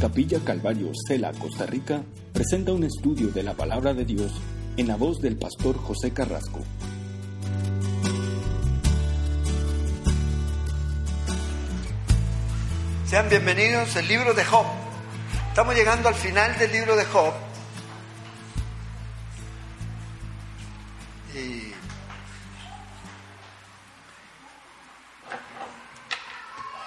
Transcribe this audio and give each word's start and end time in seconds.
Capilla 0.00 0.38
Calvario, 0.44 0.92
Cela, 1.08 1.32
Costa 1.32 1.66
Rica, 1.66 2.00
presenta 2.32 2.72
un 2.72 2.84
estudio 2.84 3.28
de 3.28 3.42
la 3.42 3.54
palabra 3.54 3.94
de 3.94 4.04
Dios 4.04 4.32
en 4.76 4.86
la 4.86 4.94
voz 4.94 5.20
del 5.20 5.36
pastor 5.36 5.76
José 5.76 6.12
Carrasco. 6.12 6.60
Sean 13.06 13.28
bienvenidos 13.28 13.96
al 13.96 14.06
libro 14.06 14.34
de 14.34 14.44
Job. 14.44 14.66
Estamos 15.48 15.74
llegando 15.74 16.08
al 16.08 16.14
final 16.14 16.56
del 16.60 16.70
libro 16.70 16.94
de 16.94 17.04
Job. 17.04 17.32
Y 21.34 21.72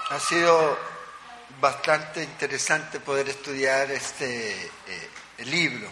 ha 0.10 0.20
sido 0.20 0.91
bastante 1.62 2.24
interesante 2.24 3.00
poder 3.00 3.30
estudiar 3.30 3.92
este 3.92 4.52
eh, 4.88 5.10
libro. 5.46 5.88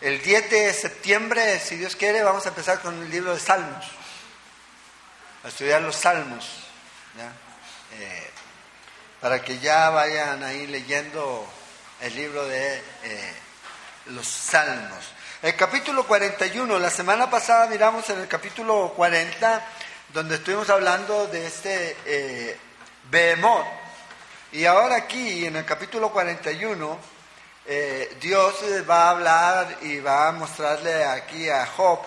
El 0.00 0.22
10 0.22 0.50
de 0.50 0.72
septiembre, 0.74 1.58
si 1.58 1.76
Dios 1.76 1.96
quiere, 1.96 2.22
vamos 2.22 2.46
a 2.46 2.50
empezar 2.50 2.80
con 2.80 3.02
el 3.02 3.10
libro 3.10 3.34
de 3.34 3.40
Salmos, 3.40 3.84
a 5.42 5.48
estudiar 5.48 5.82
los 5.82 5.96
Salmos, 5.96 6.46
eh, 7.94 8.30
para 9.20 9.42
que 9.42 9.58
ya 9.58 9.90
vayan 9.90 10.44
ahí 10.44 10.66
leyendo 10.68 11.44
el 12.00 12.14
libro 12.14 12.46
de 12.46 12.76
eh, 12.76 13.32
los 14.06 14.26
Salmos. 14.28 15.12
El 15.42 15.56
capítulo 15.56 16.06
41, 16.06 16.78
la 16.78 16.90
semana 16.90 17.30
pasada 17.30 17.66
miramos 17.66 18.08
en 18.10 18.20
el 18.20 18.28
capítulo 18.28 18.92
40, 18.94 19.66
donde 20.12 20.36
estuvimos 20.36 20.70
hablando 20.70 21.26
de 21.26 21.46
este 21.46 21.96
eh, 22.04 22.56
Behemoth, 23.10 23.66
y 24.52 24.64
ahora 24.64 24.96
aquí, 24.96 25.44
en 25.44 25.56
el 25.56 25.64
capítulo 25.64 26.10
41, 26.10 26.98
eh, 27.66 28.16
Dios 28.18 28.56
va 28.88 29.04
a 29.04 29.10
hablar 29.10 29.78
y 29.82 30.00
va 30.00 30.28
a 30.28 30.32
mostrarle 30.32 31.04
aquí 31.04 31.50
a 31.50 31.66
Job 31.66 32.00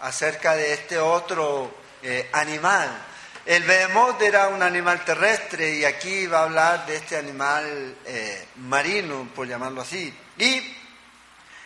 acerca 0.00 0.54
de 0.56 0.74
este 0.74 0.98
otro 0.98 1.72
eh, 2.02 2.28
animal. 2.32 3.06
El 3.46 3.62
behemoth 3.62 4.20
era 4.20 4.48
un 4.48 4.62
animal 4.62 5.02
terrestre 5.06 5.76
y 5.76 5.84
aquí 5.86 6.26
va 6.26 6.40
a 6.40 6.42
hablar 6.42 6.84
de 6.84 6.96
este 6.96 7.16
animal 7.16 7.96
eh, 8.04 8.46
marino, 8.56 9.26
por 9.34 9.48
llamarlo 9.48 9.80
así. 9.80 10.14
Y 10.36 10.76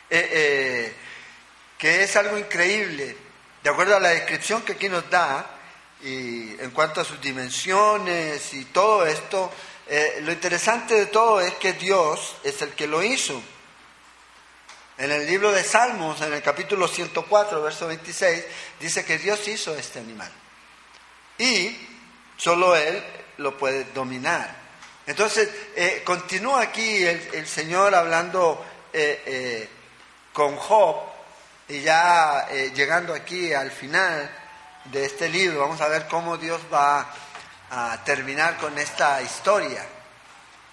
que 0.08 0.94
es 2.04 2.14
algo 2.14 2.38
increíble, 2.38 3.16
de 3.64 3.70
acuerdo 3.70 3.96
a 3.96 4.00
la 4.00 4.10
descripción 4.10 4.62
que 4.62 4.74
aquí 4.74 4.88
nos 4.88 5.10
da, 5.10 5.44
y 6.04 6.54
en 6.60 6.70
cuanto 6.70 7.00
a 7.00 7.04
sus 7.04 7.20
dimensiones 7.20 8.54
y 8.54 8.66
todo 8.66 9.04
esto, 9.06 9.50
eh, 9.86 10.20
lo 10.22 10.32
interesante 10.32 10.94
de 10.94 11.06
todo 11.06 11.40
es 11.40 11.54
que 11.54 11.74
Dios 11.74 12.36
es 12.42 12.62
el 12.62 12.70
que 12.70 12.86
lo 12.86 13.02
hizo. 13.02 13.40
En 14.96 15.10
el 15.10 15.26
libro 15.26 15.52
de 15.52 15.64
Salmos, 15.64 16.20
en 16.22 16.32
el 16.32 16.42
capítulo 16.42 16.88
104, 16.88 17.62
verso 17.62 17.86
26, 17.88 18.44
dice 18.80 19.04
que 19.04 19.18
Dios 19.18 19.46
hizo 19.48 19.74
este 19.76 19.98
animal. 19.98 20.30
Y 21.36 21.76
solo 22.36 22.76
Él 22.76 23.02
lo 23.38 23.58
puede 23.58 23.84
dominar. 23.92 24.56
Entonces, 25.06 25.50
eh, 25.76 26.02
continúa 26.04 26.62
aquí 26.62 27.04
el, 27.04 27.46
Señor 27.46 27.94
hablando 27.94 28.64
eh, 28.92 29.68
con 30.32 30.56
Job 30.56 30.96
y 31.68 31.80
ya 31.80 32.48
llegando 32.74 33.12
aquí 33.12 33.52
al 33.52 33.70
final 33.70 34.30
de 34.84 35.04
este 35.04 35.28
libro, 35.28 35.60
vamos 35.60 35.80
a 35.80 35.88
ver 35.88 36.06
cómo 36.08 36.36
Dios 36.36 36.60
va 36.72 37.12
a 37.76 38.04
terminar 38.04 38.56
con 38.58 38.78
esta 38.78 39.20
historia. 39.20 39.84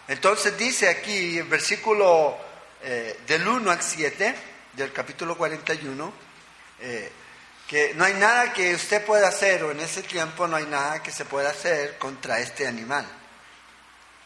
Entonces 0.08 0.56
dice 0.56 0.88
aquí, 0.88 1.40
el 1.40 1.46
versículo 1.48 2.38
eh, 2.84 3.22
del 3.26 3.48
1 3.48 3.72
al 3.72 3.82
7 3.82 4.36
del 4.73 4.94
capítulo 4.94 5.36
41, 5.36 6.14
eh, 6.80 7.11
que 7.67 7.95
no 7.95 8.06
hay 8.06 8.14
nada 8.14 8.54
que 8.54 8.76
usted 8.76 9.04
pueda 9.04 9.30
hacer, 9.30 9.64
o 9.64 9.72
en 9.72 9.80
ese 9.80 10.04
tiempo 10.04 10.48
no 10.48 10.58
hay 10.58 10.67
nada 10.67 11.02
que 11.02 11.11
se 11.11 11.26
pueda 11.26 11.50
hacer 11.50 11.98
contra 11.98 12.40
este 12.40 12.67
animal, 12.67 13.08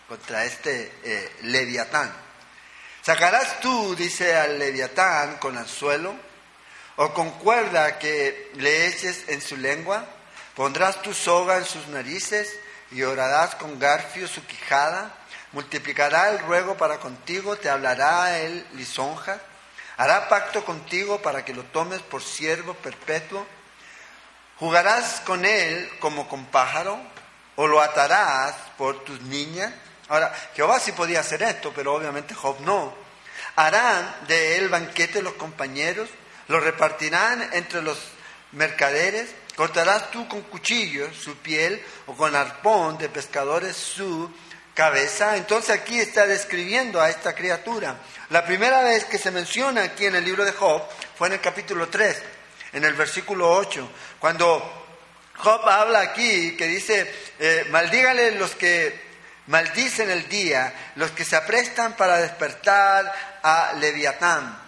contra 0.09 0.43
este 0.43 0.91
eh, 1.03 1.31
leviatán. 1.43 2.13
¿Sacarás 3.01 3.61
tú, 3.61 3.95
dice 3.95 4.35
al 4.35 4.59
leviatán, 4.59 5.37
con 5.37 5.57
anzuelo, 5.57 6.13
o 6.97 7.13
con 7.13 7.31
cuerda 7.39 7.99
que 7.99 8.51
le 8.55 8.87
eches 8.87 9.29
en 9.29 9.41
su 9.41 9.55
lengua? 9.55 10.05
¿Pondrás 10.55 11.01
tu 11.01 11.13
soga 11.13 11.57
en 11.57 11.65
sus 11.65 11.87
narices? 11.87 12.57
Y 12.95 13.03
orarás 13.03 13.55
con 13.55 13.77
garfio 13.77 14.25
su 14.25 14.45
quijada, 14.45 15.11
multiplicará 15.51 16.29
el 16.29 16.39
ruego 16.39 16.77
para 16.77 16.99
contigo, 16.99 17.57
te 17.57 17.69
hablará 17.69 18.39
él 18.39 18.65
lisonja, 18.71 19.37
hará 19.97 20.29
pacto 20.29 20.63
contigo 20.63 21.21
para 21.21 21.43
que 21.43 21.53
lo 21.53 21.63
tomes 21.63 21.99
por 21.99 22.23
siervo 22.23 22.73
perpetuo, 22.75 23.45
jugarás 24.57 25.19
con 25.25 25.43
él 25.43 25.91
como 25.99 26.29
con 26.29 26.45
pájaro, 26.45 26.97
o 27.57 27.67
lo 27.67 27.81
atarás 27.81 28.55
por 28.77 29.03
tus 29.03 29.19
niñas. 29.23 29.73
Ahora, 30.07 30.33
Jehová 30.55 30.79
sí 30.79 30.93
podía 30.93 31.19
hacer 31.19 31.43
esto, 31.43 31.73
pero 31.75 31.93
obviamente 31.93 32.33
Job 32.33 32.61
no. 32.61 32.93
Harán 33.57 34.15
de 34.27 34.57
él 34.57 34.69
banquete 34.69 35.21
los 35.21 35.33
compañeros, 35.33 36.09
lo 36.47 36.61
repartirán 36.61 37.49
entre 37.51 37.81
los 37.81 37.97
mercaderes, 38.53 39.35
Cortarás 39.55 40.11
tú 40.11 40.27
con 40.27 40.41
cuchillo 40.43 41.13
su 41.13 41.37
piel 41.37 41.81
o 42.07 42.15
con 42.15 42.35
arpón 42.35 42.97
de 42.97 43.09
pescadores 43.09 43.75
su 43.75 44.29
cabeza. 44.73 45.37
Entonces 45.37 45.69
aquí 45.71 45.99
está 45.99 46.27
describiendo 46.27 47.01
a 47.01 47.09
esta 47.09 47.33
criatura. 47.33 47.95
La 48.29 48.45
primera 48.45 48.83
vez 48.83 49.05
que 49.05 49.17
se 49.17 49.31
menciona 49.31 49.83
aquí 49.83 50.05
en 50.05 50.15
el 50.15 50.25
libro 50.25 50.43
de 50.43 50.51
Job 50.51 50.83
fue 51.17 51.27
en 51.27 51.35
el 51.35 51.41
capítulo 51.41 51.87
3, 51.87 52.21
en 52.73 52.83
el 52.83 52.93
versículo 52.93 53.49
8, 53.51 53.89
cuando 54.19 54.87
Job 55.37 55.67
habla 55.69 56.01
aquí 56.01 56.55
que 56.57 56.67
dice, 56.67 57.13
eh, 57.39 57.65
maldígale 57.69 58.31
los 58.31 58.55
que 58.55 59.05
maldicen 59.47 60.09
el 60.09 60.27
día, 60.27 60.91
los 60.95 61.11
que 61.11 61.23
se 61.23 61.35
aprestan 61.35 61.95
para 61.95 62.17
despertar 62.17 63.39
a 63.41 63.73
Leviatán. 63.79 64.64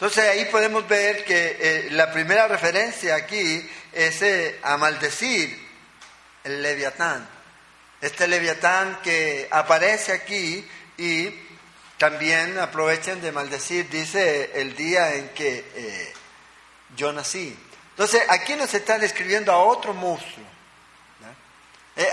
Entonces 0.00 0.30
ahí 0.30 0.46
podemos 0.46 0.88
ver 0.88 1.26
que 1.26 1.58
eh, 1.60 1.88
la 1.90 2.10
primera 2.10 2.48
referencia 2.48 3.16
aquí 3.16 3.68
es 3.92 4.22
eh, 4.22 4.58
a 4.62 4.78
maldecir 4.78 5.54
el 6.42 6.62
leviatán. 6.62 7.28
Este 8.00 8.26
leviatán 8.26 9.00
que 9.02 9.46
aparece 9.50 10.12
aquí 10.12 10.66
y 10.96 11.28
también 11.98 12.58
aprovechan 12.58 13.20
de 13.20 13.30
maldecir, 13.30 13.90
dice 13.90 14.52
el 14.54 14.74
día 14.74 15.16
en 15.16 15.28
que 15.34 15.66
eh, 15.74 16.12
yo 16.96 17.12
nací. 17.12 17.54
Entonces 17.90 18.22
aquí 18.30 18.54
nos 18.54 18.72
está 18.72 18.98
describiendo 18.98 19.52
a 19.52 19.58
otro 19.58 19.92
monstruo. 19.92 20.46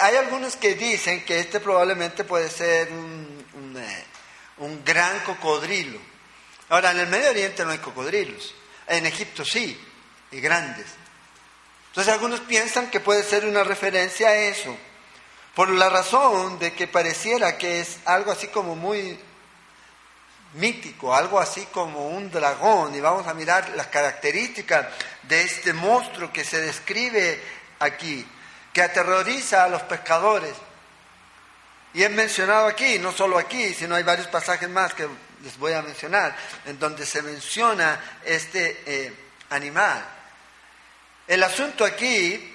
hay 0.02 0.16
algunos 0.18 0.58
que 0.58 0.76
dicen 0.76 1.24
que 1.24 1.40
este 1.40 1.62
probablemente 1.62 2.26
puede 2.26 2.50
ser 2.50 2.90
un 2.92 4.84
gran 4.84 5.22
cocodrilo 5.22 6.02
Ahora, 6.70 6.92
en 6.92 7.00
el 7.00 7.08
Medio 7.08 7.30
Oriente 7.30 7.64
no 7.64 7.72
hay 7.72 7.78
cocodrilos. 7.78 8.54
En 8.88 9.06
Egipto 9.06 9.46
sí, 9.46 9.80
y 10.32 10.40
grandes. 10.40 10.86
Entonces 11.90 12.14
algunos 12.14 12.42
piensan 12.42 12.90
que 12.90 13.00
puede 13.00 13.24
ser 13.24 13.46
una 13.46 13.64
referencia 13.64 14.30
a 14.30 14.36
eso, 14.36 14.78
por 15.56 15.70
la 15.70 15.90
razón 15.90 16.60
de 16.60 16.74
que 16.74 16.88
pareciera 16.88 17.58
que 17.58 17.80
es 17.80 17.98
algo 18.06 18.32
así 18.32 18.48
como 18.48 18.76
muy 18.76 19.20
mítico, 20.54 21.16
algo 21.16 21.40
así 21.40 21.66
como 21.72 22.10
un 22.10 22.30
dragón, 22.30 22.94
y 22.94 23.00
vamos 23.00 23.28
a 23.28 23.34
mirar 23.34 23.70
las 23.70 23.88
características 23.88 24.88
de 25.24 25.42
este 25.42 25.74
monstruo 25.74 26.32
que 26.32 26.44
se 26.44 26.62
describe 26.62 27.42
aquí, 27.80 28.26
que 28.72 28.82
aterroriza 28.82 29.64
a 29.64 29.70
los 29.70 29.82
pescadores. 29.84 30.54
Y 31.94 32.04
es 32.04 32.12
mencionado 32.12 32.68
aquí, 32.68 33.00
no 33.00 33.12
solo 33.12 33.40
aquí, 33.40 33.74
sino 33.74 33.96
hay 33.96 34.04
varios 34.04 34.28
pasajes 34.28 34.70
más 34.70 34.94
que 34.94 35.08
les 35.44 35.58
voy 35.58 35.74
a 35.74 35.82
mencionar, 35.82 36.36
en 36.66 36.80
donde 36.80 37.06
se 37.06 37.22
menciona 37.22 38.20
este 38.26 38.84
eh, 38.86 39.14
animal. 39.50 40.06
El 41.28 41.44
asunto 41.44 41.84
aquí 41.86 42.54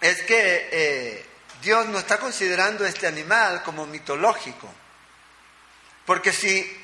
es 0.00 0.22
que 0.22 0.68
eh, 0.72 1.26
Dios 1.62 1.86
no 1.86 1.98
está 1.98 2.18
considerando 2.18 2.84
este 2.84 3.06
animal 3.06 3.62
como 3.62 3.86
mitológico, 3.86 4.68
porque 6.06 6.32
si 6.32 6.78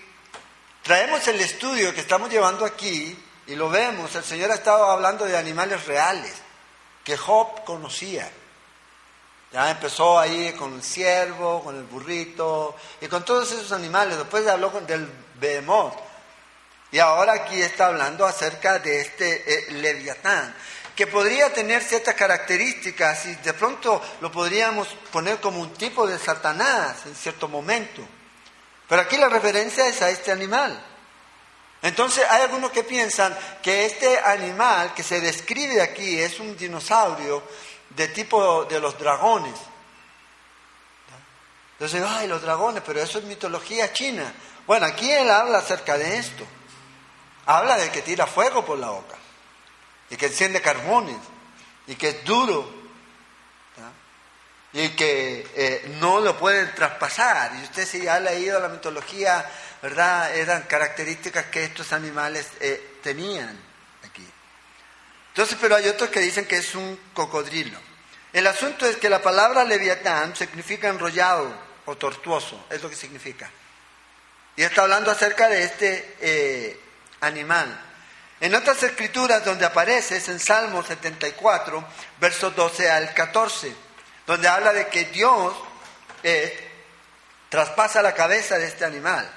traemos 0.82 1.26
el 1.28 1.40
estudio 1.40 1.92
que 1.94 2.00
estamos 2.00 2.30
llevando 2.30 2.64
aquí 2.64 3.18
y 3.46 3.54
lo 3.54 3.68
vemos, 3.68 4.14
el 4.14 4.24
Señor 4.24 4.50
ha 4.50 4.54
estado 4.54 4.90
hablando 4.90 5.24
de 5.24 5.36
animales 5.36 5.86
reales 5.86 6.34
que 7.02 7.16
Job 7.16 7.64
conocía. 7.64 8.30
Ya 9.52 9.70
empezó 9.70 10.18
ahí 10.18 10.52
con 10.52 10.74
el 10.74 10.82
ciervo, 10.82 11.62
con 11.62 11.76
el 11.76 11.84
burrito 11.84 12.76
y 13.00 13.06
con 13.06 13.24
todos 13.24 13.50
esos 13.52 13.72
animales. 13.72 14.18
Después 14.18 14.46
habló 14.46 14.70
del 14.86 15.08
Behemoth. 15.38 15.94
Y 16.92 16.98
ahora 16.98 17.32
aquí 17.34 17.60
está 17.60 17.86
hablando 17.86 18.24
acerca 18.24 18.78
de 18.78 19.00
este 19.00 19.70
eh, 19.70 19.72
leviatán, 19.72 20.54
que 20.94 21.06
podría 21.06 21.52
tener 21.52 21.82
ciertas 21.82 22.14
características 22.14 23.26
y 23.26 23.34
de 23.36 23.52
pronto 23.52 24.02
lo 24.20 24.32
podríamos 24.32 24.88
poner 25.12 25.40
como 25.40 25.60
un 25.60 25.74
tipo 25.74 26.06
de 26.06 26.18
Satanás 26.18 27.04
en 27.06 27.14
cierto 27.14 27.48
momento. 27.48 28.02
Pero 28.88 29.02
aquí 29.02 29.16
la 29.16 29.28
referencia 29.28 29.86
es 29.88 30.00
a 30.00 30.10
este 30.10 30.32
animal. 30.32 30.80
Entonces 31.82 32.24
hay 32.30 32.42
algunos 32.42 32.70
que 32.70 32.84
piensan 32.84 33.36
que 33.62 33.84
este 33.84 34.18
animal 34.18 34.94
que 34.94 35.02
se 35.02 35.20
describe 35.20 35.82
aquí 35.82 36.18
es 36.18 36.40
un 36.40 36.56
dinosaurio 36.56 37.42
de 37.90 38.08
tipo 38.08 38.64
de 38.64 38.80
los 38.80 38.98
dragones. 38.98 39.54
Entonces, 41.72 42.02
ay, 42.06 42.26
los 42.26 42.40
dragones, 42.40 42.82
pero 42.86 43.02
eso 43.02 43.18
es 43.18 43.24
mitología 43.24 43.92
china. 43.92 44.32
Bueno, 44.66 44.86
aquí 44.86 45.10
él 45.10 45.30
habla 45.30 45.58
acerca 45.58 45.96
de 45.96 46.18
esto. 46.18 46.46
Habla 47.46 47.76
de 47.76 47.90
que 47.90 48.02
tira 48.02 48.26
fuego 48.26 48.64
por 48.64 48.78
la 48.78 48.90
boca 48.90 49.16
y 50.10 50.16
que 50.16 50.26
enciende 50.26 50.60
carbones 50.60 51.16
y 51.86 51.94
que 51.94 52.08
es 52.08 52.24
duro 52.24 52.86
y 54.72 54.90
que 54.90 55.48
eh, 55.54 55.96
no 56.00 56.20
lo 56.20 56.36
pueden 56.36 56.74
traspasar. 56.74 57.52
Y 57.58 57.62
usted 57.62 57.86
si 57.86 58.06
ha 58.08 58.20
leído 58.20 58.60
la 58.60 58.68
mitología, 58.68 59.48
¿verdad? 59.80 60.36
Eran 60.36 60.62
características 60.62 61.46
que 61.46 61.64
estos 61.64 61.92
animales 61.92 62.48
eh, 62.60 62.98
tenían 63.02 63.58
aquí. 64.04 64.26
Entonces, 65.28 65.56
pero 65.60 65.76
hay 65.76 65.88
otros 65.88 66.10
que 66.10 66.20
dicen 66.20 66.46
que 66.46 66.56
es 66.56 66.74
un 66.74 66.98
cocodrilo. 67.14 67.78
El 68.32 68.46
asunto 68.46 68.84
es 68.86 68.96
que 68.96 69.08
la 69.08 69.22
palabra 69.22 69.64
leviatán 69.64 70.36
significa 70.36 70.88
enrollado 70.88 71.50
o 71.86 71.96
tortuoso, 71.96 72.66
es 72.68 72.82
lo 72.82 72.90
que 72.90 72.96
significa. 72.96 73.50
Y 74.56 74.62
está 74.62 74.82
hablando 74.82 75.10
acerca 75.10 75.48
de 75.48 75.64
este 75.64 76.16
eh, 76.20 76.80
animal. 77.20 77.82
En 78.40 78.54
otras 78.54 78.82
escrituras 78.82 79.44
donde 79.44 79.66
aparece 79.66 80.16
es 80.16 80.28
en 80.28 80.40
Salmo 80.40 80.82
74, 80.82 81.84
versos 82.18 82.56
12 82.56 82.90
al 82.90 83.14
14, 83.14 83.72
donde 84.26 84.48
habla 84.48 84.72
de 84.72 84.88
que 84.88 85.04
Dios 85.06 85.54
eh, 86.22 86.70
traspasa 87.48 88.02
la 88.02 88.14
cabeza 88.14 88.58
de 88.58 88.66
este 88.66 88.84
animal. 88.84 89.30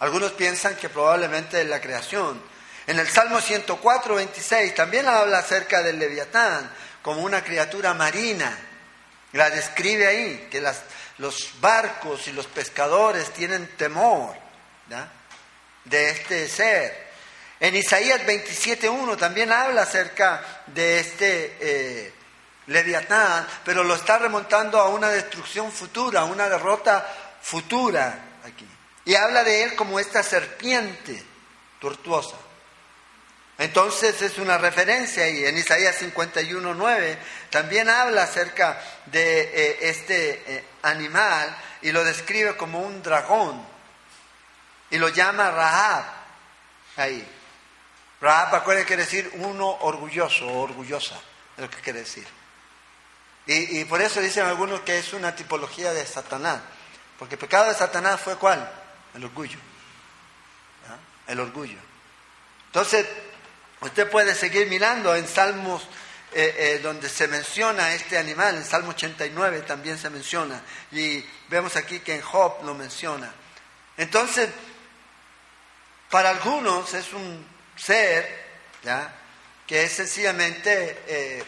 Algunos 0.00 0.32
piensan 0.32 0.76
que 0.76 0.88
probablemente 0.88 1.60
es 1.60 1.66
la 1.66 1.80
creación. 1.80 2.42
En 2.86 2.98
el 2.98 3.08
Salmo 3.08 3.40
104, 3.40 4.14
26 4.14 4.74
también 4.74 5.08
habla 5.08 5.38
acerca 5.38 5.82
del 5.82 5.98
leviatán 5.98 6.70
como 7.02 7.22
una 7.22 7.42
criatura 7.42 7.94
marina. 7.94 8.56
La 9.32 9.50
describe 9.50 10.06
ahí, 10.06 10.48
que 10.50 10.60
los 11.18 11.60
barcos 11.60 12.28
y 12.28 12.32
los 12.32 12.46
pescadores 12.46 13.32
tienen 13.32 13.68
temor 13.76 14.34
de 15.84 16.10
este 16.10 16.48
ser. 16.48 17.06
En 17.58 17.74
Isaías 17.74 18.20
27.1 18.22 19.16
también 19.16 19.50
habla 19.50 19.82
acerca 19.82 20.62
de 20.66 21.00
este 21.00 21.56
eh, 21.58 22.14
Leviatán, 22.66 23.46
pero 23.64 23.82
lo 23.82 23.94
está 23.94 24.18
remontando 24.18 24.78
a 24.78 24.88
una 24.90 25.08
destrucción 25.08 25.72
futura, 25.72 26.20
a 26.20 26.24
una 26.24 26.48
derrota 26.48 27.06
futura 27.40 28.18
aquí. 28.44 28.66
Y 29.06 29.14
habla 29.14 29.42
de 29.42 29.62
él 29.62 29.76
como 29.76 29.98
esta 29.98 30.22
serpiente 30.22 31.22
tortuosa. 31.80 32.36
Entonces 33.58 34.20
es 34.20 34.36
una 34.36 34.58
referencia 34.58 35.26
y 35.28 35.46
en 35.46 35.56
Isaías 35.56 35.98
51.9 36.02 37.16
también 37.48 37.88
habla 37.88 38.24
acerca 38.24 38.78
de 39.06 39.40
eh, 39.40 39.78
este 39.80 40.42
eh, 40.46 40.64
animal 40.86 41.56
y 41.82 41.92
lo 41.92 42.04
describe 42.04 42.56
como 42.56 42.80
un 42.80 43.02
dragón 43.02 43.64
y 44.90 44.98
lo 44.98 45.08
llama 45.08 45.50
Rahab 45.50 46.04
ahí. 46.96 47.26
Rahab, 48.20 48.54
acuérdense, 48.54 48.86
quiere 48.86 49.04
decir 49.04 49.30
uno 49.34 49.68
orgulloso 49.80 50.46
o 50.46 50.62
orgullosa, 50.62 51.16
es 51.56 51.62
lo 51.62 51.70
que 51.70 51.78
quiere 51.78 52.00
decir. 52.00 52.26
Y, 53.48 53.84
por 53.84 54.00
eso 54.00 54.20
dicen 54.20 54.44
algunos 54.44 54.80
que 54.80 54.98
es 54.98 55.12
una 55.12 55.36
tipología 55.36 55.92
de 55.92 56.04
Satanás, 56.04 56.60
porque 57.16 57.36
el 57.36 57.38
pecado 57.38 57.68
de 57.68 57.74
Satanás 57.74 58.20
fue 58.20 58.36
cuál? 58.36 58.68
El 59.14 59.24
orgullo. 59.24 59.58
El 61.28 61.38
orgullo. 61.38 61.78
Entonces, 62.66 63.06
usted 63.80 64.10
puede 64.10 64.34
seguir 64.34 64.68
mirando 64.68 65.14
en 65.14 65.28
Salmos 65.28 65.86
eh, 66.38 66.54
eh, 66.58 66.80
donde 66.82 67.08
se 67.08 67.28
menciona 67.28 67.94
este 67.94 68.18
animal, 68.18 68.56
en 68.56 68.64
Salmo 68.66 68.90
89 68.90 69.62
también 69.62 69.96
se 69.96 70.10
menciona, 70.10 70.60
y 70.92 71.24
vemos 71.48 71.76
aquí 71.76 72.00
que 72.00 72.14
en 72.14 72.20
Job 72.20 72.62
lo 72.62 72.74
menciona. 72.74 73.32
Entonces, 73.96 74.50
para 76.10 76.28
algunos 76.28 76.92
es 76.92 77.10
un 77.14 77.42
ser, 77.74 78.28
¿ya? 78.82 79.14
que 79.66 79.84
es 79.84 79.92
sencillamente 79.92 81.04
eh, 81.06 81.42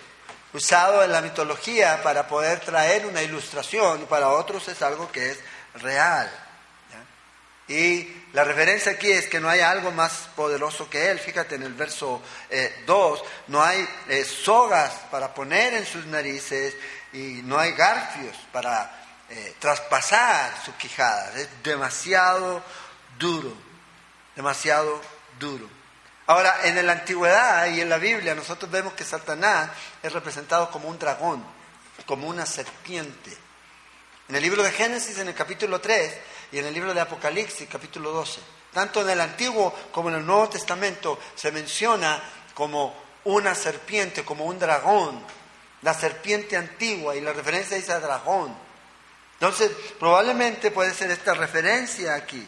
usado 0.55 1.05
en 1.05 1.12
la 1.12 1.20
mitología 1.20 2.02
para 2.02 2.26
poder 2.26 2.61
traer 2.61 3.05
una 3.05 3.20
ilustración, 3.20 4.00
y 4.00 4.06
para 4.06 4.31
otros 4.31 4.69
es 4.69 4.81
algo 4.81 5.12
que 5.12 5.32
es 5.32 5.38
real. 5.75 6.31
Y 7.69 8.11
la 8.38 8.44
referencia 8.44 8.93
aquí 8.93 9.11
es 9.11 9.26
que 9.26 9.40
no 9.40 9.49
hay 9.49 9.58
algo 9.58 9.90
más 9.90 10.29
poderoso 10.37 10.88
que 10.88 11.11
él. 11.11 11.19
Fíjate 11.19 11.56
en 11.56 11.64
el 11.64 11.75
verso 11.75 12.23
2, 12.87 13.19
eh, 13.19 13.25
no 13.49 13.61
hay 13.61 13.85
eh, 14.06 14.25
sogas 14.25 14.93
para 15.11 15.35
poner 15.35 15.75
en 15.75 15.85
sus 15.85 16.06
narices 16.06 16.76
y 17.12 17.43
no 17.43 17.58
hay 17.58 17.73
garfios 17.73 18.37
para 18.52 18.94
traspasar 19.58 20.55
sus 20.64 20.73
quijadas. 20.76 21.35
Es 21.35 21.49
demasiado 21.64 22.62
duro, 23.19 23.52
demasiado 24.37 25.00
duro. 25.40 25.69
Ahora, 26.29 26.61
en 26.62 26.87
la 26.87 26.93
antigüedad 26.93 27.67
y 27.73 27.81
en 27.81 27.88
la 27.88 27.99
Biblia 27.99 28.37
nosotros 28.37 28.70
vemos 28.70 28.93
que 28.93 29.02
Satanás 29.02 29.70
es 30.00 30.12
representado 30.12 30.70
como 30.70 30.88
un 30.88 30.96
dragón, 30.96 31.44
como 32.06 32.29
una 32.29 32.46
serpiente. 32.46 33.37
En 34.29 34.37
el 34.37 34.43
libro 34.43 34.62
de 34.62 34.70
Génesis, 34.70 35.19
en 35.19 35.26
el 35.26 35.35
capítulo 35.35 35.81
3, 35.81 36.14
y 36.52 36.58
en 36.58 36.66
el 36.66 36.74
libro 36.74 36.94
de 36.94 37.00
Apocalipsis, 37.00 37.68
capítulo 37.70 38.10
12. 38.12 38.40
Tanto 38.72 39.02
en 39.02 39.10
el 39.10 39.20
Antiguo 39.20 39.74
como 39.92 40.08
en 40.08 40.16
el 40.16 40.26
Nuevo 40.26 40.48
Testamento 40.48 41.18
se 41.34 41.52
menciona 41.52 42.22
como 42.54 42.94
una 43.24 43.54
serpiente, 43.54 44.24
como 44.24 44.44
un 44.44 44.58
dragón, 44.58 45.22
la 45.82 45.94
serpiente 45.94 46.56
antigua, 46.56 47.14
y 47.14 47.20
la 47.20 47.32
referencia 47.32 47.76
dice 47.76 47.92
a 47.92 48.00
dragón. 48.00 48.54
Entonces, 49.34 49.70
probablemente 49.98 50.70
puede 50.70 50.92
ser 50.94 51.10
esta 51.10 51.34
referencia 51.34 52.14
aquí. 52.14 52.46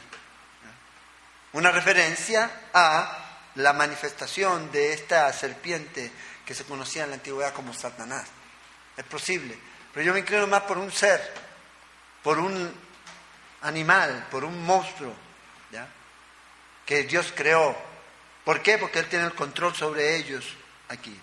Una 1.52 1.70
referencia 1.70 2.50
a 2.72 3.30
la 3.56 3.72
manifestación 3.72 4.70
de 4.72 4.92
esta 4.92 5.32
serpiente 5.32 6.10
que 6.44 6.54
se 6.54 6.64
conocía 6.64 7.04
en 7.04 7.10
la 7.10 7.16
antigüedad 7.16 7.52
como 7.52 7.74
Satanás. 7.74 8.26
Es 8.96 9.04
posible. 9.04 9.56
Pero 9.92 10.06
yo 10.06 10.12
me 10.12 10.20
inclino 10.20 10.46
más 10.46 10.62
por 10.62 10.78
un 10.78 10.90
ser, 10.90 11.32
por 12.22 12.38
un 12.38 12.72
animal, 13.62 14.26
por 14.30 14.44
un 14.44 14.64
monstruo, 14.64 15.12
¿ya? 15.70 15.88
que 16.86 17.04
Dios 17.04 17.32
creó. 17.34 17.76
¿Por 18.44 18.62
qué? 18.62 18.78
Porque 18.78 19.00
Él 19.00 19.08
tiene 19.08 19.26
el 19.26 19.34
control 19.34 19.74
sobre 19.74 20.16
ellos 20.16 20.44
aquí. 20.88 21.18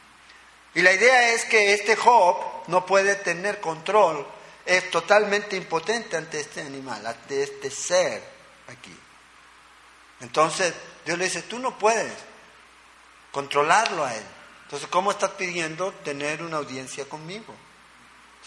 Y 0.75 0.81
la 0.81 0.93
idea 0.93 1.33
es 1.33 1.45
que 1.45 1.73
este 1.73 1.95
Job 1.95 2.37
no 2.67 2.85
puede 2.85 3.15
tener 3.15 3.59
control, 3.59 4.27
es 4.65 4.91
totalmente 4.91 5.55
impotente 5.55 6.15
ante 6.15 6.39
este 6.39 6.61
animal, 6.61 7.05
ante 7.05 7.43
este 7.43 7.71
ser 7.71 8.23
aquí. 8.67 8.95
Entonces, 10.19 10.73
Dios 11.05 11.17
le 11.17 11.25
dice, 11.25 11.43
tú 11.43 11.59
no 11.59 11.77
puedes 11.77 12.13
controlarlo 13.31 14.05
a 14.05 14.13
él. 14.15 14.23
Entonces, 14.63 14.87
¿cómo 14.89 15.11
estás 15.11 15.31
pidiendo 15.31 15.91
tener 16.03 16.43
una 16.43 16.57
audiencia 16.57 17.05
conmigo? 17.05 17.53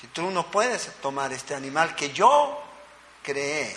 Si 0.01 0.07
tú 0.09 0.31
no 0.31 0.51
puedes 0.51 0.93
tomar 1.01 1.33
este 1.33 1.55
animal 1.55 1.95
que 1.95 2.13
yo 2.13 2.63
creé, 3.23 3.77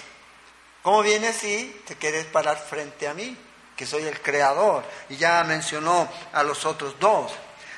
¿cómo 0.82 1.02
vienes 1.02 1.38
si 1.38 1.82
te 1.86 1.96
quieres 1.96 2.26
parar 2.26 2.58
frente 2.58 3.08
a 3.08 3.14
mí, 3.14 3.38
que 3.76 3.86
soy 3.86 4.04
el 4.04 4.22
creador? 4.22 4.84
Y 5.10 5.18
ya 5.18 5.44
mencionó 5.44 6.10
a 6.32 6.44
los 6.44 6.66
otros 6.66 7.00
dos. 7.00 7.32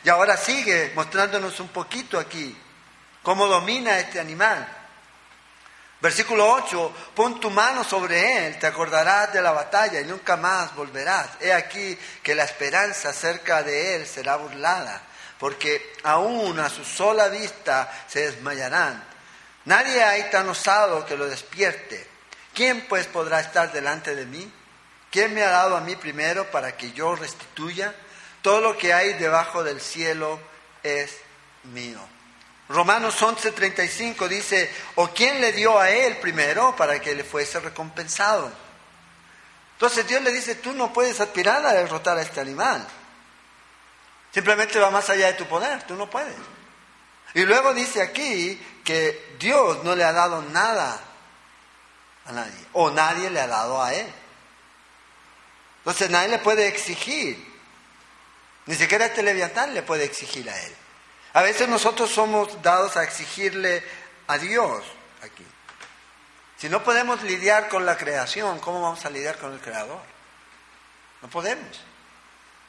Y 0.04 0.10
ahora 0.10 0.38
sigue 0.38 0.92
mostrándonos 0.96 1.60
un 1.60 1.70
poquito 1.70 2.20
aquí 2.20 2.56
cómo 3.24 3.48
domina 3.48 4.00
este 4.00 4.20
animal. 4.20 4.68
Versículo 6.00 6.48
8, 6.52 6.94
pon 7.16 7.40
tu 7.40 7.50
mano 7.50 7.84
sobre 7.84 8.46
él, 8.48 8.60
te 8.60 8.68
acordarás 8.68 9.34
de 9.34 9.42
la 9.42 9.52
batalla 9.52 10.00
y 10.00 10.06
nunca 10.06 10.38
más 10.38 10.76
volverás. 10.76 11.30
He 11.42 11.52
aquí 11.52 11.98
que 12.22 12.36
la 12.36 12.44
esperanza 12.44 13.12
cerca 13.12 13.64
de 13.64 13.96
él 13.96 14.06
será 14.06 14.36
burlada, 14.36 15.02
porque 15.40 15.96
aún 16.04 16.60
a 16.60 16.70
su 16.70 16.86
sola 16.86 17.30
vista 17.30 17.92
se 18.08 18.32
desmayarán. 18.32 19.15
Nadie 19.66 20.04
hay 20.04 20.30
tan 20.30 20.48
osado 20.48 21.06
que 21.06 21.18
lo 21.18 21.26
despierte. 21.26 22.08
¿Quién 22.54 22.88
pues 22.88 23.08
podrá 23.08 23.40
estar 23.40 23.72
delante 23.72 24.16
de 24.16 24.26
mí? 24.26 24.52
¿Quién 25.12 25.34
me 25.34 25.44
ha 25.44 25.50
dado 25.50 25.76
a 25.76 25.82
mí 25.82 25.96
primero 25.96 26.50
para 26.52 26.78
que 26.78 26.92
yo 26.92 27.16
restituya? 27.16 27.94
Todo 28.42 28.62
lo 28.62 28.78
que 28.78 28.94
hay 28.94 29.14
debajo 29.14 29.64
del 29.64 29.82
cielo 29.82 30.40
es 30.84 31.18
mío. 31.64 32.00
Romanos 32.70 33.22
11:35 33.22 34.28
dice, 34.28 34.72
¿o 34.96 35.10
quién 35.10 35.42
le 35.42 35.52
dio 35.52 35.80
a 35.80 35.90
él 35.90 36.18
primero 36.18 36.76
para 36.76 37.00
que 37.00 37.16
le 37.16 37.24
fuese 37.24 37.60
recompensado? 37.60 38.52
Entonces 39.74 40.08
Dios 40.08 40.22
le 40.22 40.32
dice, 40.32 40.56
tú 40.56 40.74
no 40.74 40.94
puedes 40.94 41.20
aspirar 41.20 41.66
a 41.66 41.74
derrotar 41.74 42.18
a 42.18 42.22
este 42.22 42.40
animal. 42.40 42.86
Simplemente 44.32 44.80
va 44.80 44.90
más 44.90 45.10
allá 45.10 45.28
de 45.28 45.34
tu 45.34 45.46
poder, 45.46 45.84
tú 45.84 45.96
no 45.96 46.10
puedes. 46.10 46.36
Y 47.36 47.44
luego 47.44 47.74
dice 47.74 48.02
aquí 48.02 48.60
que 48.84 49.36
Dios 49.38 49.84
no 49.84 49.94
le 49.94 50.06
ha 50.06 50.14
dado 50.14 50.42
nada 50.42 51.00
a 52.26 52.32
nadie, 52.32 52.66
o 52.72 52.90
nadie 52.92 53.30
le 53.30 53.42
ha 53.42 53.48
dado 53.48 53.84
a 53.84 53.94
él. 53.94 54.08
Entonces 55.80 56.10
nadie 56.10 56.30
le 56.30 56.40
puede 56.40 56.68
exigir, 56.68 57.46
ni 58.66 58.76
siquiera 58.76 59.08
este 59.08 59.22
leviatán 59.22 59.74
le 59.74 59.84
puede 59.84 60.06
exigir 60.06 60.50
a 60.50 60.60
él. 60.60 60.76
A 61.34 61.42
veces 61.42 61.68
nosotros 61.68 62.10
somos 62.10 62.62
dados 62.62 62.96
a 62.96 63.04
exigirle 63.04 63.84
a 64.28 64.38
Dios 64.38 64.86
aquí. 65.22 65.46
Si 66.58 66.70
no 66.70 66.86
podemos 66.86 67.22
lidiar 67.22 67.68
con 67.68 67.86
la 67.86 67.98
creación, 67.98 68.60
¿cómo 68.60 68.82
vamos 68.82 69.04
a 69.04 69.10
lidiar 69.10 69.38
con 69.38 69.52
el 69.52 69.60
Creador? 69.60 70.02
No 71.22 71.28
podemos. 71.28 71.82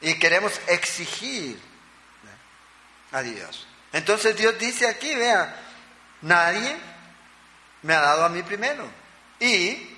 Y 0.01 0.19
queremos 0.19 0.59
exigir 0.67 1.57
a 3.13 3.21
Dios. 3.21 3.65
Entonces 3.97 4.37
Dios 4.37 4.59
dice 4.59 4.87
aquí, 4.87 5.15
vea, 5.15 5.55
nadie 6.21 6.77
me 7.81 7.95
ha 7.95 7.99
dado 7.99 8.25
a 8.25 8.29
mí 8.29 8.43
primero. 8.43 8.87
Y 9.39 9.89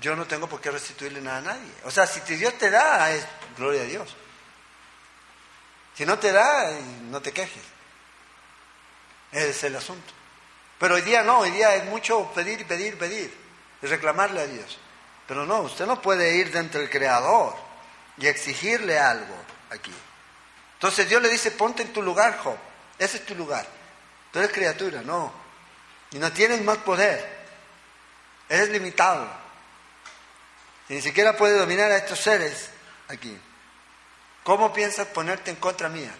yo 0.00 0.16
no 0.16 0.26
tengo 0.26 0.48
por 0.48 0.62
qué 0.62 0.70
restituirle 0.70 1.20
nada 1.20 1.36
a 1.36 1.42
nadie. 1.42 1.70
O 1.84 1.90
sea, 1.90 2.06
si 2.06 2.20
Dios 2.34 2.56
te 2.56 2.70
da, 2.70 3.10
es 3.10 3.26
gloria 3.58 3.82
a 3.82 3.84
Dios. 3.84 4.16
Si 5.96 6.06
no 6.06 6.18
te 6.18 6.32
da, 6.32 6.70
no 7.10 7.20
te 7.20 7.30
quejes. 7.30 7.62
Ese 9.32 9.50
es 9.50 9.64
el 9.64 9.76
asunto. 9.76 10.14
Pero 10.78 10.94
hoy 10.94 11.02
día 11.02 11.22
no, 11.22 11.40
hoy 11.40 11.50
día 11.50 11.74
es 11.74 11.84
mucho 11.84 12.32
pedir, 12.34 12.66
pedir, 12.66 12.96
pedir 12.96 13.36
y 13.82 13.86
reclamarle 13.86 14.40
a 14.40 14.46
Dios. 14.46 14.78
Pero 15.26 15.44
no, 15.44 15.60
usted 15.60 15.84
no 15.84 16.00
puede 16.00 16.36
ir 16.36 16.50
dentro 16.52 16.80
del 16.80 16.88
Creador 16.88 17.54
y 18.16 18.28
exigirle 18.28 18.98
algo 18.98 19.36
aquí. 19.68 19.92
Entonces 20.72 21.06
Dios 21.06 21.20
le 21.20 21.28
dice, 21.28 21.50
ponte 21.50 21.82
en 21.82 21.92
tu 21.92 22.00
lugar, 22.00 22.38
Job. 22.38 22.56
Ese 22.98 23.18
es 23.18 23.26
tu 23.26 23.34
lugar. 23.34 23.66
Tú 24.32 24.38
eres 24.38 24.52
criatura, 24.52 25.02
no. 25.02 25.32
Y 26.10 26.18
no 26.18 26.32
tienes 26.32 26.62
más 26.62 26.78
poder. 26.78 27.38
Eres 28.48 28.70
limitado. 28.70 29.28
Y 30.88 30.94
ni 30.94 31.02
siquiera 31.02 31.36
puedes 31.36 31.58
dominar 31.58 31.90
a 31.90 31.98
estos 31.98 32.18
seres 32.18 32.70
aquí. 33.08 33.38
¿Cómo 34.42 34.72
piensas 34.72 35.06
ponerte 35.08 35.50
en 35.50 35.56
contra 35.56 35.88
mía? 35.88 36.14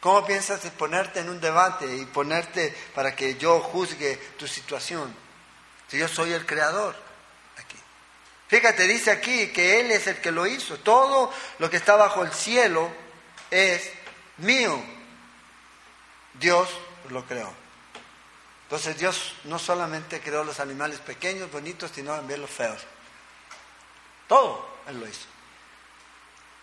¿Cómo 0.00 0.26
piensas 0.26 0.60
ponerte 0.78 1.20
en 1.20 1.28
un 1.28 1.40
debate 1.40 1.96
y 1.96 2.06
ponerte 2.06 2.74
para 2.94 3.14
que 3.14 3.36
yo 3.36 3.60
juzgue 3.60 4.16
tu 4.38 4.48
situación? 4.48 5.14
Si 5.88 5.98
yo 5.98 6.08
soy 6.08 6.32
el 6.32 6.46
creador 6.46 6.96
aquí. 7.58 7.76
Fíjate, 8.48 8.86
dice 8.86 9.10
aquí 9.10 9.48
que 9.48 9.80
Él 9.80 9.92
es 9.92 10.06
el 10.06 10.20
que 10.20 10.32
lo 10.32 10.46
hizo. 10.46 10.78
Todo 10.78 11.32
lo 11.58 11.70
que 11.70 11.76
está 11.76 11.94
bajo 11.96 12.22
el 12.24 12.32
cielo 12.32 12.90
es 13.50 13.90
mío. 14.38 14.82
Dios 16.42 16.68
lo 17.08 17.24
creó. 17.24 17.50
Entonces 18.64 18.98
Dios 18.98 19.34
no 19.44 19.58
solamente 19.58 20.20
creó 20.20 20.44
los 20.44 20.60
animales 20.60 20.98
pequeños, 20.98 21.50
bonitos, 21.50 21.92
sino 21.94 22.14
también 22.14 22.40
los 22.40 22.50
feos. 22.50 22.80
Todo 24.28 24.68
Él 24.88 24.98
lo 25.00 25.06
hizo. 25.06 25.26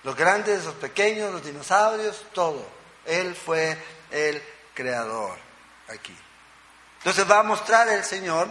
Los 0.03 0.15
grandes, 0.15 0.65
los 0.65 0.75
pequeños, 0.75 1.31
los 1.31 1.43
dinosaurios, 1.43 2.25
todo. 2.33 2.67
Él 3.05 3.35
fue 3.35 3.77
el 4.11 4.41
creador 4.73 5.37
aquí. 5.87 6.15
Entonces 6.99 7.29
va 7.29 7.39
a 7.39 7.43
mostrar 7.43 7.87
el 7.89 8.03
Señor 8.03 8.49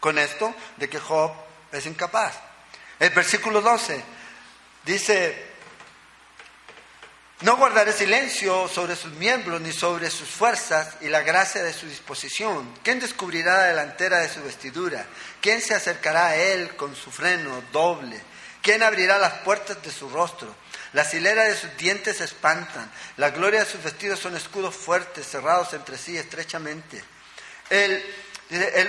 con 0.00 0.18
esto 0.18 0.54
de 0.76 0.88
que 0.88 1.00
Job 1.00 1.32
es 1.72 1.86
incapaz. 1.86 2.38
El 2.98 3.10
versículo 3.10 3.60
12 3.60 4.04
dice, 4.84 5.53
no 7.44 7.58
guardaré 7.58 7.92
silencio 7.92 8.68
sobre 8.68 8.96
sus 8.96 9.12
miembros 9.12 9.60
ni 9.60 9.70
sobre 9.70 10.10
sus 10.10 10.26
fuerzas 10.26 10.94
y 11.02 11.08
la 11.08 11.20
gracia 11.20 11.62
de 11.62 11.74
su 11.74 11.86
disposición. 11.86 12.72
¿Quién 12.82 13.00
descubrirá 13.00 13.58
la 13.58 13.64
delantera 13.64 14.20
de 14.20 14.30
su 14.30 14.42
vestidura? 14.42 15.04
¿Quién 15.42 15.60
se 15.60 15.74
acercará 15.74 16.28
a 16.28 16.36
él 16.36 16.74
con 16.74 16.96
su 16.96 17.10
freno 17.10 17.62
doble? 17.70 18.18
¿Quién 18.62 18.82
abrirá 18.82 19.18
las 19.18 19.34
puertas 19.40 19.82
de 19.82 19.92
su 19.92 20.08
rostro? 20.08 20.54
Las 20.94 21.12
hileras 21.12 21.48
de 21.48 21.56
sus 21.56 21.76
dientes 21.76 22.16
se 22.16 22.24
espantan. 22.24 22.90
La 23.18 23.28
gloria 23.28 23.60
de 23.60 23.70
sus 23.70 23.82
vestidos 23.82 24.20
son 24.20 24.34
escudos 24.34 24.74
fuertes, 24.74 25.28
cerrados 25.28 25.74
entre 25.74 25.98
sí 25.98 26.16
estrechamente. 26.16 27.04
El, 27.68 28.02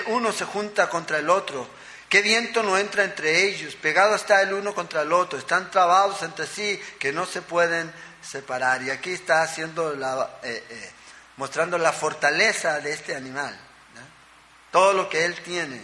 uno 0.07 0.31
se 0.31 0.45
junta 0.45 0.89
contra 0.89 1.17
el 1.17 1.29
otro. 1.29 1.67
¿Qué 2.07 2.21
viento 2.21 2.63
no 2.63 2.77
entra 2.77 3.03
entre 3.03 3.47
ellos? 3.47 3.75
Pegado 3.75 4.15
está 4.15 4.41
el 4.41 4.53
uno 4.53 4.73
contra 4.73 5.01
el 5.01 5.11
otro. 5.11 5.37
Están 5.37 5.69
trabados 5.71 6.23
entre 6.23 6.47
sí 6.47 6.81
que 6.99 7.11
no 7.11 7.25
se 7.25 7.41
pueden 7.41 7.91
separar. 8.25 8.81
Y 8.83 8.89
aquí 8.89 9.13
está 9.13 9.43
haciendo 9.43 9.95
la, 9.95 10.39
eh, 10.43 10.63
eh, 10.69 10.91
mostrando 11.37 11.77
la 11.77 11.93
fortaleza 11.93 12.79
de 12.79 12.93
este 12.93 13.15
animal. 13.15 13.57
Todo 14.71 14.93
lo 14.93 15.07
que 15.09 15.23
él 15.23 15.35
tiene. 15.41 15.81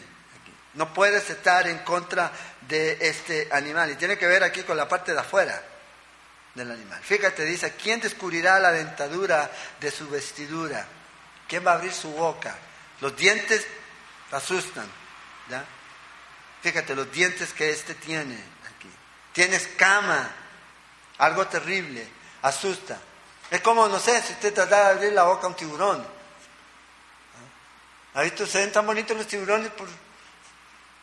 No 0.74 0.94
puedes 0.94 1.30
estar 1.30 1.68
en 1.68 1.80
contra 1.80 2.32
de 2.68 2.98
este 3.02 3.48
animal. 3.52 3.92
Y 3.92 3.96
tiene 3.96 4.18
que 4.18 4.28
ver 4.28 4.44
aquí 4.44 4.64
con 4.64 4.76
la 4.76 4.88
parte 4.88 5.14
de 5.14 5.20
afuera 5.20 5.62
del 6.56 6.72
animal. 6.72 7.00
Fíjate, 7.02 7.46
dice, 7.46 7.74
¿quién 7.76 8.02
descubrirá 8.02 8.60
la 8.60 8.72
dentadura 8.72 9.50
de 9.80 9.92
su 9.92 10.10
vestidura? 10.10 10.86
¿Quién 11.48 11.66
va 11.66 11.72
a 11.72 11.76
abrir 11.76 11.94
su 11.94 12.12
boca? 12.12 12.56
Los 13.00 13.16
dientes 13.16 13.66
asustan. 14.32 14.90
Fíjate, 16.62 16.96
los 16.96 17.12
dientes 17.12 17.54
que 17.54 17.72
este 17.72 17.96
tiene 17.96 18.36
aquí. 18.36 18.90
Tiene 19.34 19.56
escama, 19.56 20.30
algo 21.18 21.48
terrible, 21.48 22.08
asusta. 22.42 23.00
Es 23.50 23.62
como, 23.62 23.88
no 23.88 24.00
sé, 24.00 24.22
si 24.22 24.34
usted 24.34 24.54
trata 24.54 24.86
de 24.86 24.92
abrir 24.92 25.14
la 25.14 25.24
boca 25.24 25.46
a 25.46 25.50
un 25.50 25.56
tiburón. 25.56 26.06
¿Ha 28.14 28.22
visto? 28.22 28.46
Se 28.46 28.60
ven 28.60 28.72
tan 28.72 28.86
bonitos 28.86 29.16
los 29.16 29.28
tiburones 29.28 29.70
por, 29.72 29.88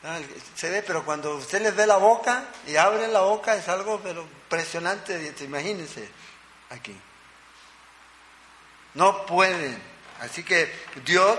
Ah, 0.05 0.21
se 0.55 0.71
ve, 0.71 0.83
pero 0.83 1.05
cuando 1.05 1.35
usted 1.37 1.61
les 1.61 1.75
ve 1.75 1.85
la 1.85 1.97
boca 1.97 2.45
y 2.67 2.77
abre 2.77 3.09
la 3.09 3.21
boca 3.23 3.57
es 3.57 3.69
algo 3.69 4.01
pero 4.01 4.23
impresionante, 4.23 5.35
imagínense 5.41 6.09
aquí. 6.71 6.97
No 8.95 9.27
pueden. 9.27 9.83
Así 10.21 10.45
que 10.45 10.73
Dios 11.05 11.37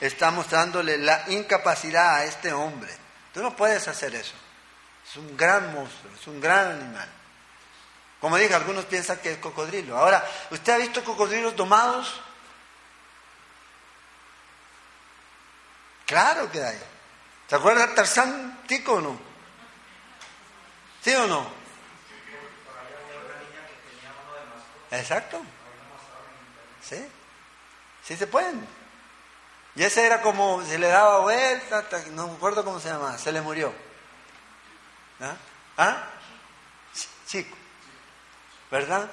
está 0.00 0.30
mostrándole 0.30 0.96
la 0.96 1.24
incapacidad 1.28 2.16
a 2.16 2.24
este 2.24 2.52
hombre. 2.52 2.90
Tú 3.34 3.42
no 3.42 3.54
puedes 3.54 3.86
hacer 3.88 4.14
eso. 4.14 4.34
Es 5.08 5.16
un 5.16 5.36
gran 5.36 5.74
monstruo, 5.74 6.12
es 6.18 6.26
un 6.26 6.40
gran 6.40 6.72
animal. 6.72 7.08
Como 8.20 8.36
dije, 8.36 8.54
algunos 8.54 8.84
piensan 8.86 9.18
que 9.18 9.32
es 9.32 9.38
cocodrilo. 9.38 9.96
Ahora, 9.96 10.24
¿usted 10.50 10.72
ha 10.72 10.78
visto 10.78 11.04
cocodrilos 11.04 11.54
domados? 11.54 12.20
Claro 16.06 16.50
que 16.50 16.64
hay. 16.64 16.78
¿Se 17.48 17.54
acuerda 17.54 17.86
de 17.86 17.94
Tarzán 17.94 18.62
Tico 18.66 18.94
o 18.94 19.00
no? 19.00 19.20
¿Sí 21.02 21.14
o 21.14 21.26
no? 21.26 21.46
Exacto. 24.90 25.42
Sí. 26.82 27.06
Sí 28.02 28.16
se 28.16 28.26
pueden. 28.26 28.66
Y 29.74 29.82
ese 29.82 30.06
era 30.06 30.22
como, 30.22 30.64
se 30.64 30.78
le 30.78 30.88
daba 30.88 31.20
vuelta, 31.20 31.86
no 32.12 32.26
me 32.26 32.34
acuerdo 32.34 32.64
cómo 32.64 32.80
se 32.80 32.88
llama, 32.88 33.16
se 33.18 33.30
le 33.30 33.42
murió. 33.42 33.72
¿Ah? 35.20 35.36
¿Ah? 35.76 36.04
Chico. 37.26 37.57
¿Verdad? 38.70 39.10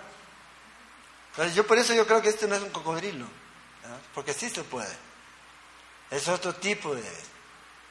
Entonces 1.32 1.56
yo 1.56 1.66
por 1.66 1.78
eso 1.78 1.94
yo 1.94 2.06
creo 2.06 2.22
que 2.22 2.30
este 2.30 2.48
no 2.48 2.56
es 2.56 2.62
un 2.62 2.70
cocodrilo. 2.70 3.26
Porque 4.14 4.34
sí 4.34 4.50
se 4.50 4.64
puede. 4.64 4.96
Es 6.10 6.28
otro 6.28 6.56
tipo 6.56 6.96
de... 6.96 7.04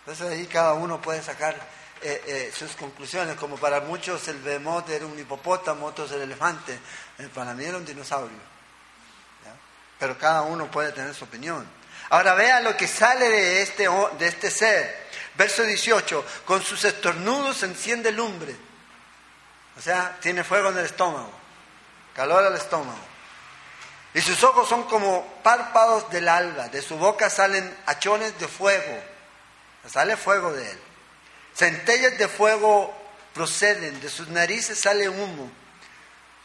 Entonces 0.00 0.32
ahí 0.32 0.46
cada 0.46 0.74
uno 0.74 1.00
puede 1.00 1.22
sacar 1.22 1.54
eh, 2.02 2.22
eh, 2.26 2.52
sus 2.54 2.72
conclusiones, 2.72 3.36
como 3.36 3.56
para 3.56 3.80
muchos 3.80 4.28
el 4.28 4.38
behemoth 4.40 4.90
era 4.90 5.06
un 5.06 5.18
hipopótamo, 5.18 5.86
otros 5.86 6.12
el 6.12 6.20
elefante, 6.20 6.78
eh, 7.18 7.28
para 7.34 7.54
mí 7.54 7.64
era 7.64 7.78
un 7.78 7.84
dinosaurio. 7.84 8.54
Pero 9.98 10.18
cada 10.18 10.42
uno 10.42 10.70
puede 10.70 10.92
tener 10.92 11.14
su 11.14 11.24
opinión. 11.24 11.66
Ahora 12.10 12.34
vea 12.34 12.60
lo 12.60 12.76
que 12.76 12.86
sale 12.86 13.28
de 13.28 13.62
este, 13.62 13.88
de 14.18 14.26
este 14.26 14.50
ser. 14.50 15.08
Verso 15.36 15.62
18, 15.62 16.24
con 16.44 16.62
sus 16.62 16.84
estornudos 16.84 17.62
enciende 17.62 18.12
lumbre. 18.12 18.54
O 19.78 19.80
sea, 19.80 20.18
tiene 20.20 20.44
fuego 20.44 20.70
en 20.70 20.78
el 20.78 20.84
estómago, 20.84 21.32
calor 22.14 22.44
al 22.44 22.54
estómago. 22.54 22.98
Y 24.14 24.20
sus 24.20 24.42
ojos 24.44 24.68
son 24.68 24.84
como 24.84 25.26
párpados 25.42 26.10
del 26.10 26.28
alba, 26.28 26.68
de 26.68 26.82
su 26.82 26.96
boca 26.96 27.28
salen 27.28 27.76
hachones 27.86 28.38
de 28.38 28.48
fuego 28.48 29.14
sale 29.88 30.16
fuego 30.16 30.52
de 30.52 30.70
él. 30.70 30.78
Centellas 31.54 32.18
de 32.18 32.28
fuego 32.28 32.94
proceden, 33.32 34.00
de 34.00 34.08
sus 34.08 34.28
narices 34.28 34.78
sale 34.78 35.08
humo, 35.08 35.50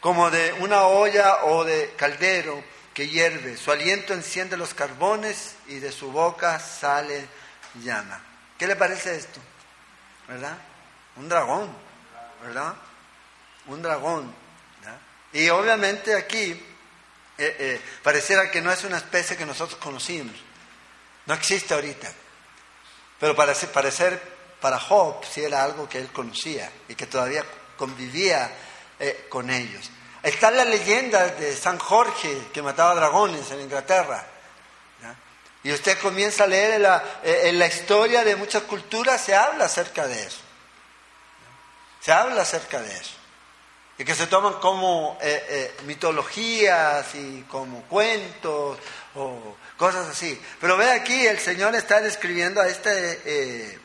como 0.00 0.30
de 0.30 0.52
una 0.54 0.84
olla 0.84 1.44
o 1.44 1.64
de 1.64 1.94
caldero 1.96 2.62
que 2.94 3.08
hierve. 3.08 3.56
Su 3.56 3.72
aliento 3.72 4.14
enciende 4.14 4.56
los 4.56 4.74
carbones 4.74 5.56
y 5.66 5.78
de 5.78 5.92
su 5.92 6.12
boca 6.12 6.58
sale 6.60 7.26
llama. 7.82 8.20
¿Qué 8.58 8.66
le 8.66 8.76
parece 8.76 9.16
esto? 9.16 9.40
¿Verdad? 10.28 10.56
Un 11.16 11.28
dragón, 11.28 11.70
¿verdad? 12.42 12.74
Un 13.66 13.82
dragón. 13.82 14.39
Y 15.32 15.48
obviamente 15.48 16.14
aquí 16.16 16.60
eh, 17.38 17.56
eh, 17.58 17.80
pareciera 18.02 18.50
que 18.50 18.60
no 18.60 18.70
es 18.70 18.84
una 18.84 18.98
especie 18.98 19.36
que 19.36 19.46
nosotros 19.46 19.78
conocimos. 19.80 20.36
No 21.26 21.34
existe 21.34 21.72
ahorita. 21.72 22.12
Pero 23.18 23.34
parece, 23.34 23.66
parecer 23.68 24.20
para 24.60 24.78
Job 24.78 25.24
sí 25.24 25.42
era 25.42 25.62
algo 25.62 25.88
que 25.88 25.98
él 25.98 26.12
conocía 26.12 26.70
y 26.88 26.94
que 26.94 27.06
todavía 27.06 27.44
convivía 27.76 28.50
eh, 28.98 29.26
con 29.30 29.48
ellos. 29.48 29.90
Está 30.22 30.50
la 30.50 30.66
leyenda 30.66 31.28
de 31.28 31.56
San 31.56 31.78
Jorge 31.78 32.48
que 32.52 32.60
mataba 32.60 32.94
dragones 32.94 33.50
en 33.50 33.60
Inglaterra. 33.60 34.26
Y 35.62 35.72
usted 35.72 35.98
comienza 35.98 36.44
a 36.44 36.46
leer 36.46 36.80
la, 36.80 37.20
en 37.22 37.58
la, 37.58 37.66
historia 37.66 38.24
de 38.24 38.34
muchas 38.34 38.62
culturas, 38.62 39.22
se 39.22 39.34
habla 39.34 39.66
acerca 39.66 40.06
de 40.06 40.22
eso. 40.22 40.40
Se 42.00 42.12
habla 42.12 42.42
acerca 42.42 42.80
de 42.80 42.96
eso. 42.96 43.19
Y 44.00 44.04
que 44.04 44.14
se 44.14 44.26
toman 44.26 44.54
como 44.54 45.18
eh, 45.20 45.76
mitologías 45.84 47.14
y 47.14 47.42
como 47.42 47.82
cuentos 47.82 48.78
o 49.14 49.56
cosas 49.76 50.08
así. 50.08 50.40
Pero 50.58 50.78
ve 50.78 50.90
aquí, 50.90 51.26
el 51.26 51.38
Señor 51.38 51.74
está 51.74 52.00
describiendo 52.00 52.62
a 52.62 52.68
este 52.68 53.78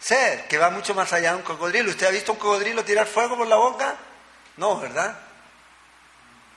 ser 0.00 0.48
que 0.48 0.58
va 0.58 0.70
mucho 0.70 0.96
más 0.96 1.12
allá 1.12 1.30
de 1.30 1.36
un 1.36 1.42
cocodrilo. 1.42 1.90
¿Usted 1.90 2.08
ha 2.08 2.10
visto 2.10 2.32
un 2.32 2.38
cocodrilo 2.38 2.84
tirar 2.84 3.06
fuego 3.06 3.36
por 3.36 3.46
la 3.46 3.54
boca? 3.54 3.94
No, 4.56 4.80
¿verdad? 4.80 5.16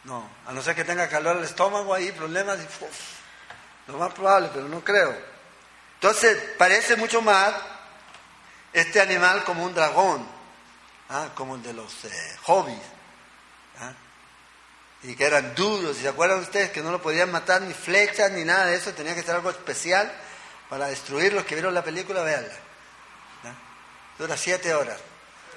No, 0.03 0.27
a 0.47 0.51
no 0.51 0.61
ser 0.63 0.75
que 0.75 0.83
tenga 0.83 1.07
calor 1.07 1.37
el 1.37 1.43
estómago 1.43 1.93
ahí, 1.93 2.11
problemas, 2.11 2.57
lo 3.85 3.97
más 3.99 4.13
probable, 4.13 4.49
pero 4.51 4.67
no 4.67 4.83
creo. 4.83 5.15
Entonces, 5.93 6.37
parece 6.57 6.95
mucho 6.95 7.21
más 7.21 7.53
este 8.73 8.99
animal 8.99 9.43
como 9.43 9.63
un 9.63 9.75
dragón, 9.75 10.27
¿ah? 11.09 11.29
como 11.35 11.55
el 11.55 11.63
de 11.63 11.73
los 11.73 12.05
eh, 12.05 12.37
hobbies, 12.43 12.81
¿ah? 13.79 13.93
y 15.03 15.15
que 15.15 15.25
eran 15.25 15.55
duros, 15.55 15.97
y 15.97 16.01
se 16.01 16.07
acuerdan 16.07 16.39
ustedes 16.39 16.71
que 16.71 16.81
no 16.81 16.91
lo 16.91 17.01
podían 17.01 17.31
matar 17.31 17.61
ni 17.61 17.73
flechas 17.73 18.31
ni 18.31 18.43
nada 18.43 18.65
de 18.65 18.75
eso, 18.75 18.93
tenía 18.93 19.15
que 19.15 19.23
ser 19.23 19.35
algo 19.35 19.49
especial 19.49 20.11
para 20.69 20.87
destruir 20.87 21.33
los 21.33 21.45
que 21.45 21.55
vieron 21.55 21.73
la 21.73 21.83
película, 21.83 22.23
veanla. 22.23 22.53
¿ah? 23.45 23.53
Dura 24.17 24.35
siete 24.35 24.73
horas, 24.73 24.99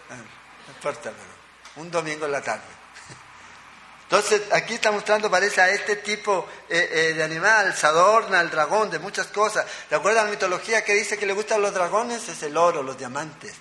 no 0.08 0.72
importa, 0.74 1.10
pero 1.10 1.40
un 1.76 1.90
domingo 1.90 2.26
en 2.26 2.32
la 2.32 2.42
tarde. 2.42 2.62
Entonces, 4.04 4.42
aquí 4.52 4.74
está 4.74 4.90
mostrando, 4.92 5.30
parece, 5.30 5.60
a 5.60 5.70
este 5.70 5.96
tipo 5.96 6.46
eh, 6.68 6.88
eh, 6.92 7.14
de 7.14 7.22
animal, 7.22 7.74
se 7.74 7.86
adorna 7.86 8.40
el 8.40 8.50
dragón 8.50 8.90
de 8.90 8.98
muchas 8.98 9.28
cosas. 9.28 9.64
¿De 9.88 9.96
acuerdo 9.96 10.20
a 10.20 10.24
la 10.24 10.30
mitología 10.30 10.84
que 10.84 10.94
dice 10.94 11.16
que 11.16 11.26
le 11.26 11.32
gustan 11.32 11.62
los 11.62 11.72
dragones? 11.72 12.28
Es 12.28 12.42
el 12.42 12.56
oro, 12.56 12.82
los 12.82 12.98
diamantes. 12.98 13.54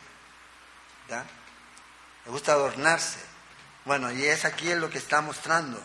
Le 2.30 2.34
gusta 2.34 2.52
adornarse. 2.52 3.18
Bueno, 3.86 4.12
y 4.12 4.24
es 4.24 4.46
aquí 4.46 4.72
lo 4.76 4.88
que 4.88 5.00
está 5.00 5.20
mostrando. 5.20 5.84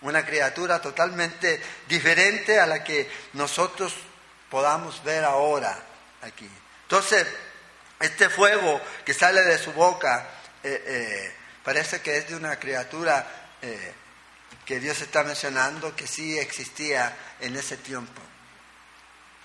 Una 0.00 0.26
criatura 0.26 0.82
totalmente 0.82 1.62
diferente 1.86 2.58
a 2.58 2.66
la 2.66 2.82
que 2.82 3.08
nosotros 3.34 3.94
podamos 4.50 5.04
ver 5.04 5.22
ahora 5.22 5.78
aquí. 6.22 6.50
Entonces, 6.82 7.28
este 8.00 8.28
fuego 8.28 8.80
que 9.04 9.14
sale 9.14 9.42
de 9.42 9.56
su 9.56 9.72
boca, 9.72 10.26
eh, 10.64 10.82
eh, 10.84 11.34
parece 11.62 12.00
que 12.00 12.16
es 12.16 12.28
de 12.28 12.34
una 12.34 12.58
criatura 12.58 13.24
eh, 13.62 13.92
que 14.66 14.80
Dios 14.80 15.00
está 15.00 15.22
mencionando 15.22 15.94
que 15.94 16.08
sí 16.08 16.40
existía 16.40 17.16
en 17.38 17.54
ese 17.54 17.76
tiempo. 17.76 18.20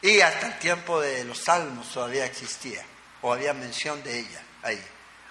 Y 0.01 0.21
hasta 0.21 0.47
el 0.47 0.57
tiempo 0.57 0.99
de 0.99 1.23
los 1.25 1.43
salmos 1.43 1.93
todavía 1.93 2.25
existía, 2.25 2.83
o 3.21 3.31
había 3.31 3.53
mención 3.53 4.01
de 4.01 4.17
ella 4.17 4.41
ahí. 4.63 4.83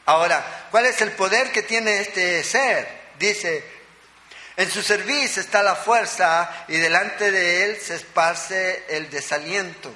Ahora, 0.07 0.69
¿cuál 0.71 0.87
es 0.87 1.01
el 1.01 1.13
poder 1.13 1.51
que 1.53 1.63
tiene 1.63 2.01
este 2.01 2.43
ser? 2.45 2.89
Dice, 3.19 3.65
en 4.57 4.71
su 4.71 4.83
servicio 4.83 5.43
está 5.43 5.63
la 5.63 5.75
fuerza 5.75 6.49
y 6.69 6.77
delante 6.77 7.31
de 7.31 7.65
él 7.65 7.81
se 7.81 7.97
esparce 7.97 8.85
el 8.89 9.11
desaliento. 9.11 9.93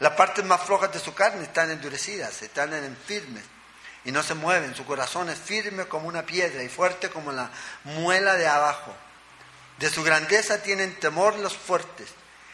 Las 0.00 0.14
partes 0.14 0.44
más 0.44 0.62
flojas 0.62 0.92
de 0.92 0.98
su 0.98 1.14
carne 1.14 1.44
están 1.44 1.70
endurecidas, 1.70 2.42
están 2.42 2.72
en 2.72 2.96
firmes 2.96 3.44
y 4.04 4.10
no 4.10 4.22
se 4.22 4.34
mueven. 4.34 4.74
Su 4.74 4.84
corazón 4.84 5.28
es 5.28 5.38
firme 5.38 5.84
como 5.84 6.08
una 6.08 6.24
piedra 6.24 6.62
y 6.62 6.68
fuerte 6.68 7.10
como 7.10 7.30
la 7.30 7.50
muela 7.84 8.34
de 8.34 8.48
abajo. 8.48 8.92
De 9.78 9.90
su 9.90 10.02
grandeza 10.02 10.62
tienen 10.62 10.98
temor 10.98 11.36
los 11.36 11.56
fuertes 11.56 12.08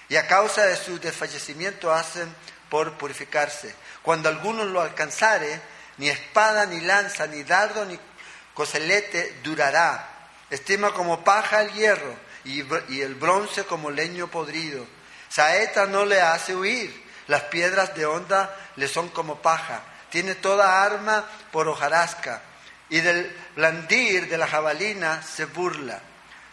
y 0.09 0.16
a 0.16 0.27
causa 0.27 0.66
de 0.66 0.77
su 0.77 0.99
desfallecimiento 0.99 1.92
hacen 1.92 2.35
por 2.68 2.99
purificarse. 2.99 3.75
Cuando 4.03 4.29
alguno 4.29 4.64
lo 4.64 4.81
alcanzare, 4.81 5.61
ni 5.98 6.08
espada, 6.08 6.66
ni 6.66 6.80
lanza, 6.80 7.26
ni 7.26 7.42
dardo, 7.42 7.84
ni 7.84 7.98
coselete 8.54 9.40
durará. 9.42 10.08
Estima 10.50 10.92
como 10.92 11.22
paja 11.24 11.62
el 11.62 11.72
hierro 11.72 12.14
y, 12.44 12.61
el 13.00 13.14
bronce 13.14 13.64
como 13.64 13.90
leño 13.90 14.28
podrido. 14.28 14.87
Saeta 15.28 15.87
no 15.87 16.04
le 16.04 16.20
hace 16.20 16.56
huir, 16.56 17.04
las 17.26 17.42
piedras 17.44 17.94
de 17.94 18.06
onda 18.06 18.56
le 18.76 18.88
son 18.88 19.08
como 19.11 19.42
paja 19.42 19.82
tiene 20.11 20.34
toda 20.34 20.82
arma 20.82 21.24
por 21.52 21.68
hojarasca, 21.68 22.42
y 22.90 23.00
del 23.00 23.34
blandir 23.54 24.28
de 24.28 24.38
la 24.38 24.46
jabalina 24.46 25.22
se 25.22 25.44
burla. 25.44 26.00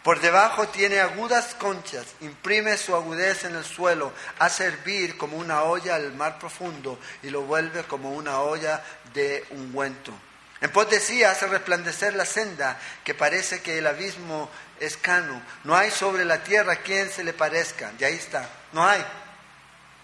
Por 0.05 0.21
debajo 0.21 0.67
tiene 0.67 0.99
agudas 0.99 1.55
conchas, 1.55 2.05
imprime 2.21 2.77
su 2.77 2.93
agudez 2.93 3.43
en 3.43 3.55
el 3.55 3.65
suelo, 3.65 4.13
hace 4.37 4.65
hervir 4.65 5.17
como 5.17 5.35
una 5.35 5.63
olla 5.63 5.95
al 5.95 6.13
mar 6.13 6.37
profundo 6.37 6.99
y 7.23 7.31
lo 7.31 7.41
vuelve 7.41 7.85
como 7.85 8.11
una 8.11 8.39
olla 8.41 8.83
de 9.15 9.43
ungüento. 9.49 10.13
En 10.61 10.69
pos 10.69 10.85
hace 10.93 11.47
resplandecer 11.47 12.13
la 12.13 12.27
senda, 12.27 12.79
que 13.03 13.15
parece 13.15 13.63
que 13.63 13.79
el 13.79 13.87
abismo 13.87 14.47
es 14.79 14.95
cano. 14.95 15.41
No 15.63 15.75
hay 15.75 15.89
sobre 15.89 16.23
la 16.23 16.43
tierra 16.43 16.75
quien 16.75 17.09
se 17.09 17.23
le 17.23 17.33
parezca. 17.33 17.91
Y 17.97 18.03
ahí 18.03 18.13
está. 18.13 18.47
No 18.73 18.87
hay. 18.87 19.03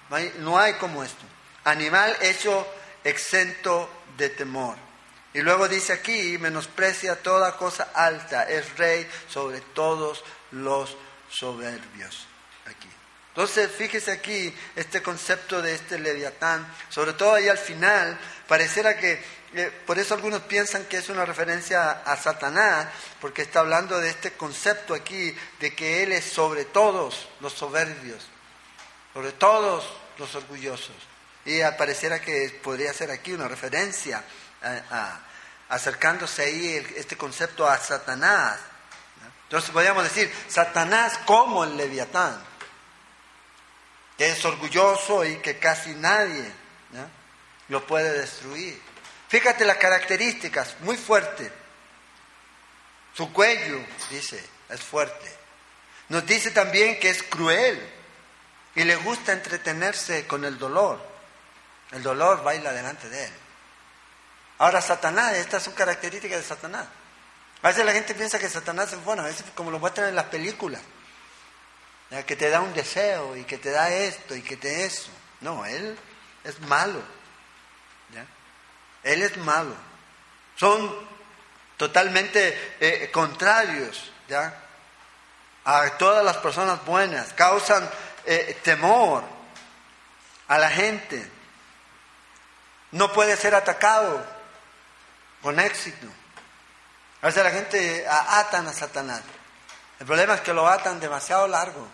No 0.09 0.15
hay, 0.15 0.33
no 0.39 0.57
hay 0.57 0.73
como 0.73 1.03
esto. 1.03 1.23
Animal 1.63 2.17
hecho 2.21 2.67
exento 3.03 3.87
de 4.17 4.29
temor. 4.29 4.77
Y 5.33 5.39
luego 5.39 5.67
dice 5.67 5.93
aquí, 5.93 6.37
menosprecia 6.37 7.21
toda 7.21 7.55
cosa 7.55 7.91
alta, 7.93 8.43
es 8.49 8.77
rey 8.77 9.07
sobre 9.29 9.61
todos 9.61 10.23
los 10.51 10.97
soberbios. 11.29 12.27
Aquí. 12.65 12.89
Entonces, 13.29 13.71
fíjese 13.71 14.11
aquí 14.11 14.53
este 14.75 15.01
concepto 15.01 15.61
de 15.61 15.73
este 15.73 15.97
leviatán, 15.97 16.67
sobre 16.89 17.13
todo 17.13 17.35
ahí 17.35 17.47
al 17.47 17.57
final, 17.57 18.19
pareciera 18.45 18.97
que, 18.97 19.23
eh, 19.53 19.71
por 19.85 19.97
eso 19.97 20.15
algunos 20.15 20.41
piensan 20.41 20.83
que 20.85 20.97
es 20.97 21.07
una 21.07 21.23
referencia 21.23 21.91
a 21.91 22.17
Satanás, 22.17 22.87
porque 23.21 23.43
está 23.43 23.61
hablando 23.61 23.99
de 23.99 24.09
este 24.09 24.33
concepto 24.33 24.93
aquí, 24.93 25.33
de 25.61 25.73
que 25.73 26.03
Él 26.03 26.11
es 26.11 26.25
sobre 26.25 26.65
todos 26.65 27.29
los 27.39 27.53
soberbios, 27.53 28.27
sobre 29.13 29.31
todos 29.31 29.85
los 30.17 30.35
orgullosos. 30.35 30.95
Y 31.45 31.61
pareciera 31.77 32.19
que 32.19 32.59
podría 32.61 32.93
ser 32.93 33.11
aquí 33.11 33.31
una 33.31 33.47
referencia 33.47 34.23
acercándose 35.69 36.43
ahí 36.43 36.87
este 36.95 37.17
concepto 37.17 37.67
a 37.67 37.77
Satanás. 37.77 38.59
Entonces 39.43 39.71
podríamos 39.71 40.03
decir, 40.03 40.33
Satanás 40.47 41.19
como 41.25 41.63
el 41.63 41.75
leviatán, 41.75 42.41
que 44.17 44.29
es 44.29 44.45
orgulloso 44.45 45.25
y 45.25 45.37
que 45.37 45.57
casi 45.57 45.93
nadie 45.95 46.51
lo 47.67 47.85
puede 47.85 48.19
destruir. 48.19 48.81
Fíjate 49.27 49.65
las 49.65 49.77
características, 49.77 50.75
muy 50.81 50.97
fuerte. 50.97 51.51
Su 53.13 53.31
cuello, 53.31 53.79
dice, 54.09 54.43
es 54.69 54.81
fuerte. 54.81 55.33
Nos 56.09 56.25
dice 56.25 56.51
también 56.51 56.99
que 56.99 57.09
es 57.09 57.23
cruel 57.23 57.81
y 58.75 58.83
le 58.83 58.95
gusta 58.97 59.31
entretenerse 59.31 60.27
con 60.27 60.43
el 60.45 60.57
dolor. 60.57 61.01
El 61.91 62.03
dolor 62.03 62.43
baila 62.43 62.71
delante 62.71 63.09
de 63.09 63.25
él. 63.25 63.31
Ahora, 64.61 64.79
Satanás, 64.79 65.33
estas 65.37 65.63
son 65.63 65.73
características 65.73 66.37
de 66.37 66.47
Satanás. 66.47 66.85
A 67.63 67.69
veces 67.69 67.83
la 67.83 67.93
gente 67.93 68.13
piensa 68.13 68.37
que 68.37 68.47
Satanás 68.47 68.93
es 68.93 69.03
bueno, 69.03 69.23
a 69.23 69.25
veces 69.25 69.43
como 69.55 69.71
lo 69.71 69.79
muestran 69.79 70.09
en 70.09 70.15
las 70.15 70.25
películas, 70.25 70.83
que 72.27 72.35
te 72.35 72.47
da 72.51 72.61
un 72.61 72.71
deseo 72.71 73.35
y 73.35 73.43
que 73.43 73.57
te 73.57 73.71
da 73.71 73.89
esto 73.89 74.35
y 74.35 74.43
que 74.43 74.57
te 74.57 74.85
eso. 74.85 75.09
No, 75.39 75.65
él 75.65 75.97
es 76.43 76.59
malo. 76.59 77.01
Él 79.01 79.23
es 79.23 79.35
malo. 79.37 79.73
Son 80.55 80.95
totalmente 81.75 82.75
eh, 82.79 83.09
contrarios 83.11 84.11
¿ya? 84.29 84.53
a 85.65 85.89
todas 85.97 86.23
las 86.23 86.37
personas 86.37 86.85
buenas, 86.85 87.33
causan 87.33 87.89
eh, 88.27 88.59
temor 88.63 89.23
a 90.47 90.59
la 90.59 90.69
gente 90.69 91.27
no 92.91 93.11
puede 93.11 93.35
ser 93.37 93.55
atacado 93.55 94.40
con 95.41 95.59
éxito. 95.59 96.07
A 97.21 97.27
veces 97.27 97.43
la 97.43 97.51
gente 97.51 98.05
atan 98.07 98.67
a 98.67 98.73
Satanás. 98.73 99.21
El 99.99 100.05
problema 100.05 100.33
es 100.35 100.41
que 100.41 100.53
lo 100.53 100.67
atan 100.67 100.99
demasiado 100.99 101.47
largo, 101.47 101.87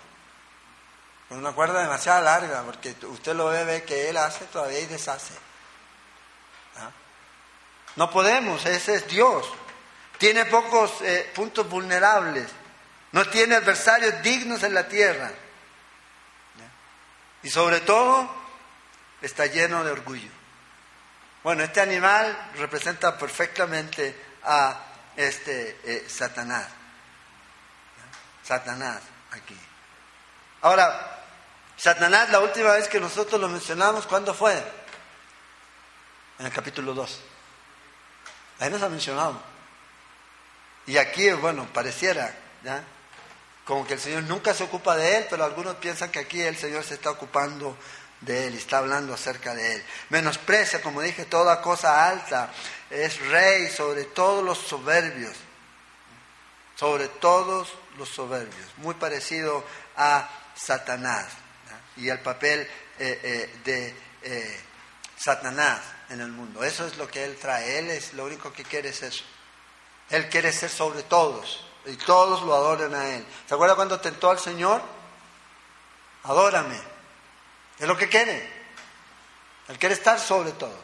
con 1.28 1.40
una 1.40 1.52
cuerda 1.52 1.82
demasiado 1.82 2.24
larga, 2.24 2.64
porque 2.64 2.96
usted 3.04 3.36
lo 3.36 3.48
ve, 3.48 3.66
ve 3.66 3.84
que 3.84 4.10
él 4.10 4.18
hace 4.18 4.46
todavía 4.46 4.80
y 4.80 4.86
deshace. 4.86 5.34
¿Ah? 6.78 6.90
No 7.98 8.10
podemos, 8.10 8.66
ese 8.66 8.96
es 8.96 9.08
Dios. 9.08 9.46
Tiene 10.18 10.46
pocos 10.46 11.02
eh, 11.02 11.30
puntos 11.36 11.70
vulnerables. 11.70 12.48
No 13.12 13.28
tiene 13.30 13.56
adversarios 13.56 14.22
dignos 14.22 14.64
en 14.64 14.74
la 14.74 14.88
tierra. 14.88 15.32
Y 17.44 17.50
sobre 17.50 17.82
todo, 17.82 18.30
está 19.22 19.46
lleno 19.46 19.84
de 19.84 19.92
orgullo. 19.92 20.37
Bueno, 21.48 21.64
este 21.64 21.80
animal 21.80 22.50
representa 22.58 23.18
perfectamente 23.18 24.14
a 24.44 24.84
este 25.16 25.80
eh, 25.82 26.06
Satanás. 26.10 26.68
Satanás 28.44 29.02
aquí. 29.32 29.58
Ahora, 30.60 31.24
Satanás, 31.78 32.32
la 32.32 32.42
última 32.42 32.74
vez 32.74 32.90
que 32.90 33.00
nosotros 33.00 33.40
lo 33.40 33.48
mencionamos, 33.48 34.06
¿cuándo 34.08 34.34
fue? 34.34 34.62
En 36.38 36.48
el 36.48 36.52
capítulo 36.52 36.94
2. 36.94 37.20
Ahí 38.60 38.70
nos 38.70 38.84
ha 38.84 38.90
mencionado. 38.90 39.42
Y 40.86 40.98
aquí, 40.98 41.32
bueno, 41.32 41.66
pareciera, 41.72 42.30
¿ya? 42.62 42.84
Como 43.64 43.88
que 43.88 43.94
el 43.94 44.02
Señor 44.02 44.24
nunca 44.24 44.54
se 44.54 44.66
ocupa 44.66 44.98
de 44.98 45.20
él, 45.20 45.28
pero 45.30 45.46
algunos 45.46 45.78
piensan 45.78 46.12
que 46.12 46.20
aquí 46.20 46.42
el 46.42 46.58
Señor 46.58 46.84
se 46.84 46.96
está 46.96 47.10
ocupando 47.10 47.78
de 48.22 48.48
él 48.48 48.56
está 48.56 48.80
hablando 48.80 49.14
acerca 49.14 49.54
de 49.54 49.76
él. 49.76 49.84
Menosprecia, 50.10 50.82
como 50.82 51.02
dije, 51.02 51.26
toda 51.26 51.62
cosa 51.62 52.08
alta. 52.08 52.52
Es 52.90 53.20
rey 53.28 53.70
sobre 53.70 54.06
todos 54.06 54.44
los 54.44 54.58
soberbios. 54.58 55.36
Sobre 56.76 57.08
todos 57.08 57.74
los 57.98 58.10
soberbios. 58.10 58.68
Muy 58.78 58.96
parecido 58.96 59.64
a 59.96 60.30
Satanás 60.56 61.28
y 61.98 62.10
el 62.10 62.20
papel 62.20 62.62
eh, 63.00 63.20
eh, 63.24 63.60
de 63.64 63.96
eh, 64.24 64.62
Satanás 65.18 65.82
en 66.10 66.22
el 66.22 66.30
mundo. 66.30 66.64
Eso 66.64 66.86
es 66.86 66.98
lo 66.98 67.08
que 67.08 67.24
él 67.24 67.38
trae. 67.38 67.80
Él 67.80 67.90
es 67.90 68.14
lo 68.14 68.26
único 68.26 68.54
que 68.54 68.64
quiere 68.64 68.90
es 68.90 69.04
eso. 69.04 69.24
Él 70.10 70.30
quiere 70.30 70.54
ser 70.54 70.70
sobre 70.70 71.04
todos 71.04 71.66
y 71.86 71.96
todos 71.98 72.44
lo 72.44 72.54
adoran 72.56 72.94
a 72.94 73.16
él. 73.16 73.26
¿Se 73.48 73.54
acuerda 73.54 73.76
cuando 73.76 74.00
tentó 74.00 74.30
al 74.30 74.40
Señor? 74.40 74.82
Adórame. 76.24 76.97
Es 77.80 77.88
lo 77.88 77.98
que 77.98 78.10
quiere. 78.10 78.58
Él 79.68 79.78
quiere 79.78 79.96
estar 79.96 80.20
sobre 80.20 80.52
todo. 80.54 80.78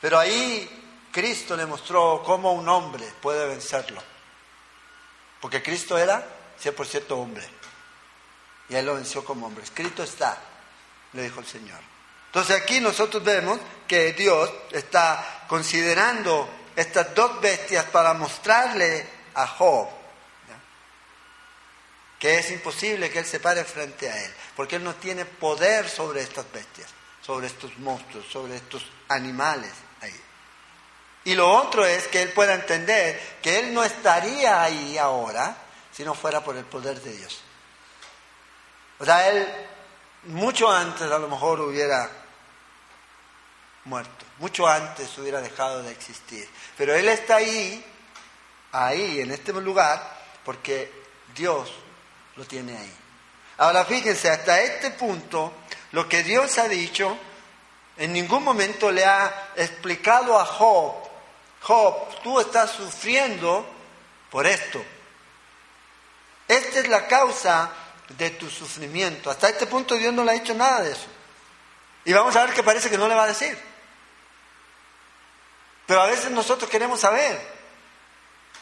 Pero 0.00 0.18
ahí 0.18 1.08
Cristo 1.12 1.56
le 1.56 1.66
mostró 1.66 2.22
cómo 2.24 2.52
un 2.52 2.68
hombre 2.68 3.04
puede 3.20 3.46
vencerlo. 3.46 4.02
Porque 5.40 5.62
Cristo 5.62 5.96
era 5.98 6.26
100% 6.62 7.10
hombre. 7.10 7.48
Y 8.68 8.74
él 8.74 8.86
lo 8.86 8.94
venció 8.94 9.24
como 9.24 9.46
hombre. 9.46 9.64
Escrito 9.64 10.02
está, 10.02 10.38
le 11.12 11.22
dijo 11.22 11.40
el 11.40 11.46
Señor. 11.46 11.78
Entonces 12.26 12.60
aquí 12.60 12.80
nosotros 12.80 13.24
vemos 13.24 13.58
que 13.88 14.12
Dios 14.12 14.50
está 14.70 15.44
considerando 15.48 16.48
estas 16.76 17.14
dos 17.14 17.40
bestias 17.40 17.84
para 17.86 18.14
mostrarle 18.14 19.06
a 19.34 19.46
Job 19.46 19.99
que 22.20 22.38
es 22.38 22.50
imposible 22.50 23.10
que 23.10 23.20
él 23.20 23.24
se 23.24 23.40
pare 23.40 23.64
frente 23.64 24.08
a 24.08 24.22
él, 24.22 24.30
porque 24.54 24.76
él 24.76 24.84
no 24.84 24.94
tiene 24.94 25.24
poder 25.24 25.88
sobre 25.88 26.20
estas 26.20 26.52
bestias, 26.52 26.90
sobre 27.22 27.46
estos 27.46 27.76
monstruos, 27.78 28.26
sobre 28.30 28.56
estos 28.56 28.84
animales 29.08 29.72
ahí. 30.02 30.20
Y 31.24 31.34
lo 31.34 31.50
otro 31.50 31.84
es 31.86 32.08
que 32.08 32.20
él 32.20 32.28
pueda 32.32 32.52
entender 32.52 33.38
que 33.42 33.58
él 33.58 33.72
no 33.72 33.82
estaría 33.82 34.62
ahí 34.62 34.98
ahora 34.98 35.56
si 35.90 36.04
no 36.04 36.14
fuera 36.14 36.44
por 36.44 36.56
el 36.56 36.66
poder 36.66 37.00
de 37.00 37.16
Dios. 37.16 37.40
O 38.98 39.04
sea, 39.06 39.26
él 39.30 39.48
mucho 40.24 40.70
antes 40.70 41.10
a 41.10 41.18
lo 41.18 41.26
mejor 41.26 41.60
hubiera 41.60 42.10
muerto, 43.84 44.26
mucho 44.38 44.66
antes 44.68 45.16
hubiera 45.16 45.40
dejado 45.40 45.82
de 45.82 45.90
existir. 45.90 46.46
Pero 46.76 46.94
él 46.94 47.08
está 47.08 47.36
ahí, 47.36 47.82
ahí, 48.72 49.20
en 49.22 49.30
este 49.30 49.54
lugar, 49.54 50.18
porque 50.44 50.92
Dios 51.34 51.72
lo 52.36 52.44
tiene 52.44 52.76
ahí. 52.76 52.94
Ahora 53.58 53.84
fíjense, 53.84 54.30
hasta 54.30 54.60
este 54.60 54.90
punto, 54.90 55.52
lo 55.92 56.08
que 56.08 56.22
Dios 56.22 56.58
ha 56.58 56.68
dicho, 56.68 57.16
en 57.96 58.12
ningún 58.12 58.42
momento 58.42 58.90
le 58.90 59.04
ha 59.04 59.52
explicado 59.56 60.38
a 60.38 60.44
Job, 60.44 60.94
Job, 61.62 62.22
tú 62.22 62.40
estás 62.40 62.70
sufriendo 62.70 63.66
por 64.30 64.46
esto. 64.46 64.82
Esta 66.48 66.80
es 66.80 66.88
la 66.88 67.06
causa 67.06 67.70
de 68.16 68.30
tu 68.30 68.48
sufrimiento. 68.48 69.30
Hasta 69.30 69.50
este 69.50 69.66
punto 69.66 69.94
Dios 69.94 70.12
no 70.12 70.24
le 70.24 70.30
ha 70.30 70.34
dicho 70.34 70.54
nada 70.54 70.82
de 70.82 70.92
eso. 70.92 71.06
Y 72.04 72.12
vamos 72.12 72.34
a 72.34 72.44
ver 72.44 72.54
que 72.54 72.62
parece 72.62 72.88
que 72.88 72.98
no 72.98 73.06
le 73.06 73.14
va 73.14 73.24
a 73.24 73.28
decir. 73.28 73.56
Pero 75.86 76.00
a 76.02 76.06
veces 76.06 76.30
nosotros 76.30 76.70
queremos 76.70 77.00
saber. 77.00 77.59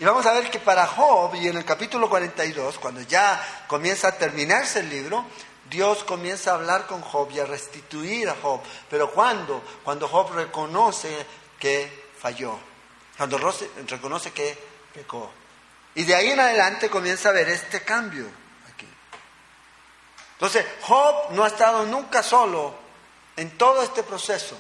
Y 0.01 0.05
vamos 0.05 0.25
a 0.27 0.33
ver 0.33 0.51
que 0.51 0.61
para 0.61 0.87
Job, 0.87 1.35
y 1.35 1.49
en 1.49 1.57
el 1.57 1.65
capítulo 1.65 2.09
42, 2.09 2.79
cuando 2.79 3.01
ya 3.03 3.65
comienza 3.67 4.09
a 4.09 4.13
terminarse 4.13 4.81
el 4.81 4.89
libro, 4.89 5.25
Dios 5.69 6.05
comienza 6.05 6.53
a 6.53 6.55
hablar 6.55 6.87
con 6.87 7.03
Job 7.03 7.31
y 7.33 7.41
a 7.41 7.47
restituir 7.47 8.29
a 8.29 8.37
Job. 8.41 8.61
Pero 8.89 9.11
¿cuándo? 9.11 9.63
Cuando 9.83 10.07
Job 10.07 10.33
reconoce 10.35 11.27
que 11.59 12.11
falló. 12.21 12.59
Cuando 13.17 13.39
reconoce 13.39 14.31
que 14.31 14.57
pecó. 14.95 15.33
Y 15.97 16.05
de 16.05 16.15
ahí 16.15 16.31
en 16.31 16.41
adelante 16.41 16.89
comienza 16.89 17.31
a 17.31 17.33
ver 17.33 17.49
este 17.49 17.83
cambio. 17.83 18.27
Entonces, 20.35 20.65
Job 20.83 21.33
no 21.33 21.43
ha 21.43 21.49
estado 21.49 21.85
nunca 21.87 22.23
solo 22.23 22.73
en 23.35 23.59
todo 23.59 23.83
este 23.83 24.05
proceso. 24.05 24.57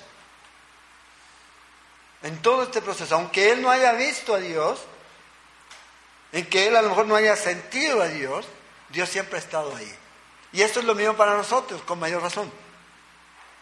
En 2.22 2.42
todo 2.42 2.64
este 2.64 2.82
proceso, 2.82 3.14
aunque 3.14 3.52
él 3.52 3.62
no 3.62 3.70
haya 3.70 3.92
visto 3.92 4.34
a 4.34 4.38
Dios, 4.38 4.80
en 6.32 6.46
que 6.46 6.66
él 6.66 6.76
a 6.76 6.82
lo 6.82 6.90
mejor 6.90 7.06
no 7.06 7.16
haya 7.16 7.36
sentido 7.36 8.02
a 8.02 8.08
Dios, 8.08 8.46
Dios 8.90 9.08
siempre 9.08 9.36
ha 9.36 9.40
estado 9.40 9.74
ahí. 9.74 9.94
Y 10.52 10.62
esto 10.62 10.80
es 10.80 10.86
lo 10.86 10.94
mismo 10.94 11.14
para 11.14 11.36
nosotros, 11.36 11.82
con 11.82 11.98
mayor 11.98 12.22
razón. 12.22 12.50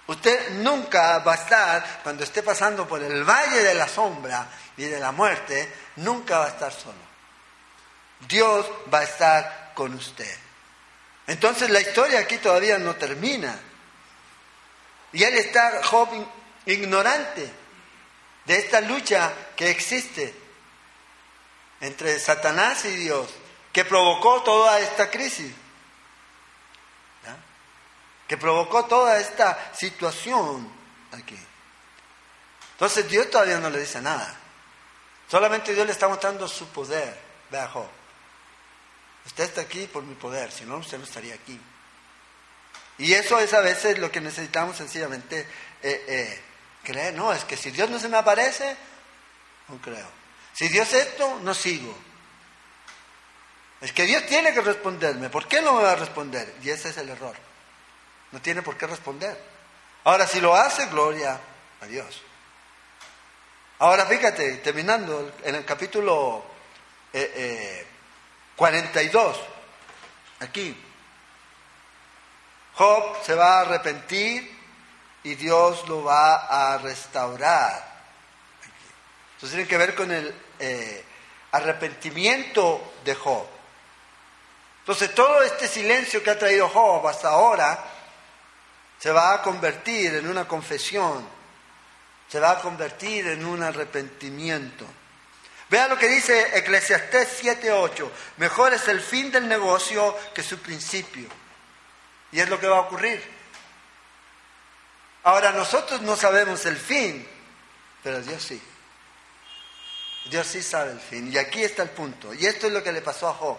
Usted 0.09 0.51
nunca 0.59 1.19
va 1.19 1.33
a 1.33 1.37
estar, 1.37 2.01
cuando 2.03 2.23
esté 2.23 2.43
pasando 2.43 2.87
por 2.87 3.03
el 3.03 3.25
valle 3.25 3.63
de 3.63 3.75
la 3.75 3.89
sombra 3.89 4.49
y 4.77 4.85
de 4.85 5.01
la 5.01 5.11
muerte, 5.11 5.73
nunca 5.97 6.39
va 6.39 6.47
a 6.47 6.51
estar 6.51 6.73
solo. 6.73 7.07
Dios 8.29 8.67
va 8.93 9.01
a 9.01 9.05
estar 9.05 9.73
con 9.75 9.95
usted. 9.95 10.37
Entonces 11.27 11.71
la 11.71 11.81
historia 11.81 12.21
aquí 12.21 12.39
todavía 12.39 12.79
no 12.79 12.95
termina. 12.95 13.59
Y 15.13 15.25
él 15.25 15.35
está, 15.35 15.83
Job, 15.83 16.09
ignorante 16.67 17.51
de 18.45 18.57
esta 18.59 18.81
lucha 18.81 19.33
que 19.57 19.71
existe 19.71 20.46
entre 21.87 22.19
Satanás 22.19 22.85
y 22.85 22.97
Dios, 22.97 23.29
que 23.73 23.85
provocó 23.85 24.43
toda 24.43 24.81
esta 24.81 25.11
crisis, 25.11 25.53
que 28.27 28.37
provocó 28.37 28.87
toda 28.87 29.19
esta 29.21 29.73
situación 29.75 30.69
aquí. 31.13 31.39
Entonces 32.73 33.09
Dios 33.09 33.31
todavía 33.31 33.59
no 33.59 33.71
le 33.71 33.81
dice 33.81 34.01
nada. 34.01 34.37
Solamente 35.31 35.75
Dios 35.75 35.87
le 35.87 35.93
está 35.93 36.09
mostrando 36.09 36.49
su 36.49 36.67
poder. 36.69 37.19
Vea 37.51 37.69
Job. 37.69 37.89
Usted 39.27 39.45
está 39.45 39.61
aquí 39.61 39.87
por 39.87 40.03
mi 40.03 40.15
poder, 40.15 40.51
si 40.53 40.65
no, 40.65 40.79
usted 40.79 40.99
no 40.99 41.05
estaría 41.05 41.35
aquí. 41.35 41.61
Y 42.99 43.13
eso 43.13 43.39
es 43.39 43.53
a 43.53 43.61
veces 43.61 43.99
lo 43.99 44.11
que 44.11 44.21
necesitamos 44.21 44.77
sencillamente 44.77 45.41
eh, 45.83 46.05
eh, 46.09 46.43
creer. 46.83 47.15
No, 47.15 47.33
es 47.33 47.45
que 47.45 47.57
si 47.57 47.71
Dios 47.71 47.91
no 47.91 47.99
se 47.99 48.09
me 48.09 48.17
aparece, 48.17 48.77
no 49.69 49.79
creo. 49.79 50.26
Si 50.57 50.69
Dios 50.69 50.91
esto, 50.95 51.39
no 51.43 51.53
sigo. 51.53 51.95
Es 53.83 53.93
que 53.93 54.05
Dios 54.05 54.25
tiene 54.25 54.55
que 54.55 54.63
responderme. 54.63 55.29
¿Por 55.29 55.47
qué 55.47 55.61
no 55.61 55.75
me 55.75 55.83
va 55.83 55.93
a 55.93 55.97
responder? 55.97 56.55
Y 56.63 56.71
ese 56.71 56.89
es 56.89 56.97
el 56.97 57.11
error. 57.11 57.37
No 58.33 58.41
tiene 58.41 58.63
por 58.63 58.79
qué 58.79 58.87
responder. 58.87 59.39
Ahora, 60.05 60.27
si 60.27 60.41
lo 60.41 60.57
hace, 60.57 60.87
gloria 60.87 61.39
a 61.83 61.85
Dios. 61.85 62.23
Ahora, 63.81 64.07
fíjate, 64.07 64.57
terminando 64.57 65.31
en 65.45 65.57
el 65.57 65.65
capítulo 65.67 66.43
eh, 67.13 67.87
42. 68.57 69.39
Aquí. 70.41 70.75
Job 72.77 73.23
se 73.27 73.35
va 73.35 73.59
a 73.59 73.61
arrepentir 73.61 74.59
y 75.23 75.35
Dios 75.35 75.87
lo 75.87 76.03
va 76.03 76.73
a 76.73 76.79
restaurar. 76.79 77.95
Entonces 79.35 79.51
tiene 79.51 79.69
que 79.69 79.77
ver 79.77 79.95
con 79.95 80.11
el 80.11 80.46
eh, 80.59 81.05
arrepentimiento 81.53 82.95
de 83.05 83.15
Job. 83.15 83.47
Entonces 84.81 85.15
todo 85.15 85.43
este 85.43 85.67
silencio 85.67 86.23
que 86.23 86.31
ha 86.31 86.39
traído 86.39 86.69
Job 86.69 87.07
hasta 87.09 87.31
ahora 87.31 87.85
se 88.99 89.11
va 89.11 89.35
a 89.35 89.43
convertir 89.43 90.15
en 90.15 90.29
una 90.29 90.47
confesión, 90.47 91.27
se 92.29 92.41
va 92.41 92.53
a 92.53 92.61
convertir 92.61 93.27
en 93.27 93.45
un 93.45 93.63
arrepentimiento. 93.63 94.87
Vea 95.69 95.89
lo 95.89 95.99
que 95.99 96.09
dice 96.09 96.57
Eclesiastés 96.57 97.43
7:8. 97.43 98.11
Mejor 98.37 98.73
es 98.73 98.87
el 98.89 99.01
fin 99.01 99.33
del 99.33 99.49
negocio 99.49 100.17
que 100.33 100.43
su 100.43 100.59
principio. 100.59 101.29
Y 102.31 102.41
es 102.41 102.49
lo 102.49 102.61
que 102.61 102.69
va 102.69 102.77
a 102.77 102.81
ocurrir. 102.81 103.23
Ahora 105.25 105.51
nosotros 105.51 106.03
no 106.03 106.15
sabemos 106.15 106.65
el 106.67 106.77
fin, 106.77 107.27
pero 108.03 108.21
Dios 108.21 108.43
sí. 108.43 108.63
Dios 110.31 110.47
sí 110.47 110.63
sabe 110.63 110.93
el 110.93 111.01
fin. 111.01 111.33
Y 111.33 111.39
aquí 111.39 111.63
está 111.63 111.83
el 111.83 111.91
punto. 111.91 112.35
Y 112.35 112.47
esto 112.47 112.67
es 112.67 112.73
lo 112.73 112.83
que 112.83 112.93
le 112.93 113.03
pasó 113.03 113.29
a 113.29 113.35
Job. 113.35 113.59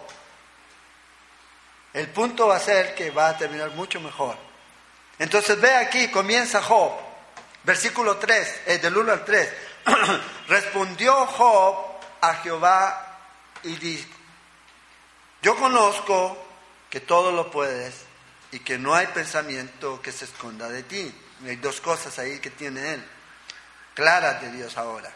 El 1.92 2.08
punto 2.08 2.48
va 2.48 2.56
a 2.56 2.60
ser 2.60 2.94
que 2.94 3.10
va 3.10 3.30
a 3.30 3.38
terminar 3.38 3.70
mucho 3.70 4.00
mejor. 4.00 4.36
Entonces 5.18 5.60
ve 5.60 5.74
aquí, 5.74 6.08
comienza 6.08 6.62
Job 6.62 7.08
Versículo 7.68 8.16
3, 8.16 8.60
es 8.64 8.80
del 8.80 8.96
1 8.96 9.12
al 9.12 9.24
3. 9.26 9.48
Respondió 10.48 11.26
Job 11.26 11.76
a 12.20 12.34
Jehová 12.36 13.18
y 13.62 13.76
dijo, 13.76 14.08
yo 15.42 15.54
conozco 15.54 16.46
que 16.88 17.00
todo 17.00 17.30
lo 17.30 17.50
puedes 17.50 17.94
y 18.52 18.60
que 18.60 18.78
no 18.78 18.94
hay 18.94 19.08
pensamiento 19.08 20.00
que 20.00 20.12
se 20.12 20.24
esconda 20.24 20.70
de 20.70 20.82
ti. 20.82 21.14
Hay 21.44 21.56
dos 21.56 21.82
cosas 21.82 22.18
ahí 22.18 22.38
que 22.38 22.48
tiene 22.48 22.94
él, 22.94 23.04
claras 23.92 24.40
de 24.40 24.50
Dios 24.50 24.78
ahora. 24.78 25.12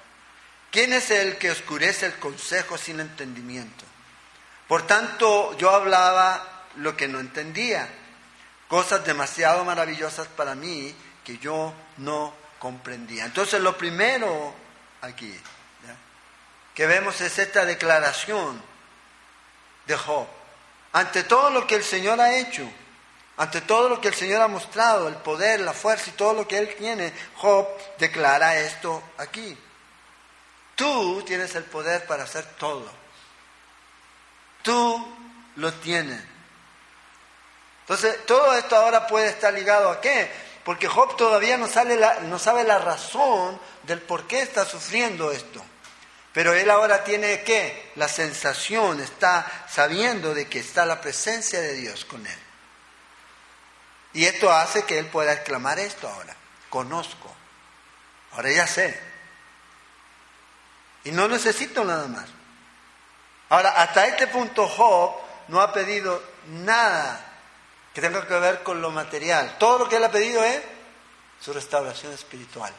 ¿Quién 0.72 0.94
es 0.94 1.10
el 1.10 1.36
que 1.36 1.50
oscurece 1.50 2.06
el 2.06 2.14
consejo 2.14 2.78
sin 2.78 2.98
entendimiento? 2.98 3.84
Por 4.66 4.86
tanto, 4.86 5.56
yo 5.58 5.70
hablaba 5.70 6.64
lo 6.76 6.96
que 6.96 7.06
no 7.06 7.20
entendía, 7.20 7.88
cosas 8.68 9.04
demasiado 9.04 9.64
maravillosas 9.66 10.28
para 10.28 10.54
mí 10.54 10.94
que 11.24 11.36
yo 11.36 11.74
no 11.98 12.32
comprendía. 12.58 13.26
Entonces, 13.26 13.60
lo 13.60 13.76
primero 13.76 14.54
aquí 15.02 15.38
que 16.74 16.86
vemos 16.86 17.20
es 17.20 17.38
esta 17.38 17.66
declaración 17.66 18.62
de 19.86 19.96
Job. 19.96 20.26
Ante 20.94 21.24
todo 21.24 21.50
lo 21.50 21.66
que 21.66 21.74
el 21.74 21.84
Señor 21.84 22.18
ha 22.18 22.36
hecho, 22.38 22.66
ante 23.36 23.60
todo 23.60 23.90
lo 23.90 24.00
que 24.00 24.08
el 24.08 24.14
Señor 24.14 24.40
ha 24.40 24.48
mostrado, 24.48 25.08
el 25.08 25.16
poder, 25.16 25.60
la 25.60 25.74
fuerza 25.74 26.08
y 26.08 26.14
todo 26.14 26.32
lo 26.32 26.48
que 26.48 26.56
Él 26.56 26.74
tiene, 26.76 27.12
Job 27.36 27.68
declara 27.98 28.58
esto 28.58 29.02
aquí. 29.18 29.54
Tú 30.74 31.22
tienes 31.26 31.54
el 31.54 31.64
poder 31.64 32.06
para 32.06 32.24
hacer 32.24 32.44
todo. 32.58 32.90
Tú 34.62 35.16
lo 35.56 35.72
tienes. 35.74 36.22
Entonces, 37.80 38.24
todo 38.26 38.54
esto 38.54 38.76
ahora 38.76 39.06
puede 39.06 39.28
estar 39.28 39.52
ligado 39.52 39.90
a 39.90 40.00
qué? 40.00 40.30
Porque 40.64 40.86
Job 40.86 41.16
todavía 41.16 41.56
no, 41.56 41.66
sale 41.66 41.98
no 42.22 42.38
sabe 42.38 42.64
la 42.64 42.78
razón 42.78 43.60
del 43.82 44.00
por 44.00 44.26
qué 44.26 44.40
está 44.40 44.64
sufriendo 44.64 45.32
esto. 45.32 45.62
Pero 46.32 46.54
él 46.54 46.70
ahora 46.70 47.04
tiene 47.04 47.42
qué? 47.42 47.92
La 47.96 48.08
sensación, 48.08 49.00
está 49.00 49.66
sabiendo 49.68 50.32
de 50.34 50.48
que 50.48 50.60
está 50.60 50.86
la 50.86 51.00
presencia 51.00 51.60
de 51.60 51.74
Dios 51.74 52.04
con 52.04 52.26
él. 52.26 52.38
Y 54.14 54.24
esto 54.24 54.50
hace 54.50 54.84
que 54.84 54.98
él 54.98 55.06
pueda 55.06 55.32
exclamar 55.32 55.78
esto 55.78 56.08
ahora. 56.08 56.34
Conozco. 56.70 57.34
Ahora 58.32 58.50
ya 58.50 58.66
sé. 58.66 59.11
Y 61.04 61.10
no 61.10 61.28
necesito 61.28 61.84
nada 61.84 62.06
más. 62.06 62.28
Ahora, 63.48 63.70
hasta 63.82 64.06
este 64.06 64.28
punto 64.28 64.68
Job 64.68 65.14
no 65.48 65.60
ha 65.60 65.72
pedido 65.72 66.22
nada 66.46 67.32
que 67.92 68.00
tenga 68.00 68.26
que 68.26 68.34
ver 68.34 68.62
con 68.62 68.80
lo 68.80 68.90
material. 68.90 69.56
Todo 69.58 69.80
lo 69.80 69.88
que 69.88 69.96
él 69.96 70.04
ha 70.04 70.10
pedido 70.10 70.42
es 70.44 70.62
su 71.40 71.52
restauración 71.52 72.12
espiritual. 72.12 72.72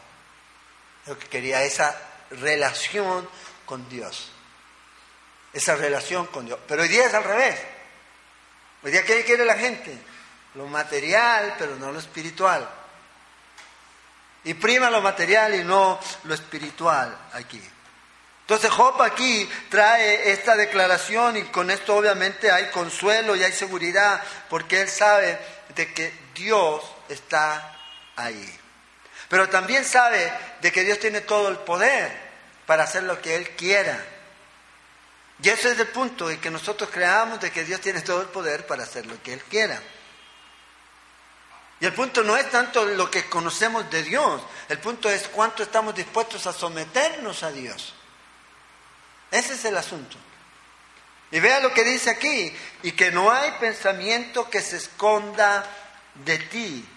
Lo 1.05 1.19
que 1.19 1.27
quería, 1.27 1.63
esa 1.63 1.95
relación 2.31 3.27
con 3.65 3.87
Dios. 3.89 4.31
Esa 5.51 5.75
relación 5.75 6.25
con 6.27 6.45
Dios. 6.45 6.59
Pero 6.67 6.81
hoy 6.81 6.87
día 6.87 7.05
es 7.05 7.13
al 7.13 7.23
revés. 7.23 7.59
Hoy 8.83 8.91
día, 8.91 9.03
¿qué 9.03 9.23
quiere 9.23 9.45
la 9.45 9.55
gente? 9.55 9.95
Lo 10.55 10.65
material, 10.67 11.55
pero 11.59 11.75
no 11.75 11.91
lo 11.91 11.99
espiritual. 11.99 12.67
Y 14.45 14.55
prima 14.55 14.89
lo 14.89 15.01
material 15.01 15.55
y 15.55 15.63
no 15.63 15.99
lo 16.23 16.33
espiritual 16.33 17.15
aquí. 17.33 17.61
Entonces 18.43 18.69
Job 18.71 19.01
aquí 19.01 19.49
trae 19.69 20.31
esta 20.31 20.55
declaración 20.55 21.37
y 21.37 21.43
con 21.45 21.71
esto 21.71 21.95
obviamente 21.95 22.51
hay 22.51 22.69
consuelo 22.71 23.35
y 23.35 23.43
hay 23.43 23.53
seguridad 23.53 24.21
porque 24.49 24.81
él 24.81 24.89
sabe 24.89 25.39
de 25.75 25.93
que 25.93 26.13
Dios 26.35 26.83
está 27.07 27.77
ahí. 28.15 28.59
Pero 29.29 29.49
también 29.49 29.85
sabe 29.85 30.31
de 30.61 30.71
que 30.71 30.83
Dios 30.83 30.99
tiene 30.99 31.21
todo 31.21 31.47
el 31.47 31.57
poder 31.57 32.11
para 32.65 32.83
hacer 32.83 33.03
lo 33.03 33.21
que 33.21 33.35
Él 33.35 33.49
quiera. 33.51 34.03
Y 35.41 35.49
ese 35.49 35.71
es 35.71 35.79
el 35.79 35.87
punto, 35.87 36.29
en 36.29 36.39
que 36.39 36.51
nosotros 36.51 36.89
creamos 36.91 37.39
de 37.39 37.51
que 37.51 37.63
Dios 37.63 37.81
tiene 37.81 38.01
todo 38.01 38.21
el 38.21 38.27
poder 38.27 38.67
para 38.67 38.83
hacer 38.83 39.05
lo 39.05 39.21
que 39.23 39.33
Él 39.33 39.43
quiera. 39.43 39.81
Y 41.79 41.85
el 41.85 41.93
punto 41.93 42.23
no 42.23 42.37
es 42.37 42.49
tanto 42.49 42.85
lo 42.85 43.09
que 43.09 43.27
conocemos 43.27 43.89
de 43.89 44.03
Dios, 44.03 44.41
el 44.69 44.79
punto 44.79 45.09
es 45.09 45.27
cuánto 45.27 45.63
estamos 45.63 45.95
dispuestos 45.95 46.47
a 46.47 46.53
someternos 46.53 47.43
a 47.43 47.51
Dios. 47.51 47.92
Ese 49.33 49.55
es 49.55 49.65
el 49.65 49.75
asunto. 49.75 50.15
Y 51.31 51.39
vea 51.39 51.59
lo 51.59 51.73
que 51.73 51.83
dice 51.83 52.11
aquí, 52.11 52.55
y 52.83 52.91
que 52.91 53.09
no 53.09 53.31
hay 53.31 53.51
pensamiento 53.59 54.47
que 54.47 54.61
se 54.61 54.77
esconda 54.77 55.65
de 56.23 56.37
ti. 56.37 56.87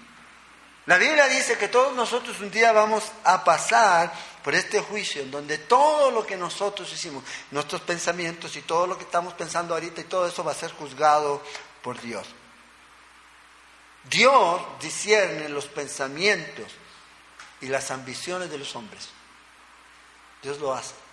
La 0.85 0.99
Biblia 0.99 1.29
dice 1.29 1.57
que 1.57 1.69
todos 1.69 1.97
nosotros 1.97 2.39
un 2.41 2.51
día 2.51 2.73
vamos 2.73 3.05
a 3.25 3.43
pasar 3.43 4.13
por 4.45 4.55
este 4.55 4.81
juicio 4.81 5.23
en 5.23 5.31
donde 5.31 5.57
todo 5.57 6.11
lo 6.11 6.27
que 6.27 6.37
nosotros 6.37 6.93
hicimos, 6.93 7.25
nuestros 7.51 7.81
pensamientos 7.81 8.55
y 8.57 8.61
todo 8.61 8.87
lo 8.87 8.99
que 8.99 9.05
estamos 9.05 9.33
pensando 9.33 9.73
ahorita 9.73 10.03
y 10.03 10.05
todo 10.05 10.29
eso 10.29 10.45
va 10.45 10.53
a 10.53 10.55
ser 10.55 10.73
juzgado 10.73 11.43
por 11.83 11.99
Dios. 12.03 12.27
Dios 14.11 14.61
discierne 14.83 15.49
los 15.49 15.69
pensamientos 15.69 16.71
y 17.63 17.69
las 17.69 17.91
ambiciones 17.91 18.51
de 18.51 18.59
los 18.59 18.77
hombres. 18.77 19.09
Dios 20.43 20.61
lo 20.61 20.75
hace. 20.75 21.06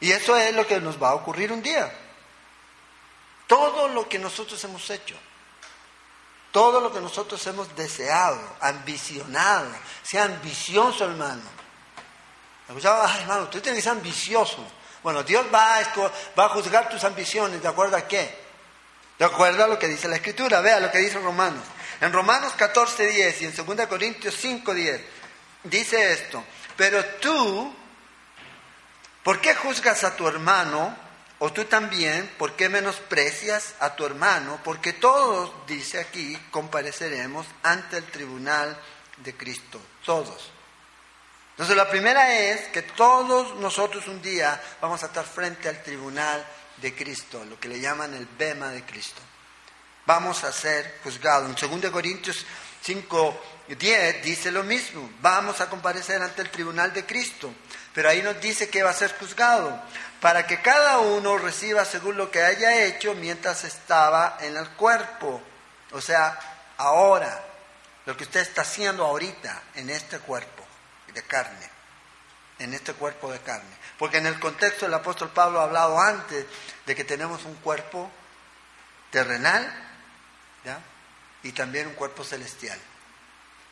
Y 0.00 0.12
eso 0.12 0.36
es 0.36 0.54
lo 0.54 0.66
que 0.66 0.80
nos 0.80 1.02
va 1.02 1.10
a 1.10 1.14
ocurrir 1.14 1.52
un 1.52 1.62
día. 1.62 1.92
Todo 3.46 3.88
lo 3.88 4.08
que 4.08 4.18
nosotros 4.18 4.62
hemos 4.64 4.88
hecho, 4.90 5.16
todo 6.52 6.80
lo 6.80 6.92
que 6.92 7.00
nosotros 7.00 7.46
hemos 7.46 7.74
deseado, 7.76 8.40
ambicionado, 8.60 9.70
sea 10.02 10.24
ambicioso 10.24 11.04
hermano, 11.04 11.56
Escuchaba, 12.68 13.08
ay 13.08 13.20
hermano, 13.22 13.48
tú 13.48 13.60
tienes 13.60 13.78
que 13.78 13.82
ser 13.82 13.92
ambicioso. 13.92 14.66
Bueno, 15.02 15.22
Dios 15.22 15.46
va 15.54 15.76
a, 15.76 16.44
a 16.44 16.48
juzgar 16.48 16.88
tus 16.88 17.04
ambiciones, 17.04 17.62
¿de 17.62 17.68
acuerdo 17.68 17.96
a 17.96 18.08
qué? 18.08 18.44
De 19.18 19.24
acuerdo 19.24 19.62
a 19.62 19.68
lo 19.68 19.78
que 19.78 19.86
dice 19.86 20.08
la 20.08 20.16
Escritura, 20.16 20.60
vea 20.60 20.80
lo 20.80 20.90
que 20.90 20.98
dice 20.98 21.18
Romanos. 21.20 21.62
En 22.00 22.12
Romanos 22.12 22.54
14, 22.56 23.06
10 23.06 23.42
y 23.42 23.44
en 23.46 23.54
2 23.54 23.86
Corintios 23.86 24.34
5, 24.36 24.74
10 24.74 25.00
dice 25.62 26.12
esto, 26.12 26.42
pero 26.76 27.04
tú, 27.20 27.74
¿por 29.26 29.40
qué 29.40 29.56
juzgas 29.56 30.04
a 30.04 30.14
tu 30.14 30.28
hermano? 30.28 30.96
O 31.40 31.52
tú 31.52 31.64
también, 31.64 32.30
¿por 32.38 32.54
qué 32.54 32.68
menosprecias 32.68 33.74
a 33.80 33.96
tu 33.96 34.06
hermano? 34.06 34.60
Porque 34.62 34.92
todos, 34.92 35.52
dice 35.66 35.98
aquí, 35.98 36.38
compareceremos 36.52 37.44
ante 37.64 37.96
el 37.96 38.04
tribunal 38.04 38.80
de 39.16 39.36
Cristo, 39.36 39.80
todos. 40.04 40.52
Entonces 41.50 41.76
la 41.76 41.90
primera 41.90 42.38
es 42.38 42.68
que 42.68 42.82
todos 42.82 43.56
nosotros 43.56 44.06
un 44.06 44.22
día 44.22 44.62
vamos 44.80 45.02
a 45.02 45.06
estar 45.06 45.24
frente 45.24 45.68
al 45.68 45.82
tribunal 45.82 46.46
de 46.76 46.94
Cristo, 46.94 47.44
lo 47.44 47.58
que 47.58 47.68
le 47.68 47.80
llaman 47.80 48.14
el 48.14 48.26
bema 48.38 48.68
de 48.68 48.84
Cristo. 48.84 49.20
Vamos 50.06 50.44
a 50.44 50.52
ser 50.52 51.00
juzgados. 51.02 51.50
En 51.50 51.80
2 51.80 51.90
Corintios 51.90 52.46
5, 52.80 53.42
10 53.76 54.22
dice 54.22 54.52
lo 54.52 54.62
mismo. 54.62 55.10
Vamos 55.20 55.60
a 55.60 55.68
comparecer 55.68 56.22
ante 56.22 56.42
el 56.42 56.50
tribunal 56.50 56.92
de 56.92 57.04
Cristo. 57.04 57.52
Pero 57.96 58.10
ahí 58.10 58.20
nos 58.20 58.38
dice 58.42 58.68
que 58.68 58.82
va 58.82 58.90
a 58.90 58.94
ser 58.94 59.16
juzgado. 59.18 59.82
Para 60.20 60.46
que 60.46 60.60
cada 60.60 60.98
uno 60.98 61.38
reciba 61.38 61.82
según 61.86 62.18
lo 62.18 62.30
que 62.30 62.42
haya 62.42 62.84
hecho 62.84 63.14
mientras 63.14 63.64
estaba 63.64 64.36
en 64.42 64.54
el 64.54 64.68
cuerpo. 64.72 65.40
O 65.92 66.02
sea, 66.02 66.38
ahora. 66.76 67.42
Lo 68.04 68.14
que 68.14 68.24
usted 68.24 68.40
está 68.40 68.60
haciendo 68.60 69.02
ahorita 69.02 69.62
en 69.76 69.88
este 69.88 70.18
cuerpo 70.18 70.62
de 71.12 71.22
carne, 71.22 71.70
en 72.58 72.74
este 72.74 72.92
cuerpo 72.92 73.32
de 73.32 73.40
carne. 73.40 73.74
Porque 73.98 74.18
en 74.18 74.26
el 74.26 74.38
contexto 74.38 74.84
el 74.84 74.94
apóstol 74.94 75.30
Pablo 75.30 75.58
ha 75.58 75.64
hablado 75.64 75.98
antes 75.98 76.44
de 76.84 76.94
que 76.94 77.02
tenemos 77.02 77.44
un 77.46 77.54
cuerpo 77.56 78.10
terrenal 79.10 79.72
y 81.42 81.50
también 81.52 81.88
un 81.88 81.94
cuerpo 81.94 82.22
celestial. 82.22 82.78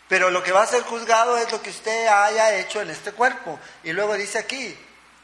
Pero 0.09 0.31
lo 0.31 0.43
que 0.43 0.53
va 0.53 0.63
a 0.63 0.67
ser 0.67 0.83
juzgado 0.83 1.39
es 1.39 1.51
lo 1.51 1.63
que 1.63 1.71
usted 1.71 2.07
haya 2.07 2.55
hecho 2.57 2.81
en 2.81 2.91
este 2.91 3.13
cuerpo. 3.13 3.59
Y 3.83 3.93
luego 3.93 4.15
dice 4.15 4.39
aquí, 4.39 4.77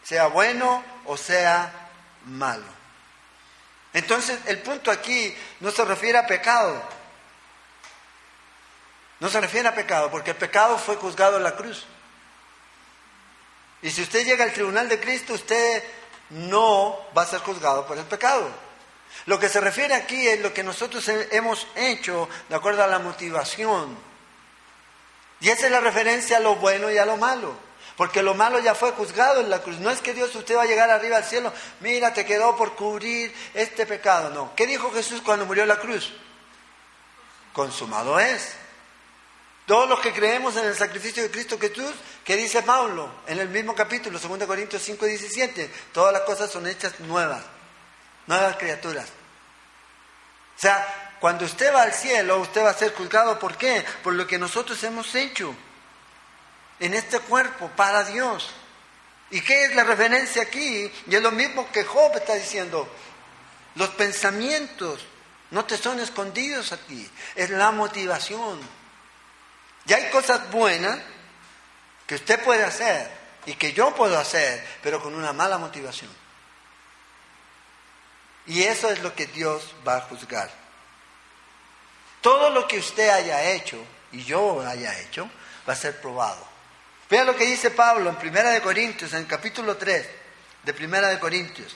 sea 0.02 0.26
bueno 0.26 0.82
o 1.04 1.16
sea 1.16 1.70
malo. 2.24 2.66
Entonces 3.92 4.38
el 4.46 4.58
punto 4.60 4.90
aquí 4.90 5.36
no 5.60 5.70
se 5.70 5.84
refiere 5.84 6.18
a 6.18 6.26
pecado. 6.26 6.82
No 9.18 9.28
se 9.28 9.40
refiere 9.40 9.68
a 9.68 9.74
pecado, 9.74 10.10
porque 10.10 10.30
el 10.30 10.36
pecado 10.36 10.78
fue 10.78 10.96
juzgado 10.96 11.36
en 11.36 11.42
la 11.42 11.54
cruz. 11.54 11.84
Y 13.82 13.90
si 13.90 14.02
usted 14.02 14.24
llega 14.24 14.44
al 14.44 14.52
tribunal 14.52 14.88
de 14.88 14.98
Cristo, 14.98 15.34
usted 15.34 15.84
no 16.30 16.98
va 17.16 17.22
a 17.22 17.26
ser 17.26 17.40
juzgado 17.40 17.86
por 17.86 17.98
el 17.98 18.04
pecado. 18.04 18.48
Lo 19.26 19.38
que 19.38 19.48
se 19.48 19.60
refiere 19.60 19.94
aquí 19.94 20.26
es 20.26 20.40
lo 20.40 20.54
que 20.54 20.62
nosotros 20.62 21.06
hemos 21.08 21.66
hecho 21.74 22.28
de 22.48 22.54
acuerdo 22.54 22.82
a 22.82 22.86
la 22.86 22.98
motivación. 22.98 24.09
Y 25.40 25.48
esa 25.48 25.66
es 25.66 25.72
la 25.72 25.80
referencia 25.80 26.36
a 26.36 26.40
lo 26.40 26.56
bueno 26.56 26.90
y 26.90 26.98
a 26.98 27.06
lo 27.06 27.16
malo. 27.16 27.54
Porque 27.96 28.22
lo 28.22 28.34
malo 28.34 28.58
ya 28.60 28.74
fue 28.74 28.92
juzgado 28.92 29.40
en 29.40 29.50
la 29.50 29.60
cruz. 29.60 29.78
No 29.78 29.90
es 29.90 30.00
que 30.00 30.14
Dios 30.14 30.34
usted 30.34 30.56
va 30.56 30.62
a 30.62 30.66
llegar 30.66 30.90
arriba 30.90 31.18
al 31.18 31.24
cielo, 31.24 31.52
mira, 31.80 32.14
te 32.14 32.24
quedó 32.24 32.56
por 32.56 32.74
cubrir 32.74 33.34
este 33.52 33.84
pecado. 33.86 34.30
No. 34.30 34.54
¿Qué 34.54 34.66
dijo 34.66 34.90
Jesús 34.92 35.20
cuando 35.22 35.44
murió 35.46 35.64
en 35.64 35.68
la 35.68 35.78
cruz? 35.78 36.12
Consumado 37.52 38.18
es. 38.18 38.54
Todos 39.66 39.88
los 39.88 40.00
que 40.00 40.12
creemos 40.12 40.56
en 40.56 40.64
el 40.64 40.74
sacrificio 40.74 41.22
de 41.22 41.30
Cristo 41.30 41.58
Jesús, 41.58 41.92
¿qué 42.24 42.36
dice 42.36 42.62
Pablo 42.62 43.08
en 43.26 43.38
el 43.38 43.48
mismo 43.48 43.74
capítulo, 43.74 44.18
2 44.18 44.44
Corintios 44.46 44.82
5 44.82 45.06
y 45.06 45.10
17? 45.10 45.70
Todas 45.92 46.12
las 46.12 46.22
cosas 46.22 46.50
son 46.50 46.66
hechas 46.66 46.98
nuevas, 47.00 47.42
nuevas 48.26 48.56
criaturas. 48.56 49.06
O 50.56 50.60
sea, 50.60 51.09
cuando 51.20 51.44
usted 51.44 51.72
va 51.74 51.82
al 51.82 51.92
cielo, 51.92 52.40
usted 52.40 52.64
va 52.64 52.70
a 52.70 52.74
ser 52.74 52.94
juzgado. 52.94 53.38
¿Por 53.38 53.56
qué? 53.56 53.84
Por 54.02 54.14
lo 54.14 54.26
que 54.26 54.38
nosotros 54.38 54.82
hemos 54.84 55.14
hecho 55.14 55.54
en 56.80 56.94
este 56.94 57.20
cuerpo 57.20 57.70
para 57.76 58.04
Dios. 58.04 58.50
¿Y 59.30 59.42
qué 59.42 59.66
es 59.66 59.74
la 59.74 59.84
referencia 59.84 60.42
aquí? 60.42 60.90
Y 61.06 61.14
es 61.14 61.22
lo 61.22 61.30
mismo 61.30 61.70
que 61.70 61.84
Job 61.84 62.16
está 62.16 62.34
diciendo. 62.34 62.88
Los 63.74 63.90
pensamientos 63.90 65.04
no 65.50 65.66
te 65.66 65.76
son 65.76 66.00
escondidos 66.00 66.72
aquí. 66.72 67.08
Es 67.36 67.50
la 67.50 67.70
motivación. 67.70 68.58
Y 69.86 69.92
hay 69.92 70.10
cosas 70.10 70.50
buenas 70.50 70.98
que 72.06 72.14
usted 72.14 72.42
puede 72.42 72.64
hacer 72.64 73.10
y 73.44 73.54
que 73.54 73.74
yo 73.74 73.94
puedo 73.94 74.18
hacer, 74.18 74.66
pero 74.82 75.02
con 75.02 75.14
una 75.14 75.34
mala 75.34 75.58
motivación. 75.58 76.10
Y 78.46 78.62
eso 78.62 78.88
es 78.90 79.02
lo 79.02 79.14
que 79.14 79.26
Dios 79.26 79.74
va 79.86 79.98
a 79.98 80.00
juzgar. 80.00 80.59
Todo 82.20 82.50
lo 82.50 82.68
que 82.68 82.78
usted 82.78 83.08
haya 83.08 83.50
hecho 83.52 83.82
y 84.12 84.24
yo 84.24 84.60
haya 84.66 84.98
hecho 85.00 85.28
va 85.68 85.72
a 85.72 85.76
ser 85.76 86.00
probado. 86.00 86.46
Vean 87.08 87.26
lo 87.26 87.34
que 87.34 87.46
dice 87.46 87.70
Pablo 87.70 88.10
en 88.10 88.16
Primera 88.16 88.50
de 88.50 88.60
Corintios, 88.60 89.12
en 89.14 89.24
capítulo 89.24 89.76
3 89.76 90.08
de 90.62 90.74
Primera 90.74 91.08
de 91.08 91.18
Corintios. 91.18 91.74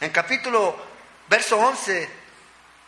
En 0.00 0.10
capítulo, 0.10 0.76
verso 1.28 1.58
11 1.58 2.10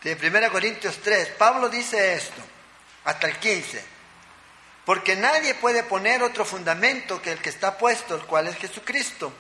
de 0.02 0.16
Primera 0.16 0.50
Corintios 0.50 0.98
3, 1.02 1.28
Pablo 1.38 1.68
dice 1.68 2.14
esto, 2.14 2.42
hasta 3.04 3.26
el 3.28 3.38
15. 3.38 3.84
Porque 4.84 5.14
nadie 5.14 5.54
puede 5.54 5.84
poner 5.84 6.22
otro 6.22 6.44
fundamento 6.44 7.22
que 7.22 7.32
el 7.32 7.38
que 7.38 7.50
está 7.50 7.78
puesto, 7.78 8.16
el 8.16 8.22
cual 8.22 8.48
es 8.48 8.56
Jesucristo. 8.56 9.32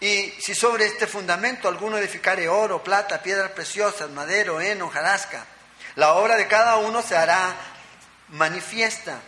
Y 0.00 0.30
si 0.38 0.54
sobre 0.54 0.84
este 0.86 1.06
fundamento 1.06 1.68
alguno 1.68 1.96
edificare 1.96 2.48
oro, 2.48 2.84
plata, 2.84 3.22
piedras 3.22 3.52
preciosas, 3.52 4.10
madero, 4.10 4.60
heno, 4.60 4.90
jarasca, 4.90 5.46
la 5.96 6.12
obra 6.12 6.36
de 6.36 6.46
cada 6.46 6.76
uno 6.76 7.02
se 7.02 7.16
hará 7.16 7.54
manifiesta, 8.28 9.18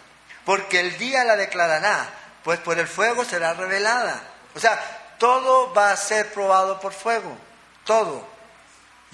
porque 0.45 0.81
el 0.81 0.99
día 0.99 1.25
la 1.25 1.37
declarará, 1.37 2.09
pues 2.45 2.61
por 2.61 2.79
el 2.79 2.87
fuego 2.87 3.25
será 3.25 3.55
revelada. 3.55 4.23
O 4.55 4.61
sea, 4.61 4.79
todo 5.19 5.73
va 5.73 5.91
a 5.91 5.97
ser 5.97 6.31
probado 6.33 6.79
por 6.79 6.93
fuego, 6.93 7.37
todo 7.85 8.29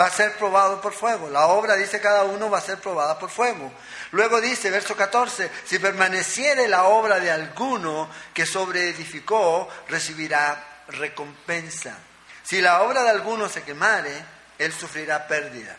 va 0.00 0.06
a 0.06 0.10
ser 0.10 0.36
probado 0.36 0.80
por 0.80 0.92
fuego. 0.92 1.30
La 1.30 1.46
obra, 1.46 1.76
dice 1.76 2.00
cada 2.00 2.24
uno, 2.24 2.50
va 2.50 2.58
a 2.58 2.62
ser 2.62 2.78
probada 2.78 3.20
por 3.20 3.30
fuego. 3.30 3.72
Luego 4.10 4.40
dice, 4.40 4.70
verso 4.70 4.96
14, 4.96 5.48
si 5.64 5.78
permaneciere 5.78 6.66
la 6.66 6.84
obra 6.84 7.20
de 7.20 7.30
alguno 7.30 8.08
que 8.32 8.46
sobreedificó, 8.46 9.68
recibirá 9.88 10.82
recompensa. 10.88 11.96
Si 12.42 12.60
la 12.60 12.82
obra 12.82 13.04
de 13.04 13.10
alguno 13.10 13.48
se 13.48 13.62
quemare, 13.62 14.24
él 14.58 14.72
sufrirá 14.72 15.28
pérdida 15.28 15.76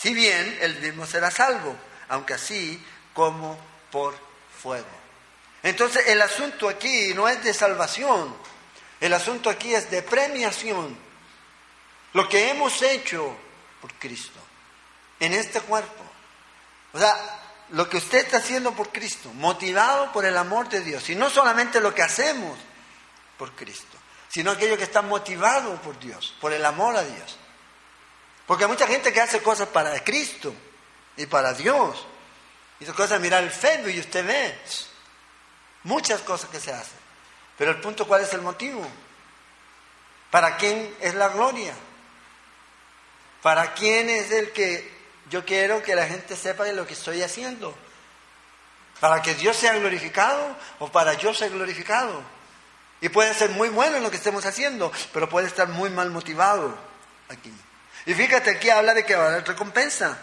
si 0.00 0.14
bien 0.14 0.58
él 0.62 0.80
mismo 0.80 1.04
será 1.04 1.30
salvo, 1.30 1.76
aunque 2.08 2.34
así 2.34 2.82
como 3.12 3.58
por 3.90 4.16
fuego. 4.62 4.86
Entonces 5.62 6.06
el 6.06 6.22
asunto 6.22 6.68
aquí 6.68 7.12
no 7.14 7.28
es 7.28 7.42
de 7.44 7.52
salvación, 7.52 8.34
el 9.00 9.12
asunto 9.12 9.50
aquí 9.50 9.74
es 9.74 9.90
de 9.90 10.02
premiación. 10.02 10.96
Lo 12.14 12.28
que 12.28 12.50
hemos 12.50 12.80
hecho 12.80 13.36
por 13.80 13.92
Cristo, 13.94 14.40
en 15.20 15.34
este 15.34 15.60
cuerpo. 15.60 16.02
O 16.92 16.98
sea, 16.98 17.14
lo 17.70 17.88
que 17.88 17.98
usted 17.98 18.24
está 18.24 18.38
haciendo 18.38 18.72
por 18.72 18.90
Cristo, 18.90 19.30
motivado 19.34 20.12
por 20.12 20.24
el 20.24 20.36
amor 20.36 20.68
de 20.70 20.80
Dios, 20.80 21.08
y 21.10 21.14
no 21.14 21.28
solamente 21.28 21.78
lo 21.78 21.94
que 21.94 22.02
hacemos 22.02 22.58
por 23.36 23.52
Cristo, 23.52 23.98
sino 24.28 24.50
aquello 24.50 24.78
que 24.78 24.84
está 24.84 25.02
motivado 25.02 25.74
por 25.82 25.98
Dios, 26.00 26.34
por 26.40 26.52
el 26.52 26.64
amor 26.64 26.96
a 26.96 27.04
Dios. 27.04 27.38
Porque 28.50 28.64
hay 28.64 28.70
mucha 28.70 28.88
gente 28.88 29.12
que 29.12 29.20
hace 29.20 29.40
cosas 29.40 29.68
para 29.68 30.02
Cristo 30.02 30.52
y 31.16 31.24
para 31.26 31.54
Dios. 31.54 32.04
Hizo 32.80 32.92
cosas, 32.96 33.20
mirar 33.20 33.44
el 33.44 33.50
Facebook 33.52 33.90
y 33.90 34.00
usted 34.00 34.26
ve 34.26 34.58
muchas 35.84 36.20
cosas 36.22 36.50
que 36.50 36.58
se 36.58 36.72
hacen. 36.72 36.98
Pero 37.56 37.70
el 37.70 37.80
punto, 37.80 38.08
¿cuál 38.08 38.22
es 38.22 38.34
el 38.34 38.42
motivo? 38.42 38.84
¿Para 40.32 40.56
quién 40.56 40.92
es 41.00 41.14
la 41.14 41.28
gloria? 41.28 41.72
¿Para 43.40 43.72
quién 43.74 44.10
es 44.10 44.32
el 44.32 44.50
que 44.50 44.98
yo 45.30 45.44
quiero 45.44 45.80
que 45.80 45.94
la 45.94 46.08
gente 46.08 46.34
sepa 46.34 46.64
de 46.64 46.72
lo 46.72 46.88
que 46.88 46.94
estoy 46.94 47.22
haciendo? 47.22 47.72
¿Para 48.98 49.22
que 49.22 49.36
Dios 49.36 49.56
sea 49.56 49.74
glorificado 49.74 50.56
o 50.80 50.90
para 50.90 51.14
yo 51.14 51.32
ser 51.32 51.52
glorificado? 51.52 52.20
Y 53.00 53.10
puede 53.10 53.32
ser 53.32 53.50
muy 53.50 53.68
bueno 53.68 53.98
en 53.98 54.02
lo 54.02 54.10
que 54.10 54.16
estemos 54.16 54.44
haciendo, 54.44 54.90
pero 55.12 55.28
puede 55.28 55.46
estar 55.46 55.68
muy 55.68 55.90
mal 55.90 56.10
motivado 56.10 56.76
aquí. 57.28 57.54
Y 58.10 58.14
fíjate, 58.14 58.50
aquí 58.50 58.68
habla 58.68 58.92
de 58.92 59.06
que 59.06 59.14
va 59.14 59.22
a 59.22 59.28
haber 59.28 59.46
recompensa. 59.46 60.18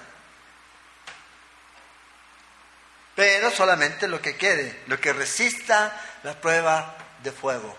Pero 3.16 3.50
solamente 3.50 4.10
lo 4.10 4.22
que 4.22 4.36
quede, 4.36 4.84
lo 4.88 5.00
que 5.00 5.14
resista 5.14 5.98
la 6.24 6.34
prueba 6.34 6.98
de 7.24 7.32
fuego. 7.32 7.78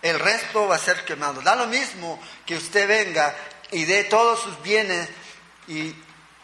El 0.00 0.18
resto 0.18 0.66
va 0.66 0.76
a 0.76 0.78
ser 0.78 1.04
quemado. 1.04 1.42
Da 1.42 1.56
lo 1.56 1.66
mismo 1.66 2.18
que 2.46 2.56
usted 2.56 2.88
venga 2.88 3.36
y 3.70 3.84
dé 3.84 4.04
todos 4.04 4.40
sus 4.40 4.62
bienes 4.62 5.10
y 5.66 5.94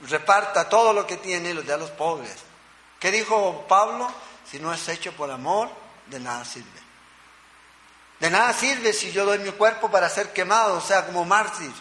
reparta 0.02 0.68
todo 0.68 0.92
lo 0.92 1.06
que 1.06 1.16
tiene 1.16 1.48
y 1.48 1.54
los 1.54 1.66
dé 1.66 1.72
a 1.72 1.78
los 1.78 1.90
pobres. 1.90 2.36
¿Qué 3.00 3.10
dijo 3.10 3.64
Pablo? 3.66 4.12
Si 4.44 4.58
no 4.58 4.74
es 4.74 4.86
hecho 4.90 5.10
por 5.12 5.30
amor, 5.30 5.70
de 6.08 6.20
nada 6.20 6.44
sirve. 6.44 6.68
De 8.20 8.28
nada 8.28 8.52
sirve 8.52 8.92
si 8.92 9.10
yo 9.10 9.24
doy 9.24 9.38
mi 9.38 9.52
cuerpo 9.52 9.90
para 9.90 10.10
ser 10.10 10.34
quemado, 10.34 10.76
o 10.76 10.82
sea, 10.82 11.06
como 11.06 11.24
mártir. 11.24 11.72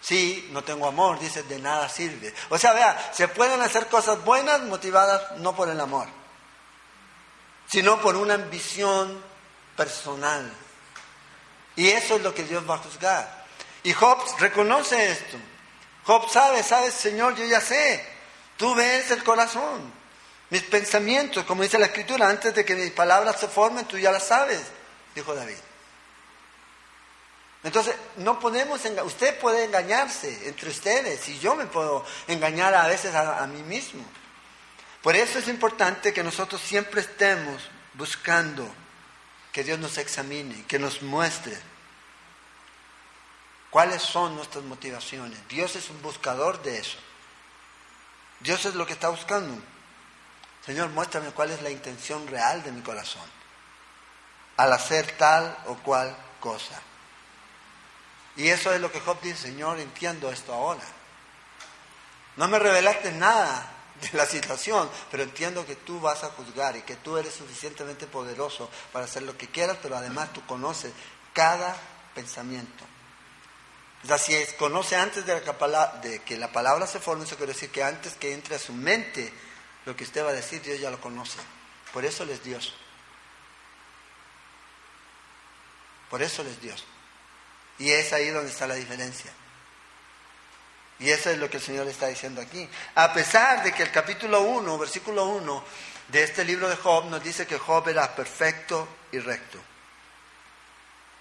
Sí, 0.00 0.48
no 0.52 0.62
tengo 0.62 0.86
amor, 0.86 1.18
dice, 1.18 1.42
de 1.42 1.58
nada 1.58 1.88
sirve. 1.88 2.32
O 2.48 2.58
sea, 2.58 2.72
vea, 2.72 3.12
se 3.12 3.28
pueden 3.28 3.60
hacer 3.60 3.86
cosas 3.88 4.24
buenas 4.24 4.62
motivadas 4.62 5.38
no 5.38 5.56
por 5.56 5.68
el 5.68 5.80
amor, 5.80 6.06
sino 7.66 8.00
por 8.00 8.16
una 8.16 8.34
ambición 8.34 9.22
personal. 9.76 10.52
Y 11.74 11.88
eso 11.88 12.16
es 12.16 12.22
lo 12.22 12.34
que 12.34 12.44
Dios 12.44 12.68
va 12.68 12.76
a 12.76 12.78
juzgar. 12.78 13.46
Y 13.82 13.92
Job 13.92 14.18
reconoce 14.38 15.10
esto. 15.10 15.36
Job 16.04 16.30
sabe, 16.30 16.62
sabe, 16.62 16.90
Señor, 16.90 17.34
yo 17.34 17.44
ya 17.44 17.60
sé. 17.60 18.04
Tú 18.56 18.74
ves 18.74 19.10
el 19.10 19.22
corazón, 19.22 19.92
mis 20.50 20.62
pensamientos, 20.62 21.44
como 21.44 21.62
dice 21.62 21.78
la 21.78 21.86
Escritura, 21.86 22.28
antes 22.28 22.54
de 22.54 22.64
que 22.64 22.74
mis 22.74 22.92
palabras 22.92 23.38
se 23.38 23.48
formen, 23.48 23.84
tú 23.84 23.98
ya 23.98 24.10
las 24.10 24.26
sabes, 24.26 24.60
dijo 25.14 25.34
David. 25.34 25.56
Entonces, 27.66 27.96
no 28.18 28.38
podemos, 28.38 28.80
usted 29.04 29.38
puede 29.40 29.64
engañarse 29.64 30.48
entre 30.48 30.70
ustedes 30.70 31.28
y 31.28 31.40
yo 31.40 31.56
me 31.56 31.66
puedo 31.66 32.04
engañar 32.28 32.72
a 32.74 32.86
veces 32.86 33.12
a, 33.12 33.42
a 33.42 33.46
mí 33.48 33.60
mismo. 33.64 34.04
Por 35.02 35.16
eso 35.16 35.40
es 35.40 35.48
importante 35.48 36.14
que 36.14 36.22
nosotros 36.22 36.62
siempre 36.62 37.00
estemos 37.00 37.68
buscando 37.94 38.72
que 39.50 39.64
Dios 39.64 39.80
nos 39.80 39.98
examine, 39.98 40.64
que 40.68 40.78
nos 40.78 41.02
muestre 41.02 41.58
cuáles 43.70 44.00
son 44.00 44.36
nuestras 44.36 44.62
motivaciones. 44.62 45.36
Dios 45.48 45.74
es 45.74 45.90
un 45.90 46.00
buscador 46.02 46.62
de 46.62 46.78
eso. 46.78 46.98
Dios 48.38 48.64
es 48.64 48.76
lo 48.76 48.86
que 48.86 48.92
está 48.92 49.08
buscando. 49.08 49.60
Señor, 50.64 50.90
muéstrame 50.90 51.30
cuál 51.32 51.50
es 51.50 51.60
la 51.62 51.70
intención 51.70 52.28
real 52.28 52.62
de 52.62 52.70
mi 52.70 52.82
corazón 52.82 53.28
al 54.56 54.72
hacer 54.72 55.16
tal 55.18 55.58
o 55.66 55.74
cual 55.78 56.16
cosa. 56.38 56.80
Y 58.36 58.48
eso 58.48 58.72
es 58.72 58.80
lo 58.80 58.92
que 58.92 59.00
Job 59.00 59.20
dice, 59.22 59.48
Señor, 59.48 59.78
entiendo 59.80 60.30
esto 60.30 60.52
ahora. 60.52 60.82
No 62.36 62.48
me 62.48 62.58
revelaste 62.58 63.12
nada 63.12 63.72
de 64.00 64.18
la 64.18 64.26
situación, 64.26 64.90
pero 65.10 65.22
entiendo 65.22 65.64
que 65.64 65.74
tú 65.74 66.00
vas 66.00 66.22
a 66.22 66.30
juzgar 66.30 66.76
y 66.76 66.82
que 66.82 66.96
tú 66.96 67.16
eres 67.16 67.34
suficientemente 67.34 68.06
poderoso 68.06 68.70
para 68.92 69.06
hacer 69.06 69.22
lo 69.22 69.38
que 69.38 69.48
quieras, 69.48 69.78
pero 69.82 69.96
además 69.96 70.32
tú 70.34 70.44
conoces 70.44 70.92
cada 71.32 71.74
pensamiento. 72.14 72.84
O 74.04 74.06
sea, 74.06 74.18
si 74.18 74.36
conoce 74.58 74.96
antes 74.96 75.24
de, 75.24 75.40
de 76.02 76.22
que 76.22 76.36
la 76.36 76.52
palabra 76.52 76.86
se 76.86 77.00
forme, 77.00 77.24
eso 77.24 77.36
quiere 77.36 77.54
decir 77.54 77.70
que 77.70 77.82
antes 77.82 78.14
que 78.14 78.34
entre 78.34 78.56
a 78.56 78.58
su 78.58 78.72
mente 78.72 79.32
lo 79.86 79.96
que 79.96 80.04
usted 80.04 80.24
va 80.24 80.30
a 80.30 80.34
decir, 80.34 80.60
Dios 80.62 80.78
ya 80.78 80.90
lo 80.90 81.00
conoce. 81.00 81.38
Por 81.92 82.04
eso 82.04 82.24
Él 82.24 82.30
es 82.30 82.44
Dios. 82.44 82.74
Por 86.10 86.22
eso 86.22 86.42
Él 86.42 86.48
es 86.48 86.60
Dios. 86.60 86.84
Y 87.78 87.90
es 87.90 88.12
ahí 88.12 88.30
donde 88.30 88.50
está 88.50 88.66
la 88.66 88.74
diferencia. 88.74 89.30
Y 90.98 91.10
eso 91.10 91.30
es 91.30 91.38
lo 91.38 91.50
que 91.50 91.58
el 91.58 91.62
Señor 91.62 91.86
está 91.88 92.06
diciendo 92.06 92.40
aquí. 92.40 92.68
A 92.94 93.12
pesar 93.12 93.62
de 93.62 93.72
que 93.72 93.82
el 93.82 93.90
capítulo 93.90 94.40
1, 94.42 94.78
versículo 94.78 95.26
1 95.26 95.64
de 96.08 96.22
este 96.22 96.44
libro 96.44 96.68
de 96.68 96.76
Job 96.76 97.06
nos 97.06 97.22
dice 97.22 97.46
que 97.46 97.58
Job 97.58 97.88
era 97.88 98.14
perfecto 98.14 98.88
y 99.12 99.18
recto. 99.18 99.58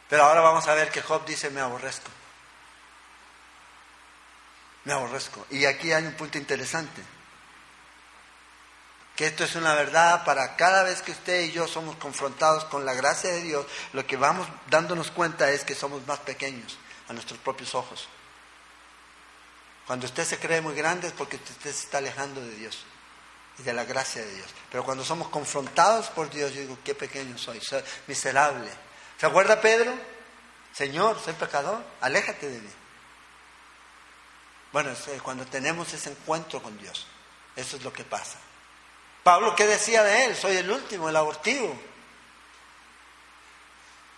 Pero 0.07 0.23
ahora 0.23 0.41
vamos 0.41 0.67
a 0.67 0.75
ver 0.75 0.91
que 0.91 1.01
Job 1.01 1.25
dice, 1.25 1.49
me 1.49 1.61
aborrezco. 1.61 2.09
Me 4.85 4.93
aborrezco. 4.93 5.45
Y 5.49 5.65
aquí 5.65 5.91
hay 5.91 6.05
un 6.05 6.13
punto 6.13 6.37
interesante. 6.37 7.01
Que 9.16 9.28
esto 9.28 9.43
es 9.43 9.55
una 9.55 9.74
verdad 9.74 10.26
para 10.26 10.55
cada 10.55 10.84
vez 10.84 11.01
que 11.01 11.11
usted 11.11 11.43
y 11.43 11.51
yo 11.51 11.68
somos 11.68 11.95
confrontados 11.95 12.66
con 12.66 12.86
la 12.86 12.93
gracia 12.93 13.32
de 13.32 13.41
Dios, 13.41 13.66
lo 13.93 14.05
que 14.05 14.18
vamos 14.18 14.47
dándonos 14.70 15.11
cuenta 15.11 15.49
es 15.51 15.63
que 15.63 15.74
somos 15.74 16.05
más 16.05 16.20
pequeños 16.20 16.78
a 17.07 17.13
nuestros 17.13 17.39
propios 17.39 17.76
ojos. 17.76 18.07
Cuando 19.88 20.05
usted 20.05 20.26
se 20.26 20.39
cree 20.39 20.61
muy 20.61 20.76
grande 20.76 21.07
es 21.07 21.13
porque 21.13 21.38
usted 21.38 21.72
se 21.72 21.86
está 21.86 21.99
alejando 21.99 22.41
de 22.41 22.55
Dios 22.55 22.84
y 23.57 23.63
de 23.63 23.74
la 23.74 23.86
gracia 23.86 24.22
de 24.22 24.36
Dios. 24.36 24.47
Pero 24.70 24.84
cuando 24.84 25.05
somos 25.05 25.30
confrontados 25.30 26.07
por 26.07 26.30
Dios, 26.30 26.53
yo 26.53 26.61
digo, 26.61 26.78
qué 26.84 26.93
pequeño 26.95 27.38
soy, 27.38 27.61
soy 27.61 27.84
miserable. 28.07 28.70
¿Se 29.18 29.26
acuerda 29.26 29.61
Pedro? 29.61 29.93
Señor, 30.74 31.22
soy 31.24 31.34
pecador, 31.36 31.82
aléjate 32.01 32.49
de 32.49 32.59
mí. 32.59 32.70
Bueno, 34.74 34.91
cuando 35.24 35.45
tenemos 35.45 35.93
ese 35.93 36.09
encuentro 36.09 36.61
con 36.61 36.78
Dios, 36.78 37.07
eso 37.55 37.78
es 37.78 37.84
lo 37.84 37.93
que 37.93 38.03
pasa. 38.03 38.39
Pablo, 39.26 39.55
¿qué 39.55 39.65
decía 39.65 40.03
de 40.03 40.26
él? 40.26 40.36
Soy 40.36 40.55
el 40.55 40.69
último, 40.69 41.09
el 41.09 41.15
abortivo. 41.15 41.76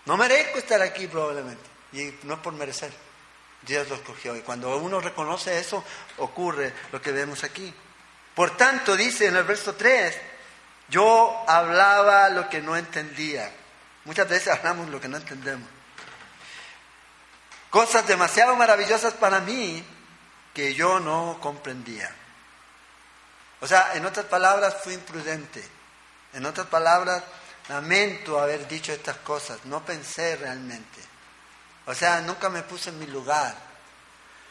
No 0.03 0.17
merezco 0.17 0.57
estar 0.57 0.81
aquí 0.81 1.07
probablemente. 1.07 1.63
Y 1.93 2.13
no 2.23 2.33
es 2.33 2.39
por 2.41 2.51
merecer. 2.51 2.91
Dios 3.61 3.87
lo 3.87 3.95
escogió. 3.95 4.35
Y 4.35 4.41
cuando 4.41 4.75
uno 4.75 4.99
reconoce 4.99 5.59
eso, 5.59 5.81
ocurre 6.17 6.73
lo 6.91 7.01
que 7.01 7.13
vemos 7.13 7.45
aquí. 7.45 7.73
Por 8.35 8.57
tanto, 8.57 8.97
dice 8.97 9.27
en 9.27 9.37
el 9.37 9.45
verso 9.45 9.75
3, 9.75 10.13
yo 10.89 11.41
hablaba 11.47 12.27
lo 12.27 12.49
que 12.49 12.59
no 12.59 12.75
entendía. 12.75 13.49
Muchas 14.03 14.27
veces 14.27 14.49
hablamos 14.49 14.89
lo 14.89 14.99
que 14.99 15.07
no 15.07 15.15
entendemos. 15.15 15.69
Cosas 17.69 18.05
demasiado 18.05 18.57
maravillosas 18.57 19.13
para 19.13 19.39
mí 19.39 19.85
que 20.53 20.73
yo 20.73 20.99
no 20.99 21.37
comprendía. 21.39 22.13
O 23.59 23.67
sea, 23.67 23.95
en 23.95 24.05
otras 24.05 24.25
palabras, 24.27 24.77
fui 24.83 24.93
imprudente. 24.93 25.63
En 26.33 26.45
otras 26.45 26.67
palabras, 26.67 27.23
lamento 27.69 28.39
haber 28.39 28.67
dicho 28.67 28.91
estas 28.91 29.17
cosas. 29.17 29.65
No 29.65 29.83
pensé 29.83 30.35
realmente. 30.35 31.01
O 31.87 31.93
sea, 31.93 32.21
nunca 32.21 32.49
me 32.49 32.63
puse 32.63 32.89
en 32.89 32.99
mi 32.99 33.07
lugar. 33.07 33.55